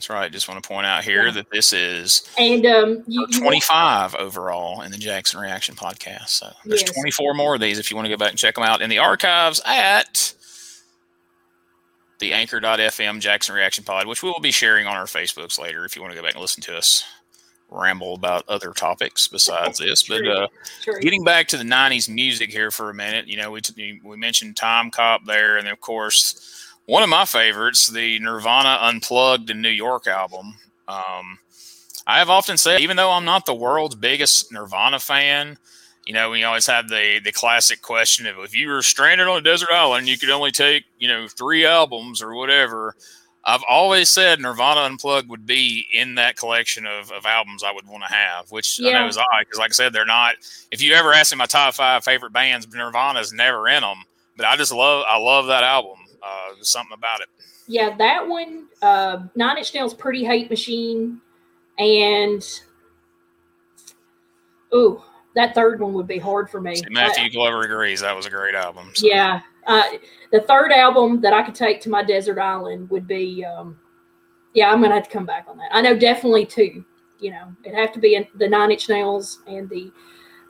That's 0.00 0.08
right. 0.08 0.32
Just 0.32 0.48
want 0.48 0.62
to 0.62 0.66
point 0.66 0.86
out 0.86 1.04
here 1.04 1.26
Yeah. 1.26 1.32
that 1.32 1.50
this 1.52 1.74
is 1.74 2.26
And 2.38 2.64
um, 2.64 3.04
you, 3.06 3.26
you 3.28 3.38
25 3.38 4.14
overall 4.14 4.80
in 4.80 4.90
the 4.90 4.96
Jackson 4.96 5.38
Reaction 5.38 5.74
podcast. 5.74 6.30
So 6.30 6.50
there's 6.64 6.80
Yes. 6.80 6.94
24 6.94 7.34
more 7.34 7.56
of 7.56 7.60
these 7.60 7.78
if 7.78 7.90
you 7.90 7.96
want 7.98 8.06
to 8.06 8.10
go 8.10 8.16
back 8.16 8.30
and 8.30 8.38
check 8.38 8.54
them 8.54 8.64
out 8.64 8.80
in 8.80 8.88
the 8.88 8.96
archives 8.96 9.60
at 9.66 10.32
the 12.18 12.32
anchor.fm 12.32 13.20
Jackson 13.20 13.54
Reaction 13.54 13.84
Pod, 13.84 14.06
which 14.06 14.22
we 14.22 14.30
will 14.30 14.40
be 14.40 14.50
sharing 14.50 14.86
on 14.86 14.96
our 14.96 15.04
Facebooks 15.04 15.58
later 15.58 15.84
if 15.84 15.94
you 15.96 16.00
want 16.00 16.14
to 16.14 16.18
go 16.18 16.24
back 16.24 16.32
and 16.32 16.40
listen 16.40 16.62
to 16.62 16.78
us 16.78 17.04
ramble 17.68 18.14
about 18.14 18.48
other 18.48 18.72
topics 18.72 19.28
besides 19.28 19.80
this. 19.80 20.04
But 20.08 20.26
uh, 20.26 20.48
getting 21.02 21.24
back 21.24 21.46
to 21.48 21.58
the 21.58 21.64
90s 21.64 22.08
music 22.08 22.50
here 22.50 22.70
for 22.70 22.88
a 22.88 22.94
minute, 22.94 23.26
you 23.28 23.36
know, 23.36 23.50
we, 23.50 23.60
t- 23.60 24.00
we 24.02 24.16
mentioned 24.16 24.56
Time 24.56 24.90
Cop 24.90 25.26
there, 25.26 25.58
and 25.58 25.68
of 25.68 25.78
course, 25.82 26.56
one 26.86 27.02
of 27.02 27.08
my 27.08 27.24
favorites, 27.24 27.88
the 27.88 28.18
Nirvana 28.18 28.78
Unplugged 28.82 29.50
in 29.50 29.62
New 29.62 29.68
York 29.68 30.06
album. 30.06 30.54
Um, 30.88 31.38
I 32.06 32.18
have 32.18 32.30
often 32.30 32.56
said, 32.56 32.80
even 32.80 32.96
though 32.96 33.10
I'm 33.10 33.24
not 33.24 33.46
the 33.46 33.54
world's 33.54 33.94
biggest 33.94 34.52
Nirvana 34.52 34.98
fan, 34.98 35.58
you 36.06 36.14
know, 36.14 36.30
we 36.30 36.42
always 36.42 36.66
have 36.66 36.88
the 36.88 37.20
the 37.22 37.30
classic 37.30 37.82
question 37.82 38.26
of 38.26 38.38
if 38.38 38.56
you 38.56 38.68
were 38.68 38.82
stranded 38.82 39.28
on 39.28 39.38
a 39.38 39.42
desert 39.42 39.70
island, 39.70 40.08
you 40.08 40.18
could 40.18 40.30
only 40.30 40.50
take, 40.50 40.84
you 40.98 41.06
know, 41.06 41.28
three 41.28 41.64
albums 41.64 42.20
or 42.22 42.34
whatever. 42.34 42.96
I've 43.44 43.62
always 43.68 44.08
said 44.08 44.40
Nirvana 44.40 44.80
Unplugged 44.80 45.28
would 45.30 45.46
be 45.46 45.86
in 45.94 46.16
that 46.16 46.36
collection 46.36 46.84
of, 46.84 47.10
of 47.10 47.24
albums 47.24 47.62
I 47.62 47.72
would 47.72 47.86
want 47.86 48.02
to 48.02 48.12
have, 48.12 48.50
which 48.50 48.78
I 48.84 48.90
know 48.90 49.06
is 49.06 49.16
odd 49.16 49.24
because, 49.40 49.58
like 49.58 49.70
I 49.70 49.72
said, 49.72 49.92
they're 49.92 50.04
not. 50.04 50.34
If 50.70 50.82
you 50.82 50.92
ever 50.94 51.12
ask 51.12 51.32
me 51.32 51.38
my 51.38 51.46
top 51.46 51.74
five 51.74 52.04
favorite 52.04 52.32
bands, 52.32 52.66
Nirvana's 52.68 53.32
never 53.32 53.68
in 53.68 53.80
them. 53.82 54.04
But 54.36 54.46
I 54.46 54.56
just 54.56 54.72
love, 54.72 55.04
I 55.08 55.18
love 55.18 55.46
that 55.46 55.62
album. 55.62 55.99
Uh, 56.22 56.54
there's 56.54 56.70
something 56.70 56.94
about 56.94 57.20
it. 57.20 57.28
Yeah, 57.66 57.96
that 57.96 58.26
one, 58.26 58.66
uh, 58.82 59.24
Nine 59.34 59.58
Inch 59.58 59.74
Nails, 59.74 59.94
Pretty 59.94 60.24
Hate 60.24 60.50
Machine, 60.50 61.20
and 61.78 62.44
ooh, 64.74 65.02
that 65.34 65.54
third 65.54 65.80
one 65.80 65.92
would 65.94 66.08
be 66.08 66.18
hard 66.18 66.50
for 66.50 66.60
me. 66.60 66.82
Matthew 66.90 67.30
Glover 67.30 67.62
agrees 67.62 68.00
that 68.00 68.14
was 68.14 68.26
a 68.26 68.30
great 68.30 68.54
album. 68.54 68.90
so. 68.94 69.06
Yeah, 69.06 69.40
uh, 69.66 69.84
the 70.32 70.40
third 70.40 70.72
album 70.72 71.20
that 71.20 71.32
I 71.32 71.42
could 71.42 71.54
take 71.54 71.80
to 71.82 71.90
my 71.90 72.02
desert 72.02 72.38
island 72.38 72.90
would 72.90 73.06
be, 73.06 73.44
um, 73.44 73.78
yeah, 74.54 74.70
I'm 74.70 74.82
gonna 74.82 74.94
have 74.94 75.04
to 75.04 75.10
come 75.10 75.26
back 75.26 75.46
on 75.48 75.56
that. 75.58 75.70
I 75.72 75.80
know 75.80 75.96
definitely 75.96 76.46
two. 76.46 76.84
You 77.20 77.32
know, 77.32 77.54
it'd 77.64 77.78
have 77.78 77.92
to 77.92 78.00
be 78.00 78.14
in 78.14 78.26
the 78.36 78.48
Nine 78.48 78.72
Inch 78.72 78.88
Nails 78.88 79.42
and 79.46 79.68
the 79.68 79.92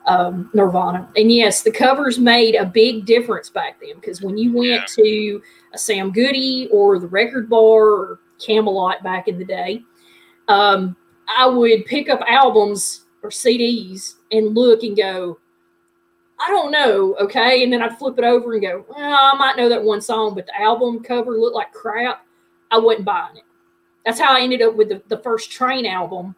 um, 0.05 0.49
Nirvana. 0.53 1.09
And 1.15 1.31
yes, 1.31 1.61
the 1.63 1.71
covers 1.71 2.17
made 2.17 2.55
a 2.55 2.65
big 2.65 3.05
difference 3.05 3.49
back 3.49 3.79
then 3.79 3.95
because 3.95 4.21
when 4.21 4.37
you 4.37 4.51
went 4.53 4.67
Yeah. 4.69 4.85
to 5.03 5.41
a 5.73 5.77
Sam 5.77 6.11
Goody 6.11 6.67
or 6.71 6.99
the 6.99 7.07
Record 7.07 7.49
Bar 7.49 7.83
or 7.83 8.19
Camelot 8.39 9.03
back 9.03 9.27
in 9.27 9.37
the 9.37 9.45
day, 9.45 9.83
um, 10.47 10.95
I 11.27 11.45
would 11.45 11.85
pick 11.85 12.09
up 12.09 12.21
albums 12.27 13.05
or 13.23 13.29
CDs 13.29 14.15
and 14.31 14.55
look 14.55 14.83
and 14.83 14.97
go, 14.97 15.37
I 16.39 16.49
don't 16.49 16.71
know, 16.71 17.15
okay. 17.21 17.63
And 17.63 17.71
then 17.71 17.83
I'd 17.83 17.97
flip 17.99 18.17
it 18.17 18.23
over 18.23 18.53
and 18.53 18.61
go, 18.61 18.85
well, 18.89 19.31
I 19.33 19.37
might 19.37 19.57
know 19.57 19.69
that 19.69 19.83
one 19.83 20.01
song, 20.01 20.33
but 20.33 20.47
the 20.47 20.59
album 20.59 21.03
cover 21.03 21.33
looked 21.37 21.55
like 21.55 21.71
crap. 21.71 22.25
I 22.71 22.79
wasn't 22.79 23.05
buying 23.05 23.37
it. 23.37 23.43
That's 24.05 24.19
how 24.19 24.35
I 24.35 24.41
ended 24.41 24.63
up 24.63 24.75
with 24.75 24.89
the, 24.89 25.03
the 25.07 25.19
first 25.19 25.51
Train 25.51 25.85
album. 25.85 26.35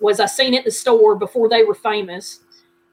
Was 0.00 0.20
I 0.20 0.26
seen 0.26 0.52
it 0.54 0.58
in 0.58 0.64
the 0.64 0.70
store 0.70 1.14
before 1.16 1.48
they 1.48 1.62
were 1.64 1.74
famous, 1.74 2.40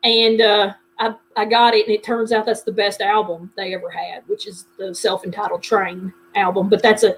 and 0.03 0.41
uh, 0.41 0.73
I 0.99 1.15
I 1.35 1.45
got 1.45 1.73
it, 1.73 1.85
and 1.87 1.95
it 1.95 2.03
turns 2.03 2.31
out 2.31 2.45
that's 2.45 2.63
the 2.63 2.71
best 2.71 3.01
album 3.01 3.51
they 3.55 3.73
ever 3.73 3.89
had, 3.89 4.23
which 4.27 4.47
is 4.47 4.65
the 4.77 4.93
self-entitled 4.93 5.63
Train 5.63 6.13
album. 6.35 6.69
But 6.69 6.81
that's 6.81 7.03
a 7.03 7.15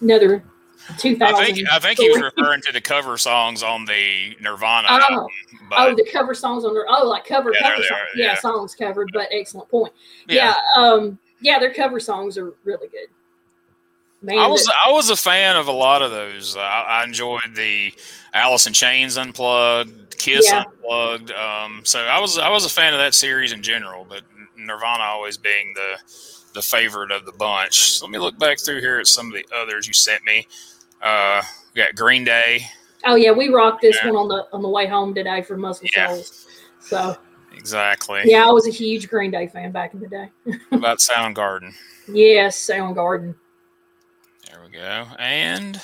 another 0.00 0.42
two 0.96 1.16
I 1.20 1.44
think 1.44 1.68
I 1.70 1.78
think 1.80 1.98
he 1.98 2.08
was 2.08 2.20
referring 2.20 2.60
to 2.62 2.72
the 2.72 2.80
cover 2.80 3.18
songs 3.18 3.62
on 3.62 3.84
the 3.84 4.36
Nirvana 4.40 4.88
Oh. 4.90 4.98
album. 5.10 5.26
But 5.68 5.78
oh, 5.80 5.94
the 5.94 6.08
cover 6.10 6.34
songs 6.34 6.64
on 6.64 6.72
there. 6.72 6.86
Oh, 6.88 7.06
like 7.08 7.26
cover 7.26 7.52
Yeah, 7.52 7.70
cover 7.70 7.82
songs. 7.82 7.90
are, 7.90 8.18
Yeah, 8.18 8.26
yeah. 8.26 8.34
songs 8.36 8.74
covered, 8.74 9.10
but 9.12 9.28
excellent 9.32 9.68
point. 9.68 9.92
yeah, 10.28 10.54
yeah 10.76 10.82
um 10.82 11.18
yeah 11.40 11.58
their 11.58 11.72
cover 11.74 12.00
songs 12.00 12.38
are 12.38 12.54
really 12.64 12.88
good 12.88 13.08
man 14.22 14.38
I 14.38 14.46
was 14.46 14.70
I 14.86 14.90
was 14.92 15.10
a 15.10 15.16
fan 15.16 15.56
of 15.56 15.68
a 15.68 15.72
lot 15.72 16.02
of 16.02 16.10
those. 16.10 16.56
I, 16.56 16.60
I 16.60 17.04
enjoyed 17.04 17.54
the 17.54 17.92
Alice 18.34 18.66
in 18.66 18.72
Chains 18.72 19.16
unplugged, 19.16 20.18
Kiss 20.18 20.46
Yeah. 20.50 20.64
unplugged. 20.64 21.30
Um, 21.32 21.82
so 21.84 22.00
I 22.00 22.18
was 22.20 22.38
I 22.38 22.48
was 22.50 22.64
a 22.64 22.68
fan 22.70 22.92
of 22.94 22.98
that 22.98 23.14
series 23.14 23.52
in 23.52 23.62
general, 23.62 24.06
but 24.08 24.22
Nirvana 24.56 25.02
always 25.04 25.36
being 25.36 25.72
the 25.74 25.96
the 26.54 26.62
favorite 26.62 27.10
of 27.10 27.24
the 27.26 27.32
bunch. 27.32 27.92
So 27.92 28.06
let 28.06 28.10
me 28.12 28.18
look 28.18 28.38
back 28.38 28.58
through 28.58 28.80
here 28.80 28.98
at 28.98 29.06
some 29.06 29.26
of 29.28 29.32
the 29.34 29.46
others 29.54 29.86
you 29.86 29.92
sent 29.94 30.24
me. 30.24 30.46
Uh, 31.02 31.42
we 31.74 31.82
got 31.82 31.94
Green 31.94 32.24
Day, 32.24 32.62
oh 33.06 33.14
yeah 33.14 33.30
we 33.30 33.48
rocked 33.48 33.82
this 33.82 33.96
Yeah. 34.02 34.10
one 34.10 34.16
on 34.16 34.28
the 34.28 34.46
on 34.52 34.62
the 34.62 34.68
way 34.68 34.86
home 34.88 35.14
today 35.14 35.42
from 35.42 35.60
muscle 35.60 35.86
Yeah. 35.96 36.08
Shoals 36.08 36.46
so 36.80 37.16
exactly. 37.54 38.22
yeah 38.24 38.44
i 38.48 38.50
was 38.50 38.66
a 38.66 38.70
huge 38.70 39.08
green 39.08 39.30
day 39.30 39.46
fan 39.46 39.70
back 39.70 39.94
in 39.94 40.00
the 40.00 40.08
day 40.08 40.28
About 40.72 40.98
Soundgarden. 40.98 41.72
yes 42.08 42.56
soundgarden 42.58 43.34
There 44.50 44.60
we 44.64 44.70
go, 44.72 45.06
and 45.18 45.80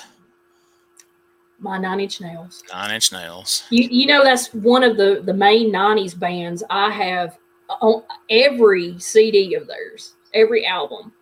my 1.59 1.77
nine 1.77 1.99
inch 2.01 2.19
nails 2.19 2.63
Nine 2.73 2.91
Inch 2.91 3.11
Nails. 3.13 3.63
you, 3.69 3.87
you 3.89 4.05
know 4.07 4.23
that's 4.23 4.53
one 4.53 4.83
of 4.83 4.97
the 4.97 5.21
the 5.23 5.33
main 5.33 5.71
90s 5.71 6.17
bands 6.19 6.63
i 6.69 6.89
have 6.89 7.37
on 7.81 8.03
every 8.29 8.99
cd 8.99 9.55
of 9.55 9.65
theirs 9.65 10.15
every 10.33 10.65
album 10.65 11.13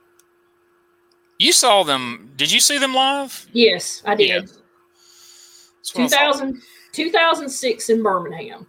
You 1.38 1.52
saw 1.54 1.84
them? 1.84 2.32
Did 2.36 2.52
you 2.52 2.60
see 2.60 2.80
them 2.80 2.96
live? 2.96 3.46
yes 3.54 4.02
i 4.06 4.16
did 4.16 4.28
Yeah. 4.28 4.40
That's 4.40 5.94
what 5.96 6.14
I 6.14 6.32
2000, 6.32 6.62
2006 6.94 7.90
in 7.90 8.02
birmingham 8.02 8.66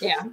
yeah 0.00 0.24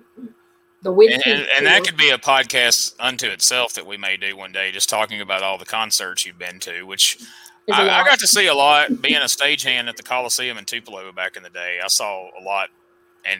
the 0.83 0.91
with 0.91 1.11
and, 1.11 1.23
and, 1.25 1.47
and 1.57 1.65
that 1.65 1.83
could 1.83 1.97
be 1.97 2.09
a 2.09 2.17
podcast 2.17 2.93
unto 2.99 3.27
itself 3.27 3.73
that 3.73 3.87
we 3.87 3.97
may 3.97 4.17
do 4.17 4.35
one 4.37 4.51
day, 4.51 4.71
just 4.71 4.89
talking 4.89 5.21
about 5.21 5.41
all 5.41 5.57
the 5.57 5.65
concerts 5.65 6.25
you've 6.25 6.37
been 6.37 6.59
to. 6.59 6.83
Which 6.83 7.17
I, 7.71 8.01
I 8.01 8.03
got 8.03 8.19
to 8.19 8.27
see 8.27 8.47
a 8.47 8.53
lot. 8.53 9.01
Being 9.01 9.17
a 9.17 9.25
stagehand 9.25 9.87
at 9.87 9.97
the 9.97 10.03
Coliseum 10.03 10.57
in 10.57 10.65
Tupelo 10.65 11.11
back 11.11 11.37
in 11.37 11.43
the 11.43 11.49
day, 11.49 11.79
I 11.81 11.87
saw 11.87 12.27
a 12.39 12.43
lot 12.43 12.69
and 13.25 13.39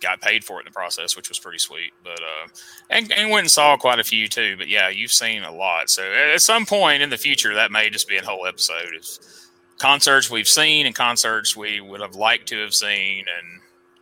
got 0.00 0.20
paid 0.20 0.44
for 0.44 0.58
it 0.58 0.62
in 0.62 0.64
the 0.64 0.74
process, 0.74 1.16
which 1.16 1.28
was 1.28 1.38
pretty 1.38 1.58
sweet. 1.58 1.92
But 2.02 2.20
uh, 2.20 2.48
and, 2.90 3.12
and 3.12 3.30
went 3.30 3.44
and 3.44 3.50
saw 3.50 3.76
quite 3.76 4.00
a 4.00 4.04
few 4.04 4.26
too. 4.28 4.56
But 4.58 4.68
yeah, 4.68 4.88
you've 4.88 5.12
seen 5.12 5.44
a 5.44 5.52
lot. 5.52 5.90
So 5.90 6.02
at 6.02 6.40
some 6.40 6.66
point 6.66 7.02
in 7.02 7.10
the 7.10 7.18
future, 7.18 7.54
that 7.54 7.70
may 7.70 7.88
just 7.88 8.08
be 8.08 8.16
a 8.16 8.24
whole 8.24 8.46
episode 8.46 8.94
of 8.98 9.06
concerts 9.78 10.28
we've 10.28 10.48
seen 10.48 10.86
and 10.86 10.94
concerts 10.94 11.56
we 11.56 11.80
would 11.80 12.00
have 12.00 12.14
liked 12.14 12.48
to 12.48 12.60
have 12.60 12.74
seen 12.74 13.24
and 13.38 13.60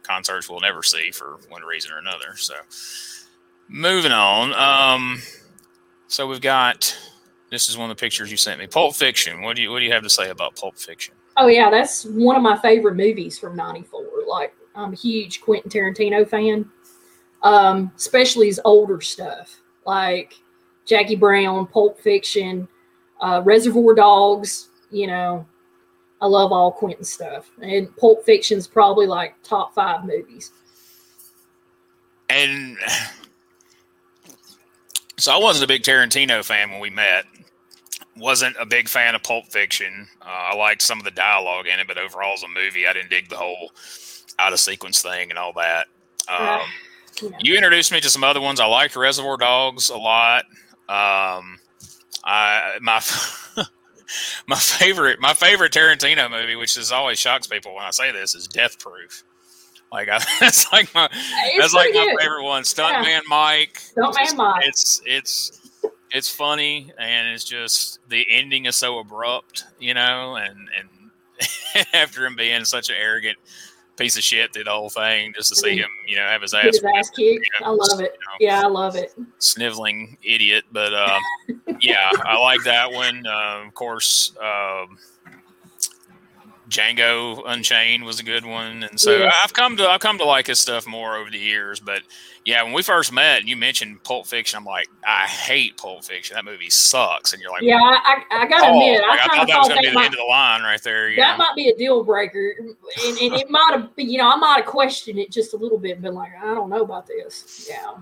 concerts 0.09 0.49
we'll 0.49 0.61
never 0.61 0.83
see 0.83 1.11
for 1.11 1.39
one 1.49 1.63
reason 1.63 1.93
or 1.93 1.99
another. 1.99 2.37
So 2.37 2.55
moving 3.69 4.13
on. 4.13 4.53
Um, 4.55 5.21
so 6.09 6.27
we've 6.27 6.41
got 6.41 6.97
this 7.51 7.69
is 7.69 7.77
one 7.77 7.91
of 7.91 7.97
the 7.97 8.01
pictures 8.01 8.31
you 8.31 8.37
sent 8.37 8.59
me. 8.59 8.67
Pulp 8.67 8.95
Fiction. 8.95 9.43
What 9.43 9.57
do 9.57 9.63
you 9.63 9.71
what 9.71 9.79
do 9.79 9.85
you 9.85 9.93
have 9.93 10.03
to 10.03 10.11
say 10.11 10.31
about 10.31 10.57
Pulp 10.57 10.77
Fiction? 10.77 11.15
Oh 11.37 11.47
yeah, 11.47 11.71
that's 11.71 12.05
one 12.05 12.37
of 12.37 12.43
my 12.43 12.59
favorite 12.59 12.97
movies 12.97 13.39
from 13.39 13.57
'94. 13.57 14.03
Like, 14.27 14.55
I'm 14.75 14.93
a 14.93 14.97
huge 14.97 15.41
Quentin 15.41 15.71
Tarantino 15.71 16.29
fan, 16.29 16.69
um, 17.43 17.93
especially 17.97 18.47
his 18.47 18.61
older 18.65 19.01
stuff 19.01 19.61
like 19.87 20.35
Jackie 20.85 21.17
Brown, 21.17 21.67
Pulp 21.67 22.01
Fiction, 22.01 22.69
uh, 23.21 23.43
Reservoir 23.45 23.95
Dogs. 23.95 24.69
You 24.91 25.07
know, 25.07 25.47
I 26.21 26.27
love 26.27 26.53
all 26.53 26.73
Quentin 26.73 27.05
stuff, 27.05 27.51
and 27.63 27.95
Pulp 27.97 28.25
Fiction's 28.25 28.67
probably 28.67 29.07
like 29.07 29.35
top 29.43 29.75
five 29.75 30.05
movies. 30.05 30.53
And 32.29 32.77
so 35.17 35.33
I 35.33 35.39
wasn't 35.39 35.65
a 35.65 35.69
big 35.69 35.83
Tarantino 35.83 36.45
fan 36.45 36.71
when 36.71 36.81
we 36.81 36.91
met. 36.91 37.25
Wasn't 38.17 38.57
a 38.59 38.67
big 38.67 38.89
fan 38.89 39.15
of 39.15 39.23
Pulp 39.23 39.47
Fiction. 39.47 40.09
Uh, 40.21 40.25
I 40.53 40.57
liked 40.57 40.83
some 40.83 40.99
of 40.99 41.05
the 41.05 41.11
dialogue 41.11 41.67
in 41.67 41.79
it, 41.79 41.87
but 41.87 41.99
overall 41.99 42.35
as 42.35 42.43
a 42.43 42.49
movie, 42.49 42.87
I 42.87 42.93
didn't 42.93 43.11
dig 43.11 43.29
the 43.29 43.37
whole 43.37 43.71
out 44.39 44.53
of 44.53 44.61
sequence 44.61 45.03
thing 45.03 45.31
and 45.31 45.39
all 45.39 45.53
that. 45.55 45.87
Um, 46.29 46.37
uh, 46.39 46.61
yeah. 47.23 47.29
You 47.41 47.55
introduced 47.57 47.93
me 47.93 48.01
to 48.01 48.11
some 48.11 48.25
other 48.25 48.41
ones. 48.41 48.61
I 48.61 48.67
liked 48.67 48.97
Reservoir 48.97 49.37
Dogs 49.37 49.89
a 49.89 49.97
lot. 49.97 50.45
Um, 50.89 51.59
I 52.25 52.79
my 52.81 53.01
my 54.47 54.57
favorite 54.57 55.21
my 55.21 55.35
favorite 55.35 55.73
Tarantino 55.73 56.31
movie, 56.31 56.57
which 56.57 56.77
is 56.77 56.93
always 56.93 57.19
shocks 57.19 57.47
people 57.47 57.75
when 57.75 57.85
I 57.85 57.91
say 57.91 58.13
this, 58.13 58.35
is 58.35 58.47
Death 58.47 58.79
Proof. 58.79 59.25
Like 59.93 60.09
I, 60.09 60.21
that's 60.41 60.71
like 60.73 60.95
my 60.95 61.09
it's 61.13 61.59
that's 61.61 61.75
like 61.75 61.93
good. 61.93 62.15
my 62.15 62.23
favorite 62.23 62.45
one. 62.45 62.63
Stuntman 62.63 63.07
yeah. 63.07 63.21
Mike. 63.29 63.81
Stuntman 63.97 64.37
Mike. 64.37 64.65
It's 64.67 65.01
it's 65.07 65.61
it's 66.11 66.31
funny 66.31 66.93
and 66.99 67.29
it's 67.29 67.45
just 67.45 67.99
the 68.09 68.27
ending 68.31 68.67
is 68.67 68.77
so 68.77 68.99
abrupt, 68.99 69.65
you 69.79 69.95
know, 69.95 70.37
and 70.37 70.69
and 70.79 71.87
after 71.93 72.27
him 72.27 72.37
being 72.37 72.65
such 72.65 72.91
an 72.91 72.97
arrogant 72.99 73.39
piece 73.99 74.17
of 74.17 74.23
shit 74.23 74.53
through 74.53 74.65
the 74.65 74.71
whole 74.71 74.89
thing, 74.89 75.33
just 75.35 75.51
to 75.51 75.57
see 75.57 75.77
him, 75.77 75.89
you 76.07 76.17
know, 76.17 76.23
have 76.23 76.43
his 76.43 76.55
ass, 76.55 76.65
his 76.67 76.85
ass 76.97 77.11
kicked. 77.11 77.19
You 77.19 77.41
know, 77.61 77.67
I 77.67 77.71
love 77.71 78.01
it. 78.01 78.17
You 78.41 78.47
know, 78.49 78.53
yeah, 78.53 78.63
I 78.63 78.69
love 78.69 78.97
it. 78.97 79.15
Sniveling 79.39 80.17
idiot, 80.23 80.65
but 80.73 80.95
uh, 80.95 81.19
yeah, 81.81 82.11
I 82.25 82.39
like 82.39 82.63
that 82.65 82.91
one. 82.93 83.27
Uh, 83.27 83.65
of 83.67 83.75
course. 83.75 84.33
Um, 84.41 84.99
Django 86.69 87.43
Unchained 87.47 88.05
was 88.05 88.21
a 88.21 88.23
good 88.23 88.45
one, 88.45 88.83
and 88.83 89.01
so 89.01 89.17
yeah. 89.17 89.33
I've 89.43 89.55
come 89.55 89.77
to 89.79 89.89
I've 89.89 90.01
come 90.01 90.19
to 90.19 90.25
like 90.25 90.47
his 90.47 90.61
stuff 90.61 90.87
more 90.87 91.17
over 91.17 91.31
the 91.31 91.39
years. 91.39 91.81
But 91.81 92.03
yeah, 92.45 92.63
when 92.63 92.73
we 92.73 92.83
first 92.83 93.13
met, 93.13 93.41
and 93.41 93.49
you 93.49 93.57
mentioned 93.57 94.03
Pulp 94.05 94.27
Fiction. 94.27 94.59
I'm 94.59 94.65
like, 94.65 94.89
I 95.07 95.27
hate 95.27 95.77
Pulp 95.77 96.05
Fiction. 96.05 96.35
That 96.35 96.45
movie 96.45 96.71
sucks. 96.71 97.33
And 97.33 97.43
you're 97.43 97.51
like, 97.51 97.63
Yeah, 97.63 97.77
I, 97.77 98.23
I 98.31 98.47
gotta 98.47 98.67
oh, 98.67 98.81
admit, 98.81 99.03
like, 99.03 99.21
I, 99.21 99.25
I, 99.25 99.37
thought 99.37 99.49
that 99.49 99.59
was 99.59 99.69
gonna 99.69 99.81
be 99.81 99.89
the 99.89 99.95
might, 99.95 100.05
end 100.07 100.15
of 100.15 100.21
the 100.21 100.25
line 100.25 100.63
right 100.63 100.83
there. 100.83 101.15
that 101.17 101.33
know? 101.33 101.45
might 101.45 101.55
be 101.57 101.69
a 101.69 101.77
deal 101.77 102.05
breaker, 102.05 102.55
and, 102.59 103.19
and 103.19 103.35
it 103.35 103.51
might 103.51 103.71
have, 103.73 103.91
you 103.97 104.19
know, 104.19 104.31
I 104.31 104.37
might 104.37 104.57
have 104.57 104.67
questioned 104.67 105.19
it 105.19 105.31
just 105.31 105.55
a 105.55 105.57
little 105.57 105.79
bit, 105.79 105.93
and 105.93 106.03
been 106.03 106.15
like, 106.15 106.33
I 106.41 106.55
don't 106.55 106.71
know 106.71 106.83
about 106.83 107.07
this. 107.07 107.69
Yeah. 107.69 107.95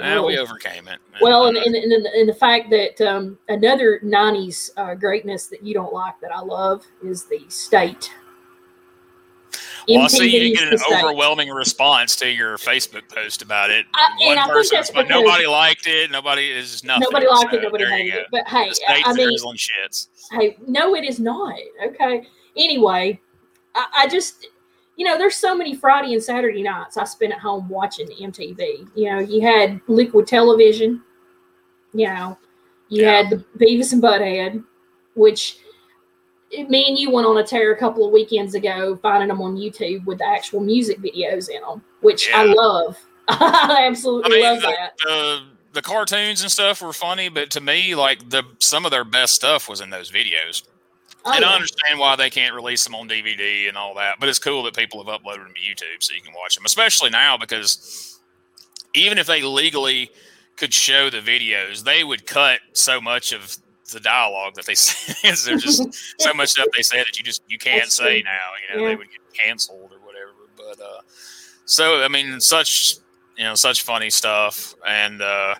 Well, 0.00 0.26
we 0.26 0.38
overcame 0.38 0.88
it. 0.88 0.98
Well, 1.20 1.46
and, 1.46 1.56
and, 1.56 1.74
and, 1.74 2.06
and 2.06 2.28
the 2.28 2.34
fact 2.34 2.70
that 2.70 3.00
um, 3.00 3.38
another 3.48 4.00
90s 4.02 4.70
uh, 4.76 4.94
greatness 4.94 5.46
that 5.48 5.62
you 5.62 5.74
don't 5.74 5.92
like 5.92 6.14
that 6.20 6.32
I 6.32 6.40
love 6.40 6.84
is 7.02 7.24
the 7.26 7.44
state. 7.48 8.10
Well, 9.88 10.02
I 10.02 10.06
see 10.08 10.48
you 10.48 10.56
get 10.56 10.72
an 10.72 10.78
overwhelming 10.92 11.48
response 11.48 12.14
to 12.16 12.28
your 12.28 12.58
Facebook 12.58 13.08
post 13.08 13.42
about 13.42 13.70
it. 13.70 13.86
I, 13.94 14.10
One 14.20 14.48
person, 14.48 14.82
but 14.94 15.08
nobody 15.08 15.46
liked 15.46 15.86
it. 15.86 16.10
Nobody 16.10 16.50
is 16.50 16.84
nothing. 16.84 17.08
Nobody 17.10 17.26
liked 17.26 17.50
so, 17.50 17.58
it. 17.58 17.62
Nobody 17.62 17.86
hated 17.86 18.14
it. 18.14 18.26
But 18.30 18.46
hey, 18.46 18.70
I 19.04 19.12
mean, 19.14 19.36
shits. 19.56 20.08
Hey, 20.32 20.56
no, 20.66 20.94
it 20.94 21.04
is 21.04 21.18
not. 21.18 21.58
Okay. 21.84 22.26
Anyway, 22.56 23.20
I, 23.74 23.86
I 23.96 24.08
just 24.08 24.46
you 25.00 25.06
know, 25.06 25.16
there's 25.16 25.34
so 25.34 25.56
many 25.56 25.74
Friday 25.74 26.12
and 26.12 26.22
Saturday 26.22 26.62
nights 26.62 26.98
I 26.98 27.04
spent 27.04 27.32
at 27.32 27.38
home 27.38 27.66
watching 27.70 28.06
MTV. 28.08 28.86
You 28.94 29.10
know, 29.10 29.18
you 29.18 29.40
had 29.40 29.80
liquid 29.88 30.26
television, 30.26 31.02
you 31.94 32.06
know, 32.06 32.36
you 32.90 33.04
yeah. 33.04 33.22
had 33.22 33.30
the 33.30 33.42
Beavis 33.56 33.94
and 33.94 34.02
Butthead, 34.02 34.62
which 35.14 35.56
me 36.68 36.84
and 36.86 36.98
you 36.98 37.10
went 37.10 37.26
on 37.26 37.38
a 37.38 37.42
tear 37.42 37.72
a 37.72 37.78
couple 37.78 38.04
of 38.04 38.12
weekends 38.12 38.54
ago, 38.54 38.94
finding 38.96 39.28
them 39.28 39.40
on 39.40 39.56
YouTube 39.56 40.04
with 40.04 40.18
the 40.18 40.26
actual 40.26 40.60
music 40.60 41.00
videos 41.00 41.48
in 41.48 41.62
them, 41.62 41.82
which 42.02 42.28
yeah. 42.28 42.42
I 42.42 42.44
love. 42.44 42.98
I 43.28 43.86
absolutely 43.86 44.32
I 44.32 44.34
mean, 44.34 44.42
love 44.42 44.60
the, 44.60 44.66
that. 44.66 44.92
The, 45.02 45.40
the 45.72 45.82
cartoons 45.82 46.42
and 46.42 46.52
stuff 46.52 46.82
were 46.82 46.92
funny, 46.92 47.30
but 47.30 47.50
to 47.52 47.62
me, 47.62 47.94
like 47.94 48.28
the 48.28 48.42
some 48.58 48.84
of 48.84 48.90
their 48.90 49.04
best 49.04 49.32
stuff 49.32 49.66
was 49.66 49.80
in 49.80 49.88
those 49.88 50.10
videos. 50.10 50.62
Oh, 51.24 51.32
and 51.32 51.42
yeah. 51.42 51.50
I 51.50 51.54
understand 51.54 51.98
why 51.98 52.16
they 52.16 52.30
can't 52.30 52.54
release 52.54 52.84
them 52.84 52.94
on 52.94 53.08
DVD 53.08 53.68
and 53.68 53.76
all 53.76 53.94
that, 53.94 54.16
but 54.18 54.28
it's 54.28 54.38
cool 54.38 54.62
that 54.64 54.74
people 54.74 55.04
have 55.04 55.20
uploaded 55.20 55.44
them 55.44 55.54
to 55.54 55.60
YouTube 55.60 56.02
so 56.02 56.14
you 56.14 56.22
can 56.22 56.32
watch 56.34 56.54
them, 56.54 56.64
especially 56.64 57.10
now 57.10 57.36
because 57.36 58.18
even 58.94 59.18
if 59.18 59.26
they 59.26 59.42
legally 59.42 60.10
could 60.56 60.72
show 60.72 61.10
the 61.10 61.20
videos, 61.20 61.84
they 61.84 62.04
would 62.04 62.26
cut 62.26 62.60
so 62.72 63.00
much 63.00 63.32
of 63.32 63.56
the 63.92 64.00
dialogue 64.00 64.54
that 64.54 64.66
they 64.66 64.74
say. 64.76 65.14
There's 65.22 65.44
just 65.62 65.82
so 66.20 66.32
much 66.34 66.50
stuff 66.50 66.68
they 66.76 66.82
say 66.82 66.98
that 66.98 67.18
you 67.18 67.24
just 67.24 67.42
you 67.48 67.58
can't 67.58 67.82
That's 67.82 67.96
say 67.96 68.22
true. 68.22 68.30
now. 68.30 68.48
You 68.62 68.76
know, 68.76 68.82
yeah. 68.82 68.88
they 68.90 68.96
would 68.96 69.10
get 69.10 69.44
canceled 69.44 69.92
or 69.92 69.98
whatever. 70.06 70.32
But 70.56 70.82
uh, 70.82 71.00
so 71.64 72.02
I 72.02 72.08
mean, 72.08 72.40
such 72.40 72.96
you 73.36 73.44
know, 73.44 73.54
such 73.54 73.82
funny 73.82 74.10
stuff, 74.10 74.74
and 74.86 75.22
uh, 75.22 75.54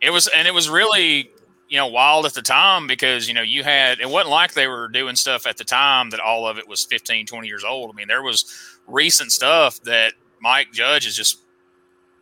it 0.00 0.10
was 0.10 0.26
and 0.28 0.48
it 0.48 0.54
was 0.54 0.70
really 0.70 1.30
you 1.68 1.76
know, 1.76 1.86
wild 1.86 2.26
at 2.26 2.34
the 2.34 2.42
time 2.42 2.86
because, 2.86 3.26
you 3.26 3.34
know, 3.34 3.42
you 3.42 3.64
had, 3.64 4.00
it 4.00 4.08
wasn't 4.08 4.30
like 4.30 4.54
they 4.54 4.68
were 4.68 4.88
doing 4.88 5.16
stuff 5.16 5.46
at 5.46 5.56
the 5.56 5.64
time 5.64 6.10
that 6.10 6.20
all 6.20 6.46
of 6.46 6.58
it 6.58 6.68
was 6.68 6.84
15, 6.84 7.26
20 7.26 7.48
years 7.48 7.64
old. 7.64 7.90
I 7.90 7.96
mean, 7.96 8.08
there 8.08 8.22
was 8.22 8.78
recent 8.86 9.32
stuff 9.32 9.80
that 9.82 10.12
Mike 10.40 10.72
Judge 10.72 11.06
is 11.06 11.16
just, 11.16 11.40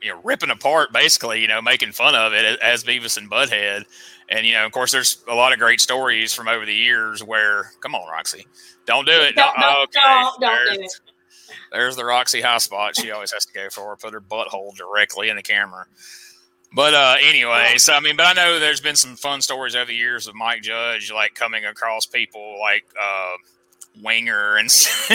you 0.03 0.11
know, 0.11 0.21
ripping 0.25 0.51
apart 0.51 0.93
basically, 0.93 1.41
you 1.41 1.49
know, 1.49 1.61
making 1.61 1.93
fun 1.93 2.15
of 2.15 2.33
it 2.33 2.59
as 2.61 2.85
Beavis 2.85 3.19
and 3.19 3.31
Butthead. 3.31 3.85
And, 4.31 4.47
you 4.47 4.55
know, 4.55 4.65
of 4.65 4.73
course, 4.73 4.93
there's 4.93 5.23
a 5.29 5.35
lot 5.35 5.53
of 5.53 5.59
great 5.59 5.81
stories 5.81 6.33
from 6.33 6.49
over 6.49 6.65
the 6.65 6.75
years 6.75 7.23
where, 7.23 7.73
come 7.81 7.95
on, 7.95 8.11
Roxy, 8.11 8.47
don't 8.87 9.05
do 9.05 9.13
it. 9.13 9.35
Don't, 9.37 9.55
don't, 9.61 9.83
okay. 9.85 10.01
don't, 10.03 10.41
don't 10.41 10.75
do 10.75 10.83
it. 10.85 11.01
There's 11.73 11.97
the 11.97 12.05
Roxy 12.05 12.41
high 12.41 12.59
spot 12.59 12.97
she 12.97 13.11
always 13.11 13.33
has 13.33 13.45
to 13.47 13.53
go 13.53 13.69
for, 13.69 13.97
put 13.97 14.15
her 14.15 14.21
butthole 14.21 14.75
directly 14.75 15.29
in 15.29 15.37
the 15.37 15.43
camera. 15.43 15.87
But 16.75 16.93
uh, 16.93 17.17
anyway, 17.23 17.75
so 17.77 17.93
I 17.93 18.01
mean, 18.01 18.17
but 18.17 18.27
I 18.27 18.33
know 18.33 18.59
there's 18.59 18.81
been 18.81 18.97
some 18.97 19.15
fun 19.15 19.41
stories 19.41 19.77
over 19.77 19.87
the 19.87 19.95
years 19.95 20.27
of 20.27 20.35
Mike 20.35 20.63
Judge, 20.63 21.13
like 21.13 21.35
coming 21.35 21.65
across 21.65 22.05
people 22.05 22.59
like 22.61 22.85
uh, 23.01 23.35
Winger 24.03 24.57
and 24.57 24.69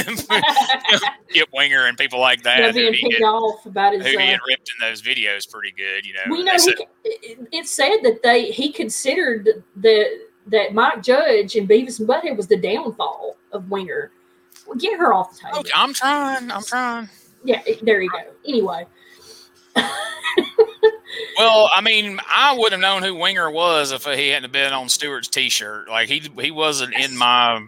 Kip 1.30 1.50
Winger 1.54 1.86
and 1.86 1.98
people 1.98 2.22
like 2.22 2.44
that. 2.44 2.74
Being 2.74 2.94
picked 2.94 3.22
off 3.24 3.66
about 3.66 3.94
his, 3.94 4.04
who 4.04 4.18
he 4.18 4.28
had 4.28 4.40
uh, 4.40 4.44
ripped 4.48 4.72
in 4.74 4.88
those 4.88 5.02
videos 5.02 5.50
pretty 5.50 5.74
good, 5.76 6.06
you 6.06 6.14
know. 6.14 6.22
We 6.30 6.44
know 6.44 6.56
said, 6.56 6.76
he, 7.04 7.36
it 7.52 7.68
said 7.68 7.98
that 8.04 8.24
they 8.24 8.52
he 8.52 8.72
considered 8.72 9.50
that 9.76 10.20
that 10.48 10.74
Mike 10.74 11.04
Judge 11.04 11.58
and 11.58 11.68
Beavis 11.68 12.00
and 12.00 12.08
Butthead 12.08 12.38
was 12.38 12.48
the 12.48 12.58
downfall 12.58 13.36
of 13.52 13.70
Winger. 13.70 14.12
Well, 14.66 14.78
get 14.78 14.98
her 14.98 15.14
off 15.14 15.34
the 15.34 15.42
table. 15.42 15.60
Okay, 15.60 15.72
I'm 15.76 15.94
trying. 15.94 16.52
I'm 16.52 16.64
trying. 16.64 17.10
Yeah, 17.44 17.62
there 17.82 18.02
you 18.02 18.10
go. 18.10 18.20
Anyway. 18.48 18.86
well, 21.38 21.70
I 21.74 21.82
mean, 21.82 22.20
I 22.28 22.56
would 22.58 22.72
have 22.72 22.82
known 22.82 23.04
who 23.04 23.16
Winger 23.16 23.50
was 23.52 23.92
if 23.92 24.06
he 24.06 24.30
hadn't 24.30 24.52
been 24.52 24.74
on 24.74 24.90
Stewart's 24.90 25.28
T-shirt. 25.28 25.88
Like 25.88 26.10
he 26.10 26.30
he 26.40 26.52
wasn't 26.52 26.94
in 26.96 27.18
my 27.18 27.66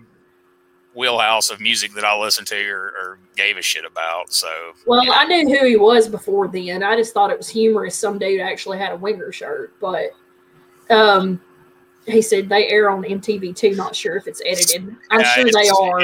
wheelhouse 0.93 1.49
of 1.49 1.61
music 1.61 1.93
that 1.93 2.03
I 2.03 2.17
listened 2.17 2.47
to 2.47 2.69
or, 2.69 2.85
or, 2.87 3.19
gave 3.37 3.55
a 3.55 3.61
shit 3.61 3.85
about. 3.85 4.33
So, 4.33 4.49
well, 4.85 5.01
I 5.09 5.23
knew 5.23 5.57
who 5.57 5.65
he 5.65 5.77
was 5.77 6.09
before 6.09 6.49
then. 6.49 6.83
I 6.83 6.97
just 6.97 7.13
thought 7.13 7.31
it 7.31 7.37
was 7.37 7.47
humorous. 7.47 7.97
Some 7.97 8.19
dude 8.19 8.41
actually 8.41 8.77
had 8.77 8.91
a 8.91 8.97
Winger 8.97 9.31
shirt, 9.31 9.73
but 9.79 10.11
um, 10.89 11.39
he 12.05 12.21
said 12.21 12.49
they 12.49 12.67
air 12.67 12.89
on 12.89 13.03
MTV 13.03 13.55
too. 13.55 13.75
Not 13.75 13.95
sure 13.95 14.17
if 14.17 14.27
it's 14.27 14.41
edited. 14.45 14.95
I'm 15.09 15.21
yeah, 15.21 15.33
sure 15.33 15.45
they 15.45 15.69
are. 15.69 16.01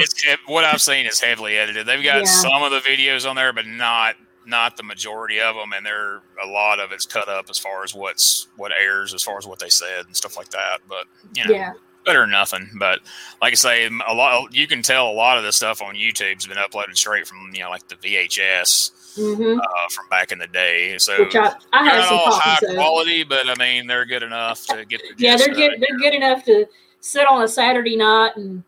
what 0.48 0.64
I've 0.64 0.82
seen 0.82 1.06
is 1.06 1.20
heavily 1.20 1.58
edited. 1.58 1.86
They've 1.86 2.04
got 2.04 2.20
yeah. 2.20 2.24
some 2.26 2.64
of 2.64 2.72
the 2.72 2.80
videos 2.80 3.30
on 3.30 3.36
there, 3.36 3.52
but 3.52 3.68
not 3.68 4.16
not 4.48 4.78
the 4.78 4.84
majority 4.84 5.40
of 5.40 5.56
them, 5.56 5.74
and 5.74 5.86
there 5.86 6.22
a 6.44 6.48
lot 6.48 6.80
of 6.80 6.92
it's 6.92 7.06
cut 7.06 7.28
up 7.28 7.50
as 7.50 7.60
far 7.60 7.84
as 7.84 7.94
what's 7.94 8.48
what 8.56 8.72
airs, 8.72 9.14
as 9.14 9.22
far 9.22 9.38
as 9.38 9.46
what 9.46 9.60
they 9.60 9.70
said 9.70 10.06
and 10.06 10.16
stuff 10.16 10.38
like 10.38 10.50
that. 10.50 10.80
But 10.88 11.06
you 11.36 11.46
know, 11.46 11.54
yeah. 11.54 11.74
better 12.06 12.22
than 12.22 12.32
nothing. 12.32 12.70
But 12.76 13.00
like 13.42 13.52
I 13.52 13.56
say, 13.56 13.86
a 13.86 14.14
lot 14.14 14.54
you 14.54 14.68
can 14.68 14.82
tell 14.82 15.10
a 15.10 15.14
lot 15.14 15.38
of 15.38 15.44
the 15.44 15.52
stuff 15.52 15.82
on 15.82 15.96
YouTube's 15.96 16.48
been 16.48 16.58
uploaded 16.58 16.96
straight 16.96 17.28
from 17.28 17.52
you 17.54 17.62
know 17.62 17.70
like 17.70 17.88
the 17.88 17.96
VHS. 17.96 18.94
Mm-hmm. 19.18 19.60
Uh, 19.60 19.90
from 19.90 20.08
back 20.10 20.32
in 20.32 20.38
the 20.38 20.46
day, 20.46 20.96
so 21.00 21.24
Which 21.24 21.36
I, 21.36 21.52
I 21.74 21.84
have 21.90 22.06
some 22.06 22.20
all 22.20 22.34
high 22.34 22.60
of. 22.62 22.76
quality, 22.76 23.24
but 23.24 23.50
I 23.50 23.56
mean 23.56 23.88
they're 23.88 24.06
good 24.06 24.22
enough 24.22 24.68
to 24.68 24.86
get 24.86 25.02
the 25.02 25.16
yeah 25.18 25.36
they're 25.36 25.56
good 25.56 25.72
they're 25.80 25.98
good 25.98 26.14
enough 26.14 26.44
to 26.44 26.68
sit 27.00 27.26
on 27.28 27.42
a 27.42 27.48
Saturday 27.48 27.96
night 27.96 28.34
and 28.36 28.64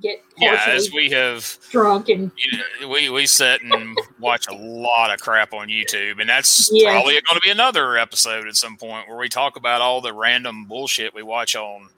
get 0.00 0.22
yeah 0.36 0.64
as 0.66 0.92
we 0.92 1.10
have 1.10 1.58
drunk 1.70 2.08
and 2.08 2.30
you 2.36 2.58
know, 2.58 2.88
we 2.88 3.10
we 3.10 3.26
sit 3.26 3.62
and 3.62 3.98
watch 4.20 4.46
a 4.48 4.54
lot 4.54 5.12
of 5.12 5.20
crap 5.20 5.52
on 5.52 5.68
youtube 5.68 6.20
and 6.20 6.28
that's 6.28 6.70
yeah. 6.72 6.92
probably 6.92 7.14
going 7.14 7.34
to 7.34 7.40
be 7.42 7.50
another 7.50 7.96
episode 7.96 8.46
at 8.46 8.54
some 8.54 8.76
point 8.76 9.08
where 9.08 9.18
we 9.18 9.28
talk 9.28 9.56
about 9.56 9.80
all 9.80 10.00
the 10.00 10.12
random 10.12 10.64
bullshit 10.66 11.14
we 11.14 11.22
watch 11.22 11.56
on 11.56 11.88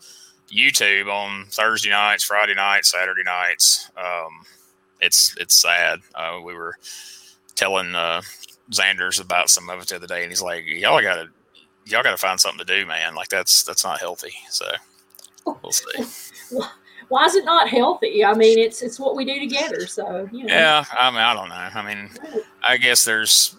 youtube 0.50 1.12
on 1.12 1.44
thursday 1.50 1.90
nights 1.90 2.24
friday 2.24 2.54
nights 2.54 2.90
saturday 2.90 3.22
nights 3.22 3.90
um, 3.96 4.46
it's 5.00 5.36
it's 5.38 5.60
sad. 5.60 6.00
Uh, 6.14 6.40
we 6.44 6.54
were 6.54 6.76
telling 7.54 7.94
uh, 7.94 8.22
Xander's 8.70 9.18
about 9.18 9.48
some 9.48 9.68
of 9.70 9.80
it 9.80 9.88
the 9.88 9.96
other 9.96 10.06
day, 10.06 10.22
and 10.22 10.30
he's 10.30 10.42
like, 10.42 10.64
"Y'all 10.66 11.02
gotta, 11.02 11.28
y'all 11.86 12.02
gotta 12.02 12.16
find 12.16 12.40
something 12.40 12.64
to 12.64 12.80
do, 12.80 12.86
man. 12.86 13.14
Like 13.14 13.28
that's 13.28 13.64
that's 13.64 13.84
not 13.84 14.00
healthy." 14.00 14.32
So 14.50 14.66
we'll 15.46 15.72
see. 15.72 16.56
Why 17.10 17.24
is 17.26 17.34
it 17.34 17.44
not 17.44 17.68
healthy? 17.68 18.24
I 18.24 18.34
mean, 18.34 18.58
it's 18.58 18.82
it's 18.82 18.98
what 19.00 19.16
we 19.16 19.24
do 19.24 19.40
together. 19.40 19.86
So 19.86 20.28
you 20.32 20.46
know. 20.46 20.54
Yeah, 20.54 20.84
I 20.92 21.10
mean, 21.10 21.18
I 21.20 21.34
don't 21.34 21.48
know. 21.48 21.54
I 21.54 21.82
mean, 21.94 22.08
I 22.62 22.76
guess 22.76 23.04
there's 23.04 23.56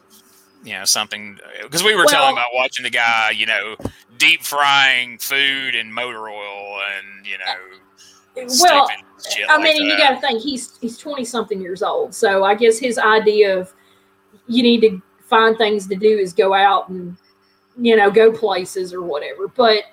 you 0.64 0.74
know 0.74 0.86
something 0.86 1.38
because 1.62 1.84
we 1.84 1.94
were 1.94 2.06
Well- 2.06 2.14
telling 2.14 2.34
about 2.34 2.48
watching 2.54 2.84
the 2.84 2.90
guy, 2.90 3.32
you 3.32 3.46
know, 3.46 3.76
deep 4.18 4.42
frying 4.44 5.18
food 5.18 5.76
and 5.76 5.94
motor 5.94 6.30
oil, 6.30 6.80
and 6.98 7.28
you 7.28 7.38
know, 7.38 8.48
well, 8.62 8.88
I 9.50 9.58
like 9.58 9.64
mean, 9.64 9.84
you 9.86 9.98
got 9.98 10.12
to 10.12 10.22
think 10.22 10.42
he's 10.42 10.78
he's 10.80 10.98
twenty 10.98 11.26
something 11.26 11.62
years 11.62 11.84
old. 11.84 12.16
So 12.16 12.46
I 12.46 12.56
guess 12.56 12.80
his 12.80 12.98
idea 12.98 13.60
of 13.60 13.74
you 14.48 14.64
need 14.64 14.80
to 14.82 15.02
find 15.26 15.58
things 15.58 15.88
to 15.88 15.96
do 15.96 16.08
is 16.08 16.32
go 16.32 16.54
out 16.54 16.88
and 16.88 17.18
you 17.78 17.98
know 17.98 18.10
go 18.10 18.32
places 18.32 18.94
or 18.94 19.02
whatever. 19.02 19.50
But 19.50 19.84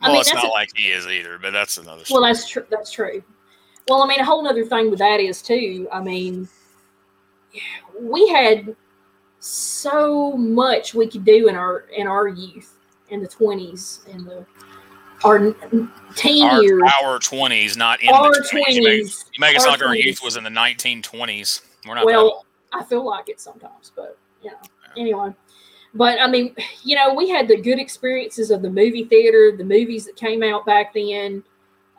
I 0.00 0.06
well, 0.08 0.12
mean, 0.12 0.20
it's 0.20 0.30
that's 0.30 0.42
not 0.42 0.50
a- 0.50 0.52
like 0.52 0.70
he 0.76 0.88
is 0.88 1.06
either, 1.06 1.38
but 1.38 1.52
that's 1.52 1.78
another. 1.78 2.04
well, 2.10 2.22
that's 2.22 2.48
true. 2.48 2.66
That's 2.70 2.90
true. 2.90 3.22
Well, 3.88 4.02
I 4.02 4.06
mean, 4.08 4.20
a 4.20 4.24
whole 4.24 4.46
other 4.46 4.64
thing 4.64 4.90
with 4.90 4.98
that 4.98 5.20
is 5.20 5.40
too. 5.42 5.88
I 5.92 6.00
mean, 6.00 6.48
we 8.00 8.28
had 8.28 8.74
so 9.38 10.32
much 10.32 10.94
we 10.94 11.06
could 11.08 11.24
do 11.24 11.48
in 11.48 11.54
our 11.54 11.80
in 11.96 12.06
our 12.06 12.28
youth, 12.28 12.74
in 13.10 13.20
the 13.20 13.28
twenties, 13.28 14.00
in 14.08 14.24
the 14.24 14.44
our 15.24 15.54
teen 16.14 16.44
our, 16.44 16.62
years, 16.62 16.82
our 17.02 17.18
20s, 17.18 17.76
not 17.76 18.02
in 18.02 18.10
our 18.10 18.32
the 18.32 18.40
20s. 18.40 18.52
You 18.52 18.58
make, 18.58 18.64
twenties. 18.64 19.24
you 19.32 19.40
make 19.40 19.56
it 19.56 19.62
sound 19.62 19.80
like 19.80 19.88
our 19.88 19.94
20s. 19.94 20.02
youth 20.04 20.22
was 20.22 20.36
in 20.36 20.44
the 20.44 20.50
1920s. 20.50 21.62
We're 21.86 21.94
not 21.94 22.06
that 22.06 22.06
Well. 22.06 22.44
I 22.72 22.84
feel 22.84 23.04
like 23.04 23.28
it 23.28 23.40
sometimes, 23.40 23.92
but 23.96 24.18
you 24.42 24.50
know, 24.50 24.58
anyway. 24.98 25.30
But 25.96 26.20
I 26.20 26.26
mean, 26.28 26.54
you 26.84 26.96
know, 26.96 27.14
we 27.14 27.28
had 27.28 27.48
the 27.48 27.56
good 27.60 27.78
experiences 27.78 28.50
of 28.50 28.62
the 28.62 28.70
movie 28.70 29.04
theater, 29.04 29.54
the 29.56 29.64
movies 29.64 30.04
that 30.06 30.16
came 30.16 30.42
out 30.42 30.64
back 30.66 30.94
then. 30.94 31.42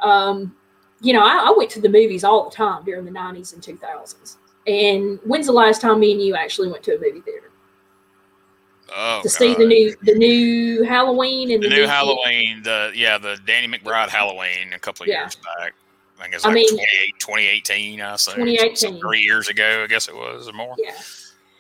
Um, 0.02 0.56
you 1.02 1.14
know, 1.14 1.22
I, 1.24 1.48
I 1.50 1.54
went 1.56 1.70
to 1.72 1.82
the 1.82 1.90
movies 1.90 2.24
all 2.24 2.50
the 2.50 2.56
time 2.56 2.84
during 2.86 3.06
the 3.06 3.12
'90s 3.12 3.54
and 3.54 3.62
2000s. 3.62 4.38
And 4.68 5.20
when's 5.24 5.46
the 5.46 5.52
last 5.54 5.82
time 5.82 6.00
me 6.00 6.12
and 6.12 6.22
you 6.22 6.36
actually 6.36 6.70
went 6.70 6.84
to 6.84 6.96
a 6.96 7.00
movie 7.00 7.22
theater 7.22 7.52
Oh, 8.96 9.20
to 9.22 9.30
see 9.30 9.54
the 9.54 9.66
new 9.66 9.96
the 10.04 10.16
new 10.16 10.84
Halloween 10.84 11.52
and 11.52 11.62
the 11.64 11.68
the, 11.70 11.76
new 11.76 11.88
Halloween, 11.88 12.62
the 12.64 12.92
yeah, 12.96 13.18
the 13.18 13.38
Danny 13.46 13.68
McBride 13.68 14.08
Halloween 14.10 14.74
a 14.74 14.80
couple 14.80 15.04
of 15.04 15.08
Yeah. 15.10 15.22
years 15.22 15.36
back. 15.36 15.74
I 16.20 16.24
think 16.24 16.36
it's 16.36 16.46
I 16.46 16.50
like 16.50 16.56
mean- 16.56 16.70
28 16.70 17.14
2018, 17.20 18.02
I 18.02 18.14
assume. 18.14 18.36
2018. 18.36 18.76
So 18.76 19.00
three 19.00 19.22
years 19.22 19.50
ago, 19.50 19.84
I 19.84 19.88
guess 19.88 20.08
it 20.08 20.16
was, 20.16 20.48
or 20.48 20.54
more. 20.54 20.76
Yeah, 20.78 20.96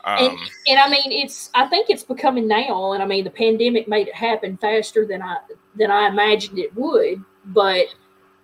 Um, 0.07 0.37
and 0.67 0.79
I 0.79 0.89
mean, 0.89 1.11
it's 1.11 1.49
I 1.53 1.67
think 1.67 1.89
it's 1.89 2.03
becoming 2.03 2.47
now, 2.47 2.93
and 2.93 3.03
I 3.03 3.05
mean, 3.05 3.25
the 3.25 3.29
pandemic 3.29 3.87
made 3.89 4.07
it 4.07 4.15
happen 4.15 4.57
faster 4.57 5.05
than 5.05 5.21
I 5.21 5.37
than 5.75 5.91
I 5.91 6.07
imagined 6.07 6.59
it 6.59 6.73
would. 6.75 7.23
But 7.45 7.87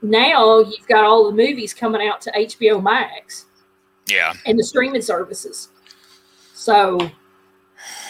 now 0.02 0.60
you've 0.60 0.88
got 0.88 1.06
all 1.06 1.26
the 1.26 1.36
movies 1.36 1.74
coming 1.74 2.06
out 2.06 2.20
to 2.22 2.32
HBO 2.32 2.84
Max 2.84 3.46
yeah. 4.08 4.34
and 4.46 4.60
the 4.60 4.64
streaming 4.64 5.02
services. 5.02 5.70
So 6.54 7.00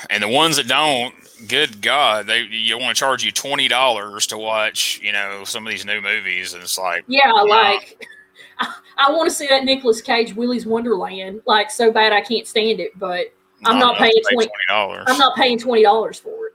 And 0.09 0.23
the 0.23 0.27
ones 0.27 0.57
that 0.57 0.67
don't, 0.67 1.13
good 1.47 1.81
God, 1.81 2.25
they 2.25 2.41
you 2.41 2.77
want 2.79 2.95
to 2.95 2.99
charge 2.99 3.23
you 3.23 3.31
twenty 3.31 3.67
dollars 3.67 4.27
to 4.27 4.37
watch, 4.37 4.99
you 5.03 5.11
know, 5.11 5.43
some 5.43 5.65
of 5.65 5.71
these 5.71 5.85
new 5.85 6.01
movies, 6.01 6.53
and 6.53 6.63
it's 6.63 6.77
like, 6.77 7.03
yeah, 7.07 7.31
like 7.31 8.07
I, 8.59 8.73
I 8.97 9.11
want 9.11 9.29
to 9.29 9.35
see 9.35 9.47
that 9.47 9.63
Nicolas 9.63 10.01
Cage 10.01 10.33
Willy's 10.33 10.65
Wonderland 10.65 11.41
like 11.45 11.69
so 11.69 11.91
bad 11.91 12.13
I 12.13 12.21
can't 12.21 12.47
stand 12.47 12.79
it, 12.79 12.97
but 12.97 13.27
I'm 13.65 13.79
not 13.79 13.93
to 13.97 13.99
paying 14.03 14.13
pay 14.29 14.33
20 14.35 14.49
dollars. 14.67 15.03
I'm 15.07 15.17
not 15.17 15.35
paying 15.35 15.57
twenty 15.59 15.83
dollars 15.83 16.19
for 16.19 16.47
it. 16.47 16.53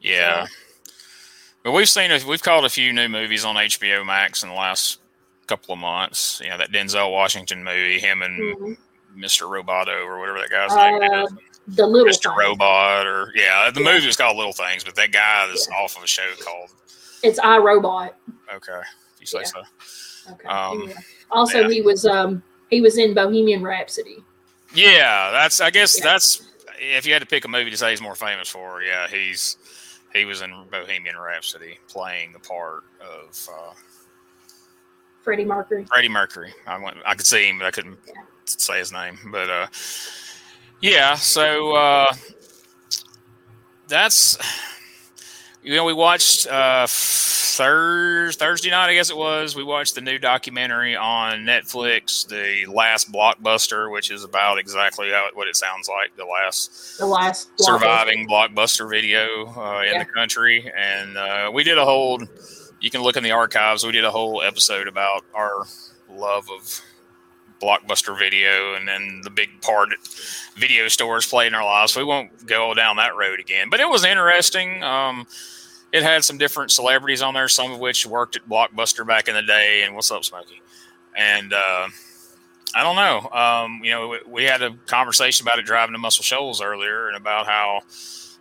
Yeah. 0.00 0.46
But 1.62 1.72
we've 1.72 1.88
seen 1.88 2.10
we've 2.26 2.42
called 2.42 2.64
a 2.64 2.68
few 2.68 2.92
new 2.92 3.08
movies 3.08 3.44
on 3.44 3.56
HBO 3.56 4.04
Max 4.04 4.42
in 4.42 4.48
the 4.50 4.54
last 4.54 5.00
couple 5.46 5.72
of 5.72 5.78
months. 5.78 6.40
You 6.44 6.50
know 6.50 6.58
that 6.58 6.70
Denzel 6.72 7.10
Washington 7.10 7.64
movie, 7.64 7.98
him 7.98 8.22
and 8.22 8.56
Mhm. 8.56 8.76
Mr. 9.16 9.48
Roboto 9.48 10.04
or 10.04 10.18
whatever 10.20 10.38
that 10.40 10.50
guy's 10.50 10.72
Uh, 10.72 10.90
name 10.90 11.24
is. 11.24 11.32
The 11.68 11.86
little 11.86 12.08
Mr. 12.12 12.24
thing. 12.24 12.36
Robot 12.36 13.06
or 13.06 13.32
yeah, 13.34 13.70
the 13.70 13.80
Yeah. 13.82 13.92
movie 13.94 14.06
was 14.06 14.16
called 14.16 14.36
Little 14.36 14.52
Things, 14.52 14.84
but 14.84 14.94
that 14.96 15.12
guy 15.12 15.48
is 15.52 15.66
off 15.80 15.96
of 15.96 16.02
a 16.02 16.06
show 16.06 16.28
called 16.40 16.70
It's 17.22 17.40
iRobot. 17.40 18.10
Okay, 18.52 18.80
if 19.14 19.20
you 19.20 19.26
say 19.26 19.38
Yeah. 19.38 19.44
so. 19.44 19.62
Okay. 20.32 20.48
Um, 20.48 20.82
anyway. 20.82 20.94
Also, 21.30 21.60
yeah. 21.62 21.68
he 21.70 21.80
was 21.80 22.04
um 22.04 22.42
he 22.68 22.80
was 22.82 22.98
in 22.98 23.14
Bohemian 23.14 23.62
Rhapsody. 23.62 24.22
Yeah, 24.74 25.30
that's 25.30 25.60
I 25.60 25.70
guess 25.70 25.98
Yeah. 25.98 26.04
that's 26.04 26.42
if 26.78 27.06
you 27.06 27.12
had 27.12 27.20
to 27.22 27.26
pick 27.26 27.44
a 27.44 27.48
movie 27.48 27.70
to 27.70 27.76
say 27.76 27.90
he's 27.90 28.00
more 28.02 28.16
famous 28.16 28.48
for, 28.48 28.82
yeah, 28.82 29.06
he's 29.08 29.56
he 30.12 30.24
was 30.24 30.42
in 30.42 30.52
Bohemian 30.70 31.16
Rhapsody 31.16 31.78
playing 31.88 32.32
the 32.32 32.38
part 32.40 32.84
of 33.00 33.48
uh, 33.52 33.72
Freddie 35.22 35.44
Mercury. 35.44 35.84
Freddie 35.86 36.08
Mercury. 36.08 36.52
I 36.66 36.78
went, 36.78 36.96
I 37.06 37.14
could 37.14 37.26
see 37.26 37.48
him, 37.48 37.58
but 37.58 37.66
I 37.66 37.70
couldn't 37.70 37.98
say 38.44 38.78
his 38.78 38.92
name. 38.92 39.18
But 39.30 39.48
uh, 39.50 39.66
yeah, 40.80 41.14
so 41.14 41.74
uh, 41.74 42.12
that's 43.88 44.36
you 45.64 45.74
know 45.74 45.84
we 45.84 45.92
watched 45.92 46.46
uh, 46.46 46.86
Thurs 46.88 48.36
Thursday 48.36 48.70
night, 48.70 48.90
I 48.90 48.94
guess 48.94 49.10
it 49.10 49.16
was. 49.16 49.54
We 49.54 49.62
watched 49.64 49.94
the 49.94 50.00
new 50.00 50.18
documentary 50.18 50.96
on 50.96 51.40
Netflix, 51.40 52.26
the 52.26 52.66
last 52.72 53.12
blockbuster, 53.12 53.90
which 53.92 54.10
is 54.10 54.24
about 54.24 54.58
exactly 54.58 55.10
how, 55.10 55.28
what 55.34 55.46
it 55.48 55.56
sounds 55.56 55.88
like, 55.88 56.16
the 56.16 56.24
last 56.24 56.98
The 56.98 57.06
last 57.06 57.48
surviving 57.58 58.28
blockbuster 58.28 58.88
video 58.90 59.46
uh, 59.56 59.82
in 59.86 59.92
Yeah. 59.92 59.98
the 60.04 60.10
country, 60.12 60.70
and 60.76 61.16
uh, 61.16 61.50
we 61.52 61.62
did 61.64 61.78
a 61.78 61.84
whole. 61.84 62.20
You 62.80 62.90
can 62.90 63.02
look 63.02 63.16
in 63.16 63.22
the 63.22 63.30
archives. 63.30 63.84
We 63.84 63.92
did 63.92 64.04
a 64.04 64.10
whole 64.10 64.42
episode 64.42 64.88
about 64.88 65.24
our 65.34 65.64
love 66.10 66.50
of 66.50 66.80
blockbuster 67.64 68.18
video, 68.18 68.74
and 68.74 68.86
then 68.86 69.20
the 69.24 69.30
big 69.30 69.60
part 69.62 69.88
video 70.56 70.88
stores 70.88 71.26
played 71.26 71.48
in 71.48 71.54
our 71.54 71.64
lives. 71.64 71.96
We 71.96 72.04
won't 72.04 72.46
go 72.46 72.74
down 72.74 72.96
that 72.96 73.16
road 73.16 73.40
again, 73.40 73.70
but 73.70 73.80
it 73.80 73.88
was 73.88 74.04
interesting. 74.04 74.82
Um, 74.82 75.26
it 75.92 76.02
had 76.02 76.24
some 76.24 76.38
different 76.38 76.72
celebrities 76.72 77.22
on 77.22 77.34
there, 77.34 77.48
some 77.48 77.72
of 77.72 77.78
which 77.78 78.04
worked 78.04 78.34
at 78.36 78.48
Blockbuster 78.48 79.06
back 79.06 79.28
in 79.28 79.34
the 79.34 79.42
day. 79.42 79.84
And 79.84 79.94
what's 79.94 80.10
up, 80.10 80.24
Smokey? 80.24 80.60
And 81.16 81.52
uh, 81.52 81.88
I 82.74 82.82
don't 82.82 82.96
know. 82.96 83.30
Um, 83.30 83.80
you 83.84 83.92
know, 83.92 84.08
we, 84.08 84.18
we 84.26 84.44
had 84.44 84.60
a 84.60 84.72
conversation 84.86 85.46
about 85.46 85.60
it 85.60 85.64
driving 85.64 85.92
to 85.92 85.98
Muscle 85.98 86.24
Shoals 86.24 86.60
earlier, 86.60 87.06
and 87.06 87.16
about 87.16 87.46
how, 87.46 87.82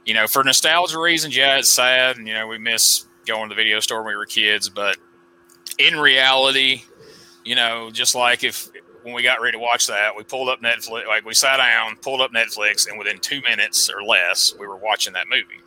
you 0.06 0.16
know, 0.16 0.26
for 0.26 0.44
nostalgia 0.44 1.00
reasons, 1.00 1.38
yeah, 1.38 1.58
it's 1.58 1.72
sad, 1.72 2.18
and 2.18 2.28
you 2.28 2.34
know, 2.34 2.48
we 2.48 2.58
miss 2.58 3.06
going 3.26 3.50
to 3.50 3.56
the 3.56 3.56
video 3.56 3.80
store 3.80 4.00
when 4.02 4.14
we 4.14 4.18
were 4.18 4.26
kids. 4.26 4.70
But 4.70 4.98
in 5.78 6.00
reality, 6.00 6.84
you 7.46 7.56
know, 7.56 7.92
just 7.92 8.16
like 8.16 8.44
if 8.44 8.70
when 9.04 9.14
we 9.14 9.22
got 9.22 9.42
ready 9.42 9.58
to 9.58 9.62
watch 9.62 9.88
that, 9.88 10.16
we 10.16 10.24
pulled 10.24 10.50
up 10.50 10.62
Netflix, 10.62 11.08
like 11.08 11.26
we 11.26 11.34
sat 11.34 11.58
down, 11.58 11.96
pulled 11.98 12.22
up 12.22 12.32
Netflix, 12.32 12.88
and 12.88 12.98
within 12.98 13.20
two 13.20 13.42
minutes 13.42 13.90
or 13.90 14.04
less, 14.04 14.54
we 14.58 14.66
were 14.66 14.78
watching 14.78 15.14
that 15.14 15.28
movie. 15.30 15.62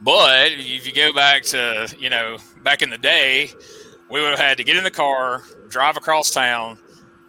But 0.00 0.52
if 0.52 0.86
you 0.86 0.92
go 0.92 1.12
back 1.12 1.44
to, 1.44 1.94
you 1.98 2.10
know, 2.10 2.38
back 2.62 2.82
in 2.82 2.90
the 2.90 2.98
day, 2.98 3.50
we 4.10 4.20
would 4.20 4.30
have 4.30 4.38
had 4.38 4.56
to 4.58 4.64
get 4.64 4.76
in 4.76 4.84
the 4.84 4.90
car, 4.90 5.42
drive 5.68 5.96
across 5.96 6.30
town, 6.30 6.78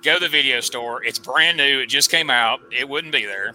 go 0.01 0.15
to 0.15 0.19
the 0.19 0.29
video 0.29 0.59
store. 0.59 1.03
It's 1.03 1.19
brand 1.19 1.57
new. 1.57 1.79
It 1.79 1.87
just 1.87 2.09
came 2.09 2.29
out. 2.29 2.61
It 2.71 2.87
wouldn't 2.87 3.13
be 3.13 3.25
there. 3.25 3.53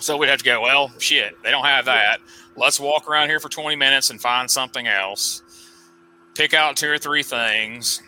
So 0.00 0.16
we'd 0.16 0.28
have 0.28 0.38
to 0.38 0.44
go, 0.44 0.60
well, 0.60 0.92
shit, 0.98 1.40
they 1.44 1.50
don't 1.50 1.64
have 1.64 1.84
that. 1.84 2.18
Let's 2.56 2.80
walk 2.80 3.08
around 3.08 3.28
here 3.28 3.38
for 3.38 3.48
20 3.48 3.76
minutes 3.76 4.10
and 4.10 4.20
find 4.20 4.50
something 4.50 4.86
else. 4.86 5.42
Pick 6.34 6.52
out 6.52 6.76
two 6.76 6.90
or 6.90 6.98
three 6.98 7.22
things. 7.22 8.02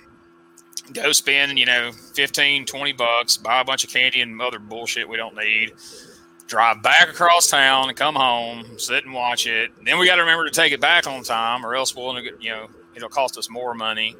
Go 0.92 1.12
spend, 1.12 1.58
you 1.58 1.66
know, 1.66 1.92
15, 1.92 2.66
20 2.66 2.92
bucks, 2.92 3.36
buy 3.36 3.60
a 3.60 3.64
bunch 3.64 3.84
of 3.84 3.90
candy 3.90 4.20
and 4.20 4.40
other 4.40 4.58
bullshit 4.58 5.08
we 5.08 5.16
don't 5.16 5.34
need. 5.34 5.72
Drive 6.46 6.82
back 6.82 7.08
across 7.08 7.48
town 7.48 7.88
and 7.88 7.96
come 7.96 8.14
home, 8.14 8.78
sit 8.78 9.04
and 9.04 9.14
watch 9.14 9.46
it. 9.46 9.70
Then 9.82 9.98
we 9.98 10.06
got 10.06 10.16
to 10.16 10.22
remember 10.22 10.44
to 10.44 10.50
take 10.50 10.72
it 10.72 10.80
back 10.80 11.06
on 11.06 11.22
time, 11.22 11.64
or 11.64 11.74
else 11.74 11.96
we'll, 11.96 12.20
you 12.20 12.50
know, 12.50 12.68
it'll 12.94 13.08
cost 13.08 13.38
us 13.38 13.48
more 13.48 13.74
money. 13.74 14.14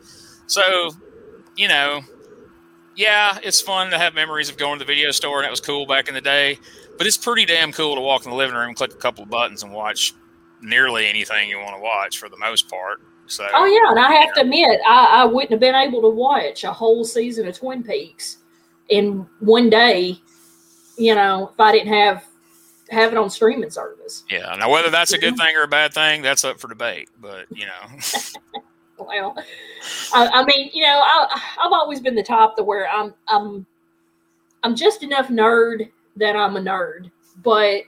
So, 0.46 0.92
you 1.55 1.68
know, 1.68 2.00
yeah, 2.96 3.38
it's 3.42 3.61
fun 3.61 3.90
to 3.90 3.98
have 3.98 4.14
memories 4.14 4.48
of 4.48 4.57
going 4.57 4.79
to 4.79 4.85
the 4.85 4.88
video 4.90 5.11
store, 5.11 5.38
and 5.38 5.44
that 5.44 5.50
was 5.50 5.61
cool 5.61 5.85
back 5.85 6.09
in 6.09 6.14
the 6.14 6.20
day. 6.20 6.59
But 6.96 7.07
it's 7.07 7.18
pretty 7.18 7.44
damn 7.44 7.72
cool 7.72 7.94
to 7.94 8.00
walk 8.00 8.24
in 8.24 8.31
the 8.31 8.37
living 8.37 8.57
room, 8.57 8.74
click 8.74 8.92
a 8.92 8.96
couple 8.96 9.22
of 9.22 9.31
buttons, 9.31 9.62
and 9.62 9.72
watch 9.72 10.14
nearly 10.62 11.07
anything 11.07 11.48
you 11.48 11.59
want 11.59 11.77
to 11.77 11.83
watch 11.83 12.18
for 12.18 12.29
the 12.29 12.38
most 12.38 12.70
part. 12.70 13.00
So, 13.26 13.46
Oh 13.54 13.64
yeah, 13.64 13.90
and 13.90 13.98
I 13.98 14.12
have 14.20 14.34
to 14.34 14.42
admit, 14.42 14.80
I, 14.87 15.22
I 15.22 15.24
wouldn't 15.24 15.50
have 15.50 15.60
been 15.60 15.74
able 15.74 16.02
to 16.02 16.10
watch 16.10 16.64
a 16.64 16.72
whole 16.72 17.04
season 17.04 17.46
of 17.48 17.56
Twin 17.56 17.82
Peaks 17.82 18.38
in 18.88 19.26
one 19.40 19.70
day, 19.70 20.18
you 20.98 21.14
know, 21.14 21.50
if 21.52 21.60
I 21.60 21.72
didn't 21.72 21.92
have 21.92 22.24
have 22.90 23.12
it 23.12 23.18
on 23.18 23.30
streaming 23.30 23.70
service. 23.70 24.24
yeah. 24.30 24.54
Now, 24.58 24.70
whether 24.70 24.90
that's 24.90 25.12
a 25.12 25.18
good 25.18 25.37
thing 25.37 25.56
or 25.56 25.62
a 25.62 25.68
bad 25.68 25.94
thing, 25.94 26.22
that's 26.22 26.44
up 26.44 26.60
for 26.60 26.68
debate. 26.68 27.08
But 27.20 27.46
you 27.50 27.66
know, 27.66 28.62
well, 28.98 29.37
I, 30.12 30.28
I, 30.28 30.44
mean, 30.44 30.70
you 30.72 30.82
know, 30.82 31.00
I, 31.02 31.40
have 31.62 31.72
always 31.72 32.00
been 32.00 32.14
the 32.14 32.22
type 32.22 32.56
to 32.56 32.64
where 32.64 32.88
I'm, 32.88 33.14
I'm, 33.28 33.66
I'm 34.62 34.76
just 34.76 35.02
enough 35.02 35.28
nerd 35.28 35.90
that 36.16 36.37
I'm 36.37 36.56
a 36.56 36.60
nerd, 36.60 37.10
but 37.42 37.82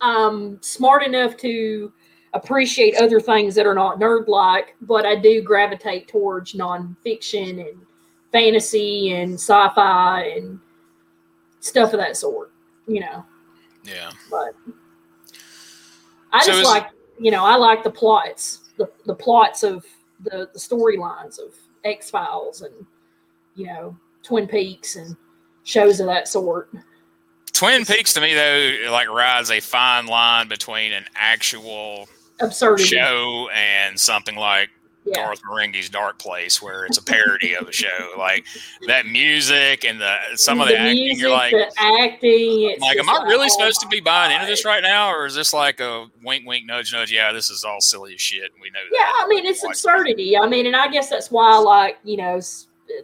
I'm 0.00 0.60
smart 0.62 1.02
enough 1.02 1.36
to 1.38 1.92
appreciate 2.32 2.96
other 2.96 3.20
things 3.20 3.54
that 3.54 3.66
are 3.66 3.74
not 3.74 3.98
nerd 3.98 4.28
like, 4.28 4.76
but 4.82 5.04
I 5.04 5.16
do 5.16 5.42
gravitate 5.42 6.08
towards 6.08 6.52
nonfiction 6.52 7.68
and 7.68 7.86
fantasy 8.32 9.12
and 9.12 9.34
sci-fi 9.34 10.22
and 10.36 10.60
stuff 11.60 11.92
of 11.92 11.98
that 11.98 12.16
sort. 12.16 12.52
You 12.86 13.00
know. 13.00 13.24
Yeah. 13.84 14.10
But 14.30 14.54
I 16.32 16.44
So 16.44 16.52
just 16.52 16.64
like 16.64 16.88
you 17.18 17.30
know 17.30 17.44
I 17.44 17.56
like 17.56 17.82
the 17.82 17.90
plots, 17.90 18.70
the 18.76 18.90
the 19.06 19.14
plots 19.14 19.62
of 19.62 19.84
the 20.22 20.48
the 20.52 20.58
storylines 20.58 21.38
of 21.38 21.54
X 21.84 22.10
Files 22.10 22.62
and 22.62 22.74
you 23.54 23.66
know 23.66 23.96
Twin 24.22 24.46
Peaks 24.46 24.96
and 24.96 25.16
shows 25.64 26.00
of 26.00 26.06
that 26.06 26.28
sort. 26.28 26.70
Twin 27.52 27.84
Peaks 27.84 28.14
to 28.14 28.20
me 28.20 28.34
though, 28.34 28.90
like 28.90 29.08
rides 29.08 29.50
a 29.50 29.60
fine 29.60 30.06
line 30.06 30.48
between 30.48 30.92
an 30.92 31.04
actual 31.14 32.08
Absurdity. 32.40 32.84
show 32.88 33.48
and 33.54 33.98
something 33.98 34.36
like 34.36 34.70
Yeah. 35.04 35.14
Garth 35.24 35.40
Marenghi's 35.42 35.88
Dark 35.88 36.18
Place, 36.18 36.60
where 36.60 36.84
it's 36.84 36.98
a 36.98 37.02
parody 37.02 37.54
of 37.54 37.66
a 37.66 37.72
show. 37.72 38.12
Like 38.18 38.44
that 38.86 39.06
music 39.06 39.84
and 39.84 40.00
the 40.00 40.16
some 40.36 40.60
of 40.60 40.68
the, 40.68 40.78
acting, 40.78 40.94
music, 41.04 41.20
you're 41.22 41.30
like, 41.30 41.52
the 41.52 41.72
acting. 41.78 42.76
Like, 42.80 42.98
am 42.98 43.08
I 43.08 43.22
really 43.24 43.46
oh 43.46 43.48
supposed 43.48 43.80
to 43.80 43.88
be 43.88 44.00
buying 44.00 44.32
into 44.34 44.46
this 44.46 44.64
right 44.64 44.82
now, 44.82 45.10
or 45.12 45.24
is 45.26 45.34
this 45.34 45.52
like 45.54 45.80
a 45.80 46.06
wink, 46.22 46.46
wink, 46.46 46.66
nudge, 46.66 46.92
nudge? 46.92 47.10
Yeah, 47.12 47.32
this 47.32 47.50
is 47.50 47.64
all 47.64 47.80
silly 47.80 48.14
as 48.14 48.20
shit. 48.20 48.52
and 48.52 48.60
We 48.60 48.68
know 48.70 48.80
that. 48.90 48.96
Yeah, 48.96 49.24
I 49.24 49.26
mean 49.28 49.46
it's 49.46 49.62
Like- 49.62 49.72
absurdity. 49.72 50.36
I 50.36 50.46
mean, 50.46 50.66
and 50.66 50.76
I 50.76 50.88
guess 50.88 51.08
that's 51.08 51.30
why 51.30 51.50
I 51.52 51.56
like 51.58 51.98
you 52.04 52.16
know 52.18 52.40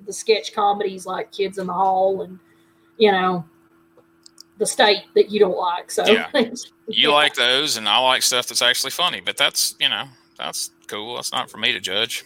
the 0.04 0.12
sketch 0.12 0.52
comedies 0.52 1.06
like 1.06 1.32
Kids 1.32 1.58
in 1.58 1.66
the 1.68 1.72
Hall 1.72 2.22
and 2.22 2.38
you 2.98 3.10
know 3.12 3.44
the 4.58 4.66
state 4.66 5.04
that 5.14 5.30
you 5.30 5.38
don't 5.40 5.56
like. 5.56 5.90
So 5.90 6.04
Yeah. 6.06 6.30
You 6.88 7.10
like 7.10 7.34
those, 7.34 7.76
and 7.76 7.88
I 7.88 7.98
like 7.98 8.22
stuff 8.22 8.46
that's 8.46 8.62
actually 8.62 8.92
funny. 8.92 9.20
But 9.20 9.36
that's 9.36 9.74
you 9.80 9.88
know 9.88 10.04
that's 10.38 10.70
cool. 10.86 11.16
That's 11.16 11.32
not 11.32 11.50
for 11.50 11.58
me 11.58 11.72
to 11.72 11.80
judge. 11.80 12.24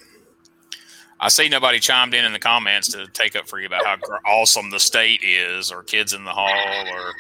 I 1.18 1.28
see 1.28 1.48
nobody 1.48 1.78
chimed 1.80 2.12
in 2.14 2.24
in 2.26 2.32
the 2.32 2.38
comments 2.38 2.88
to 2.92 3.06
take 3.08 3.36
up 3.36 3.48
for 3.48 3.58
you 3.58 3.66
about 3.66 3.86
how 3.86 3.96
awesome 4.26 4.68
the 4.70 4.80
state 4.80 5.22
is, 5.22 5.72
or 5.72 5.82
Kids 5.82 6.12
in 6.12 6.24
the 6.24 6.30
Hall, 6.30 6.50
or 6.92 7.12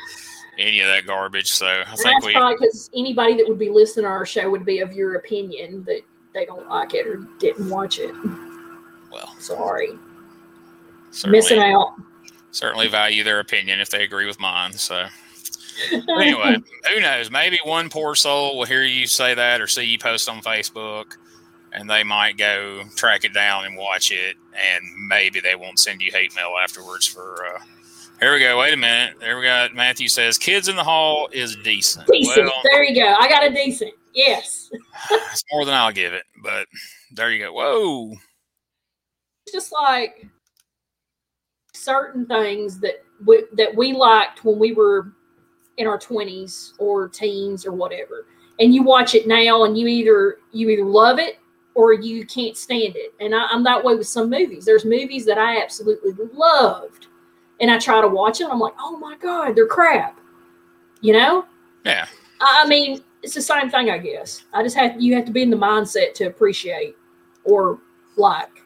any 0.58 0.80
of 0.80 0.88
that 0.88 1.06
garbage. 1.06 1.50
So 1.50 1.66
I 1.66 1.84
And 1.88 1.98
think 1.98 2.22
that's 2.22 2.26
we 2.26 2.32
because 2.34 2.90
anybody 2.94 3.36
that 3.38 3.48
would 3.48 3.58
be 3.58 3.70
listening 3.70 4.04
to 4.04 4.10
our 4.10 4.26
show 4.26 4.50
would 4.50 4.64
be 4.66 4.80
of 4.80 4.92
your 4.92 5.14
opinion 5.16 5.82
that 5.84 6.02
they 6.34 6.44
don't 6.44 6.68
like 6.68 6.94
it 6.94 7.06
or 7.06 7.26
didn't 7.38 7.68
watch 7.70 7.98
it. 7.98 8.14
well 9.10 9.34
Sorry, 9.38 9.98
missing 11.26 11.58
out. 11.58 11.94
Certainly 12.52 12.88
value 12.88 13.24
their 13.24 13.40
opinion 13.40 13.80
if 13.80 13.90
they 13.90 14.02
agree 14.02 14.26
with 14.26 14.40
mine. 14.40 14.72
So 14.72 15.06
anyway, 15.92 16.56
who 16.88 17.00
knows? 17.00 17.30
Maybe 17.30 17.58
one 17.64 17.88
poor 17.88 18.14
soul 18.14 18.58
will 18.58 18.66
hear 18.66 18.82
you 18.82 19.06
say 19.06 19.34
that 19.34 19.60
or 19.60 19.66
see 19.66 19.84
you 19.84 19.98
post 19.98 20.28
on 20.28 20.40
Facebook, 20.42 21.16
and 21.72 21.88
they 21.88 22.02
might 22.04 22.36
go 22.36 22.82
track 22.96 23.24
it 23.24 23.32
down 23.32 23.64
and 23.64 23.76
watch 23.76 24.10
it, 24.10 24.36
and 24.54 24.84
maybe 25.08 25.40
they 25.40 25.54
won't 25.54 25.78
send 25.78 26.00
you 26.00 26.10
hate 26.12 26.34
mail 26.34 26.54
afterwards. 26.62 27.06
For 27.06 27.46
uh, 27.54 27.60
here 28.20 28.34
we 28.34 28.40
go. 28.40 28.58
Wait 28.58 28.74
a 28.74 28.76
minute. 28.76 29.16
There 29.20 29.38
we 29.38 29.44
got 29.44 29.74
Matthew 29.74 30.08
says 30.08 30.38
"Kids 30.38 30.68
in 30.68 30.76
the 30.76 30.84
Hall" 30.84 31.28
is 31.32 31.56
decent. 31.64 32.06
decent. 32.08 32.46
Well, 32.46 32.60
there 32.64 32.84
you 32.84 32.94
go. 32.94 33.14
I 33.18 33.28
got 33.28 33.44
a 33.44 33.50
decent. 33.50 33.92
Yes, 34.12 34.70
it's 35.10 35.44
more 35.52 35.64
than 35.64 35.74
I'll 35.74 35.92
give 35.92 36.12
it, 36.12 36.24
but 36.42 36.66
there 37.12 37.30
you 37.30 37.44
go. 37.44 37.52
Whoa. 37.52 38.16
it's 39.46 39.52
just 39.52 39.72
like 39.72 40.26
certain 41.80 42.26
things 42.26 42.78
that 42.80 43.04
we, 43.24 43.44
that 43.54 43.74
we 43.74 43.92
liked 43.92 44.44
when 44.44 44.58
we 44.58 44.72
were 44.72 45.12
in 45.78 45.86
our 45.86 45.98
20s 45.98 46.72
or 46.78 47.08
teens 47.08 47.64
or 47.66 47.72
whatever. 47.72 48.26
And 48.58 48.74
you 48.74 48.82
watch 48.82 49.14
it 49.14 49.26
now 49.26 49.64
and 49.64 49.76
you 49.76 49.86
either 49.86 50.36
you 50.52 50.68
either 50.68 50.84
love 50.84 51.18
it 51.18 51.38
or 51.74 51.94
you 51.94 52.26
can't 52.26 52.56
stand 52.56 52.94
it. 52.96 53.14
And 53.20 53.34
I, 53.34 53.46
i'm 53.50 53.64
that 53.64 53.82
way 53.82 53.94
with 53.94 54.06
some 54.06 54.28
movies. 54.28 54.64
There's 54.64 54.84
movies 54.84 55.24
that 55.26 55.38
i 55.38 55.60
absolutely 55.62 56.12
loved 56.34 57.06
and 57.60 57.70
i 57.70 57.78
try 57.78 58.00
to 58.00 58.08
watch 58.08 58.40
it 58.40 58.48
i'm 58.50 58.60
like 58.60 58.74
oh 58.78 58.98
my 58.98 59.16
god 59.16 59.56
they're 59.56 59.66
crap. 59.66 60.18
You 61.00 61.14
know? 61.14 61.46
Yeah. 61.84 62.06
i 62.40 62.62
I 62.64 62.68
mean 62.68 63.02
it's 63.22 63.34
the 63.34 63.42
same 63.42 63.70
thing 63.70 63.90
i 63.90 63.98
guess. 63.98 64.44
I 64.52 64.62
just 64.62 64.76
have 64.76 65.00
you 65.00 65.14
have 65.14 65.24
to 65.24 65.32
be 65.32 65.42
in 65.42 65.50
the 65.50 65.56
mindset 65.56 66.12
to 66.14 66.24
appreciate 66.24 66.96
or 67.44 67.78
like 68.16 68.62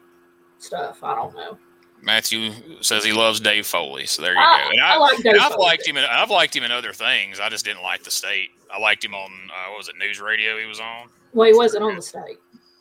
stuff. 0.57 1.01
I 1.01 1.15
don't 1.15 1.33
know 1.35 1.57
Matthew 2.05 2.51
says 2.81 3.03
he 3.03 3.11
loves 3.11 3.39
Dave 3.39 3.65
Foley, 3.65 4.05
so 4.05 4.21
there 4.21 4.33
you 4.33 4.37
go. 4.37 4.43
I, 4.43 4.69
And 4.71 4.79
I 4.81 4.93
I, 4.93 4.97
like 4.97 5.25
and 5.25 5.39
I've 5.39 5.53
Foley. 5.53 5.63
liked 5.65 5.87
him. 5.87 5.97
In, 5.97 6.05
I've 6.05 6.29
liked 6.29 6.55
him 6.55 6.63
in 6.63 6.71
other 6.71 6.93
things. 6.93 7.39
I 7.39 7.49
just 7.49 7.65
didn't 7.65 7.81
like 7.81 8.03
the 8.03 8.11
state. 8.11 8.51
I 8.71 8.79
liked 8.79 9.03
him 9.03 9.15
on 9.15 9.31
uh, 9.31 9.69
what 9.71 9.79
was 9.79 9.89
it, 9.89 9.95
news 9.97 10.21
radio? 10.21 10.57
He 10.59 10.65
was 10.65 10.79
on, 10.79 11.09
Well, 11.33 11.47
he 11.47 11.53
wasn't 11.57 11.83
on 11.83 11.95
the 11.95 12.01
state, 12.03 12.37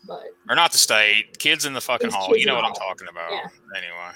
but 0.06 0.24
or 0.50 0.54
not 0.54 0.72
the 0.72 0.78
state. 0.78 1.38
Kids 1.38 1.64
in 1.64 1.72
the 1.72 1.80
fucking 1.80 2.10
hall. 2.10 2.36
You 2.36 2.44
know 2.46 2.54
what 2.54 2.64
I'm 2.64 2.74
talking 2.74 3.08
about. 3.10 3.30
Yeah. 3.32 3.48
Anyway, 3.76 4.12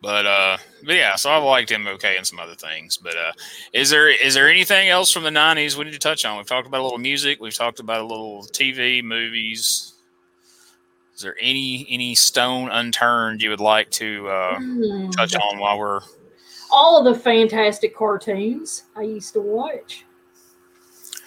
but 0.00 0.26
uh, 0.26 0.56
but 0.84 0.96
yeah. 0.96 1.14
So 1.14 1.30
I've 1.30 1.44
liked 1.44 1.70
him 1.70 1.86
okay 1.86 2.16
in 2.18 2.24
some 2.24 2.40
other 2.40 2.56
things. 2.56 2.96
But 2.96 3.16
uh, 3.16 3.32
is 3.72 3.88
there 3.90 4.08
is 4.08 4.34
there 4.34 4.48
anything 4.50 4.88
else 4.88 5.12
from 5.12 5.22
the 5.22 5.30
'90s 5.30 5.76
we 5.76 5.84
need 5.84 5.92
to 5.92 5.98
touch 6.00 6.24
on? 6.24 6.36
We've 6.38 6.46
talked 6.46 6.66
about 6.66 6.80
a 6.80 6.82
little 6.82 6.98
music. 6.98 7.40
We've 7.40 7.54
talked 7.54 7.78
about 7.78 8.00
a 8.00 8.06
little 8.06 8.42
TV, 8.52 9.02
movies. 9.04 9.91
Is 11.22 11.24
there 11.24 11.36
any 11.40 11.86
any 11.88 12.16
stone 12.16 12.68
unturned 12.68 13.42
you 13.42 13.50
would 13.50 13.60
like 13.60 13.88
to 13.90 14.26
uh, 14.28 14.56
Hmm. 14.58 15.10
touch 15.10 15.36
on 15.36 15.60
while 15.60 15.78
we're 15.78 16.00
all 16.72 16.98
of 16.98 17.04
the 17.04 17.20
fantastic 17.20 17.96
cartoons 17.96 18.82
I 18.96 19.02
used 19.02 19.32
to 19.34 19.40
watch. 19.40 20.04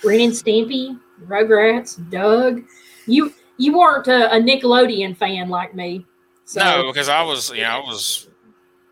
Ren 0.04 0.20
and 0.20 0.34
Stimpy, 0.34 1.00
Rugrats, 1.26 1.98
Doug. 2.10 2.64
You 3.08 3.34
you 3.56 3.78
weren't 3.78 4.08
a, 4.10 4.36
a 4.36 4.38
Nickelodeon 4.38 5.16
fan 5.16 5.48
like 5.48 5.74
me. 5.74 6.06
So, 6.44 6.60
No, 6.60 6.92
because 6.92 7.08
I 7.08 7.22
was, 7.22 7.52
you 7.52 7.62
know, 7.62 7.70
I 7.70 7.78
was. 7.80 8.28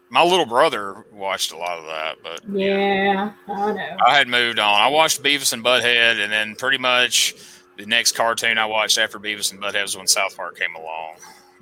My 0.09 0.23
little 0.23 0.45
brother 0.45 1.05
watched 1.11 1.51
a 1.51 1.57
lot 1.57 1.79
of 1.79 1.85
that, 1.85 2.15
but 2.23 2.39
Yeah, 2.57 3.33
I 3.49 3.73
know. 3.73 3.97
I 4.07 4.15
had 4.17 4.29
moved 4.29 4.57
on. 4.57 4.79
I 4.79 4.87
watched 4.87 5.21
Beavis 5.21 5.51
and 5.51 5.65
Butthead, 5.65 6.23
and 6.23 6.31
then 6.31 6.55
pretty 6.55 6.77
much 6.77 7.35
the 7.77 7.85
next 7.85 8.13
cartoon 8.15 8.57
I 8.57 8.65
watched 8.65 8.97
after 8.97 9.19
Beavis 9.19 9.51
and 9.51 9.61
Butthead 9.61 9.81
was 9.81 9.97
when 9.97 10.07
South 10.07 10.35
Park 10.37 10.57
came 10.57 10.75
along. 10.75 11.15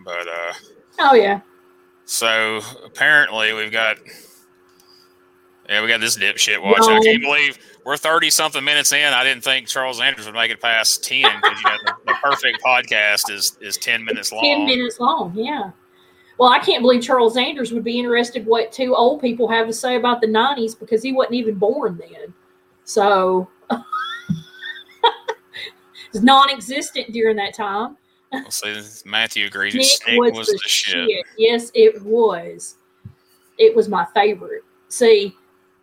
But 0.03 0.27
uh, 0.27 0.53
Oh 0.99 1.13
yeah. 1.13 1.41
so 2.05 2.61
apparently 2.83 3.53
we've 3.53 3.71
got, 3.71 3.97
yeah, 5.69 5.81
we 5.81 5.87
got 5.87 6.01
this 6.01 6.17
dipshit 6.17 6.61
watching. 6.61 6.95
I 6.95 6.99
can't 6.99 7.21
believe 7.21 7.57
we're 7.85 7.97
thirty 7.97 8.29
something 8.29 8.63
minutes 8.63 8.91
in. 8.91 9.13
I 9.13 9.23
didn't 9.23 9.43
think 9.43 9.67
Charles 9.67 9.97
Sanders 9.99 10.25
would 10.25 10.35
make 10.35 10.51
it 10.51 10.59
past 10.61 11.03
ten 11.03 11.31
because 11.41 11.57
you 11.61 11.69
know 11.69 11.77
the, 11.85 11.93
the 12.07 12.13
perfect 12.21 12.61
podcast 12.63 13.31
is 13.31 13.57
is 13.61 13.77
ten 13.77 14.03
minutes 14.03 14.31
long. 14.31 14.43
Ten 14.43 14.65
minutes 14.65 14.99
long, 14.99 15.31
yeah. 15.35 15.71
Well, 16.37 16.49
I 16.49 16.59
can't 16.59 16.81
believe 16.81 17.03
Charles 17.03 17.35
Sanders 17.35 17.71
would 17.71 17.83
be 17.83 17.99
interested 17.99 18.45
what 18.45 18.71
two 18.71 18.95
old 18.95 19.21
people 19.21 19.47
have 19.47 19.67
to 19.67 19.73
say 19.73 19.95
about 19.95 20.21
the 20.21 20.27
nineties 20.27 20.73
because 20.75 21.03
he 21.03 21.13
wasn't 21.13 21.35
even 21.35 21.55
born 21.55 21.97
then. 21.99 22.33
So 22.83 23.47
it's 26.13 26.23
non-existent 26.23 27.11
during 27.11 27.35
that 27.37 27.53
time. 27.53 27.97
We'll 28.31 28.49
see. 28.49 28.75
Matthew 29.05 29.45
agrees. 29.47 29.75
Nick 29.75 29.85
Snick 29.85 30.19
was, 30.19 30.37
was, 30.37 30.47
the, 30.47 30.59
the 30.63 30.69
shit. 30.69 31.09
shit. 31.09 31.25
Yes, 31.37 31.71
it 31.73 32.01
was. 32.03 32.75
It 33.57 33.75
was 33.75 33.89
my 33.89 34.05
favorite. 34.13 34.63
See, 34.87 35.35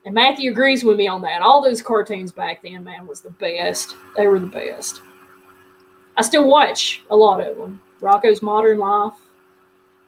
and 0.04 0.14
Matthew 0.14 0.50
agrees 0.50 0.84
with 0.84 0.96
me 0.96 1.06
on 1.08 1.20
that. 1.22 1.42
All 1.42 1.62
those 1.62 1.82
cartoons 1.82 2.32
back 2.32 2.62
then, 2.62 2.84
man, 2.84 3.06
was 3.06 3.20
the 3.20 3.30
best. 3.30 3.94
They 4.16 4.26
were 4.26 4.38
the 4.38 4.46
best. 4.46 5.02
I 6.16 6.22
still 6.22 6.48
watch 6.48 7.02
a 7.10 7.16
lot 7.16 7.40
of 7.40 7.56
them. 7.56 7.80
Rocko's 8.00 8.42
Modern 8.42 8.78
Life. 8.78 9.12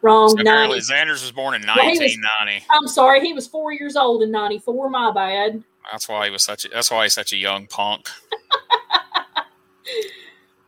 Wrong. 0.03 0.31
So 0.31 0.41
apparently, 0.41 0.77
90. 0.77 0.81
Sanders 0.81 1.23
was 1.23 1.33
born 1.33 1.55
in 1.55 1.61
he 1.61 1.67
was- 1.67 1.77
1990. 1.77 2.65
I'm 2.71 2.89
sorry, 2.89 3.21
he 3.21 3.35
was 3.35 3.47
four 3.47 3.73
years 3.73 3.97
old 3.97 4.23
in 4.23 4.31
'94. 4.31 4.89
My 4.89 5.13
bad. 5.13 5.63
That's 5.91 6.09
why 6.09 6.25
he 6.25 6.31
was 6.31 6.43
such. 6.43 6.65
A, 6.65 6.69
that's 6.69 6.91
why 6.91 7.03
he's 7.05 7.13
such 7.13 7.33
a 7.33 7.37
young 7.37 7.67
punk. 7.67 8.09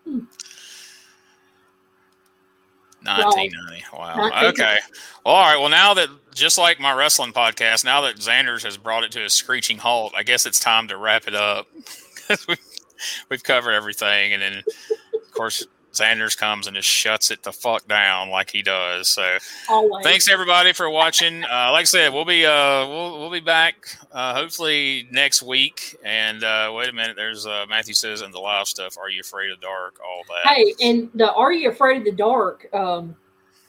Hmm. 0.04 0.20
Nineteen 3.04 3.50
ninety. 3.66 3.84
Wow. 3.92 4.16
1990. 4.16 4.62
Okay. 4.62 4.78
Well, 5.24 5.34
all 5.34 5.42
right. 5.42 5.58
Well, 5.58 5.68
now 5.68 5.94
that 5.94 6.08
just 6.34 6.56
like 6.56 6.78
my 6.80 6.92
wrestling 6.92 7.32
podcast, 7.32 7.84
now 7.84 8.00
that 8.02 8.22
Sanders 8.22 8.62
has 8.62 8.76
brought 8.76 9.04
it 9.04 9.12
to 9.12 9.24
a 9.24 9.30
screeching 9.30 9.78
halt, 9.78 10.12
I 10.16 10.22
guess 10.22 10.46
it's 10.46 10.60
time 10.60 10.88
to 10.88 10.96
wrap 10.96 11.26
it 11.26 11.34
up. 11.34 11.66
we've, 12.48 12.58
we've 13.28 13.42
covered 13.42 13.72
everything, 13.72 14.32
and 14.32 14.42
then 14.42 14.62
of 15.14 15.32
course 15.32 15.66
Sanders 15.92 16.34
comes 16.34 16.66
and 16.66 16.74
just 16.74 16.88
shuts 16.88 17.30
it 17.30 17.42
the 17.42 17.52
fuck 17.52 17.86
down 17.86 18.30
like 18.30 18.50
he 18.50 18.62
does. 18.62 19.08
So 19.08 19.36
Always. 19.68 20.04
thanks 20.04 20.28
everybody 20.28 20.72
for 20.72 20.88
watching. 20.88 21.44
Uh, 21.44 21.70
like 21.70 21.82
I 21.82 21.84
said, 21.84 22.12
we'll 22.14 22.24
be 22.24 22.46
uh, 22.46 22.88
we'll 22.88 23.20
we'll 23.20 23.30
be 23.30 23.40
back 23.40 23.88
uh, 24.10 24.34
hopefully 24.34 25.06
next 25.10 25.42
week. 25.42 25.96
And 26.02 26.42
uh, 26.42 26.72
wait 26.74 26.88
a 26.88 26.92
minute, 26.92 27.16
there's 27.16 27.46
uh, 27.46 27.66
Matthew 27.68 27.94
says 27.94 28.22
in 28.22 28.30
the 28.30 28.40
live 28.40 28.66
stuff. 28.66 28.96
Are 28.96 29.10
you 29.10 29.20
afraid 29.20 29.50
of 29.50 29.60
dark? 29.60 30.00
All 30.00 30.22
that. 30.28 30.54
Hey, 30.54 30.74
and 30.80 31.10
the 31.14 31.32
Are 31.34 31.52
You 31.52 31.70
Afraid 31.70 31.98
of 31.98 32.04
the 32.04 32.12
Dark? 32.12 32.72
Um, 32.74 33.14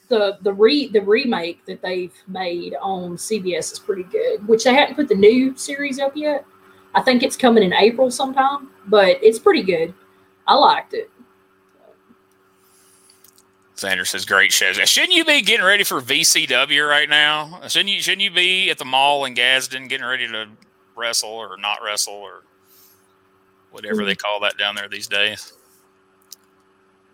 the 0.08 0.38
the 0.42 0.52
re 0.52 0.88
the 0.88 1.02
remake 1.02 1.64
that 1.66 1.82
they've 1.82 2.14
made 2.26 2.74
on 2.80 3.16
CBS 3.16 3.72
is 3.72 3.78
pretty 3.78 4.04
good. 4.04 4.46
Which 4.48 4.64
they 4.64 4.74
haven't 4.74 4.94
put 4.94 5.08
the 5.08 5.14
new 5.14 5.56
series 5.56 5.98
up 5.98 6.16
yet. 6.16 6.46
I 6.94 7.02
think 7.02 7.22
it's 7.22 7.36
coming 7.36 7.64
in 7.64 7.72
April 7.72 8.10
sometime, 8.10 8.70
but 8.86 9.18
it's 9.22 9.38
pretty 9.38 9.62
good. 9.62 9.92
I 10.46 10.54
liked 10.54 10.94
it. 10.94 11.10
Sanders 13.76 14.10
says 14.10 14.24
great 14.24 14.52
shows. 14.52 14.76
Shouldn't 14.88 15.12
you 15.12 15.24
be 15.24 15.42
getting 15.42 15.64
ready 15.66 15.82
for 15.82 16.00
VCW 16.00 16.88
right 16.88 17.08
now? 17.08 17.60
Shouldn't 17.66 17.90
you 17.90 18.00
shouldn't 18.00 18.22
you 18.22 18.30
be 18.30 18.70
at 18.70 18.78
the 18.78 18.84
mall 18.84 19.24
in 19.24 19.34
Gadsden 19.34 19.88
getting 19.88 20.06
ready 20.06 20.28
to 20.28 20.46
wrestle 20.96 21.30
or 21.30 21.56
not 21.56 21.78
wrestle 21.84 22.14
or 22.14 22.44
whatever 23.72 24.04
they 24.04 24.14
call 24.14 24.40
that 24.40 24.56
down 24.56 24.76
there 24.76 24.88
these 24.88 25.08
days? 25.08 25.52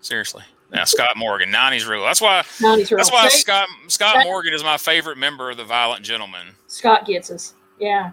Seriously. 0.03 0.43
Now 0.71 0.85
Scott 0.85 1.17
Morgan, 1.17 1.51
nineties 1.51 1.87
rule. 1.87 2.05
That's 2.05 2.21
why 2.21 2.43
90s 2.59 2.91
rule. 2.91 2.99
that's 2.99 3.11
why 3.11 3.29
Scott 3.29 3.69
Scott 3.89 4.25
Morgan 4.25 4.53
is 4.53 4.63
my 4.63 4.77
favorite 4.77 5.17
member 5.17 5.51
of 5.51 5.57
the 5.57 5.65
Violent 5.65 6.05
Gentlemen. 6.05 6.49
Scott 6.67 7.07
gets 7.07 7.31
us. 7.31 7.55
Yeah. 7.79 8.13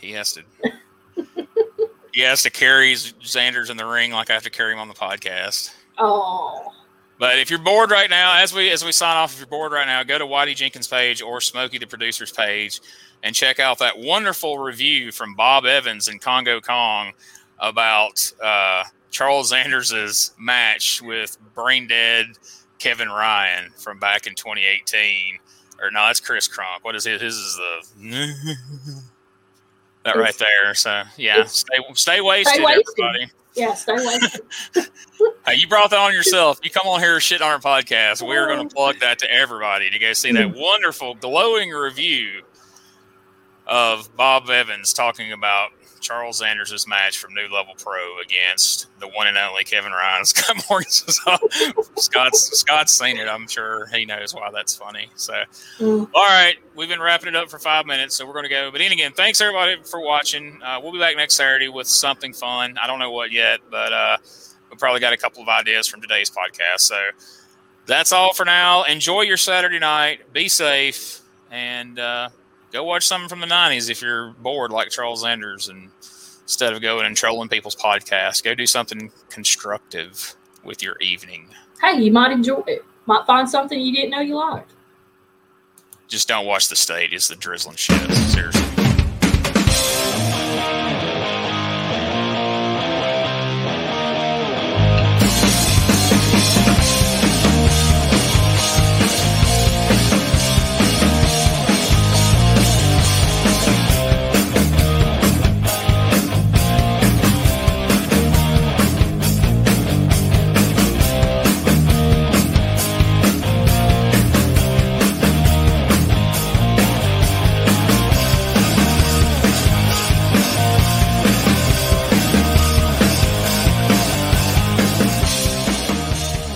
He 0.00 0.12
has 0.12 0.32
to 0.32 0.42
he 2.14 2.22
has 2.22 2.42
to 2.42 2.50
carry 2.50 2.96
Sanders 2.96 3.68
in 3.68 3.76
the 3.76 3.86
ring 3.86 4.12
like 4.12 4.30
I 4.30 4.32
have 4.32 4.44
to 4.44 4.50
carry 4.50 4.72
him 4.72 4.78
on 4.78 4.88
the 4.88 4.94
podcast. 4.94 5.74
Oh. 5.98 6.72
But 7.18 7.38
if 7.38 7.50
you're 7.50 7.58
bored 7.58 7.90
right 7.90 8.08
now, 8.08 8.38
as 8.38 8.54
we 8.54 8.70
as 8.70 8.84
we 8.84 8.92
sign 8.92 9.16
off, 9.16 9.32
if 9.32 9.40
you're 9.40 9.48
bored 9.48 9.72
right 9.72 9.86
now, 9.86 10.02
go 10.04 10.18
to 10.18 10.24
Whitey 10.26 10.54
Jenkins' 10.54 10.86
page 10.86 11.20
or 11.20 11.40
Smokey 11.40 11.78
the 11.78 11.86
producer's 11.86 12.30
page 12.30 12.80
and 13.22 13.34
check 13.34 13.58
out 13.58 13.78
that 13.80 13.98
wonderful 13.98 14.58
review 14.58 15.10
from 15.10 15.34
Bob 15.34 15.66
Evans 15.66 16.08
and 16.08 16.20
Kongo 16.20 16.60
Kong 16.60 17.12
about 17.58 18.14
uh, 18.42 18.84
Charles 19.10 19.50
Sanders's 19.50 20.32
match 20.38 21.02
with 21.02 21.36
brain 21.54 21.88
dead 21.88 22.26
Kevin 22.78 23.08
Ryan 23.08 23.70
from 23.70 23.98
back 23.98 24.26
in 24.26 24.34
2018. 24.34 25.38
Or 25.80 25.90
no, 25.90 26.06
that's 26.06 26.20
Chris 26.20 26.46
Kronk. 26.48 26.84
What 26.84 26.94
is 26.94 27.06
it? 27.06 27.20
His 27.20 27.34
is 27.34 27.56
the 28.00 28.34
that 30.04 30.16
right 30.16 30.36
there. 30.38 30.74
So 30.74 31.02
yeah, 31.16 31.44
stay 31.44 31.78
stay 31.94 32.20
wasted, 32.20 32.62
wasted. 32.62 32.84
everybody. 32.98 33.32
Yeah, 33.58 33.74
stay 33.74 33.92
away. 33.92 34.18
Hey, 35.44 35.56
you 35.56 35.66
brought 35.66 35.90
that 35.90 35.98
on 35.98 36.12
yourself. 36.12 36.60
You 36.62 36.70
come 36.70 36.86
on 36.86 37.00
here 37.00 37.18
shit 37.18 37.42
on 37.42 37.50
our 37.50 37.58
podcast. 37.58 38.26
We're 38.26 38.46
going 38.46 38.68
to 38.68 38.72
oh. 38.72 38.76
plug 38.76 39.00
that 39.00 39.18
to 39.20 39.32
everybody 39.32 39.90
to 39.90 39.98
go 39.98 40.12
see 40.12 40.30
that 40.32 40.54
wonderful, 40.54 41.14
glowing 41.14 41.70
review 41.70 42.42
of 43.66 44.14
Bob 44.16 44.48
Evans 44.48 44.92
talking 44.92 45.32
about 45.32 45.70
Charles 46.00 46.38
Sanders' 46.38 46.86
match 46.86 47.18
from 47.18 47.34
New 47.34 47.48
Level 47.52 47.74
Pro 47.78 48.20
against 48.20 48.86
the 49.00 49.08
one 49.08 49.26
and 49.26 49.36
only 49.36 49.64
Kevin 49.64 49.92
Ryan. 49.92 50.24
Scott 50.26 50.56
oh, 50.70 50.80
Scott's, 51.96 52.58
Scott's 52.58 52.92
seen 52.92 53.18
it. 53.18 53.28
I'm 53.28 53.46
sure 53.48 53.86
he 53.88 54.04
knows 54.04 54.34
why 54.34 54.50
that's 54.52 54.74
funny. 54.76 55.10
So, 55.16 55.34
Mm. 55.78 56.08
all 56.14 56.24
right, 56.24 56.56
we've 56.74 56.88
been 56.88 57.00
wrapping 57.00 57.28
it 57.28 57.36
up 57.36 57.50
for 57.50 57.58
five 57.58 57.86
minutes, 57.86 58.16
so 58.16 58.26
we're 58.26 58.32
going 58.32 58.44
to 58.44 58.48
go. 58.50 58.70
But 58.70 58.78
then 58.78 58.92
again, 58.92 59.12
thanks 59.12 59.40
everybody 59.40 59.76
for 59.84 60.00
watching. 60.00 60.60
Uh, 60.62 60.80
we'll 60.82 60.92
be 60.92 60.98
back 60.98 61.16
next 61.16 61.36
Saturday 61.36 61.68
with 61.68 61.86
something 61.86 62.32
fun. 62.32 62.76
I 62.82 62.86
don't 62.86 62.98
know 62.98 63.10
what 63.10 63.30
yet, 63.32 63.60
but 63.70 63.92
uh, 63.92 64.16
we 64.70 64.76
probably 64.76 65.00
got 65.00 65.12
a 65.12 65.16
couple 65.16 65.42
of 65.42 65.48
ideas 65.48 65.86
from 65.86 66.00
today's 66.00 66.30
podcast. 66.30 66.80
So 66.80 66.96
that's 67.86 68.12
all 68.12 68.32
for 68.34 68.44
now. 68.44 68.82
Enjoy 68.84 69.22
your 69.22 69.36
Saturday 69.36 69.78
night. 69.78 70.32
Be 70.32 70.48
safe 70.48 71.20
and 71.50 71.98
uh, 71.98 72.28
go 72.72 72.84
watch 72.84 73.06
something 73.06 73.28
from 73.28 73.40
the 73.40 73.46
'90s 73.46 73.90
if 73.90 74.00
you're 74.02 74.30
bored 74.32 74.70
like 74.70 74.90
Charles 74.90 75.22
Sanders 75.22 75.68
and 75.68 75.90
instead 76.42 76.72
of 76.72 76.80
going 76.80 77.04
and 77.06 77.16
trolling 77.16 77.48
people's 77.48 77.76
podcasts, 77.76 78.42
go 78.42 78.54
do 78.54 78.66
something 78.66 79.10
constructive 79.28 80.34
with 80.64 80.82
your 80.82 80.96
evening. 81.00 81.48
hey, 81.80 82.00
you 82.00 82.10
might 82.12 82.32
enjoy 82.32 82.62
it. 82.66 82.84
Might 83.06 83.26
find 83.26 83.48
something 83.48 83.80
you 83.80 83.94
didn't 83.94 84.10
know 84.10 84.20
you 84.20 84.36
liked. 84.36 84.72
Just 86.08 86.28
don't 86.28 86.46
watch 86.46 86.68
the 86.68 86.76
state. 86.76 87.12
It's 87.12 87.28
the 87.28 87.36
drizzling 87.36 87.76
shit. 87.76 88.10
Seriously. 88.12 88.67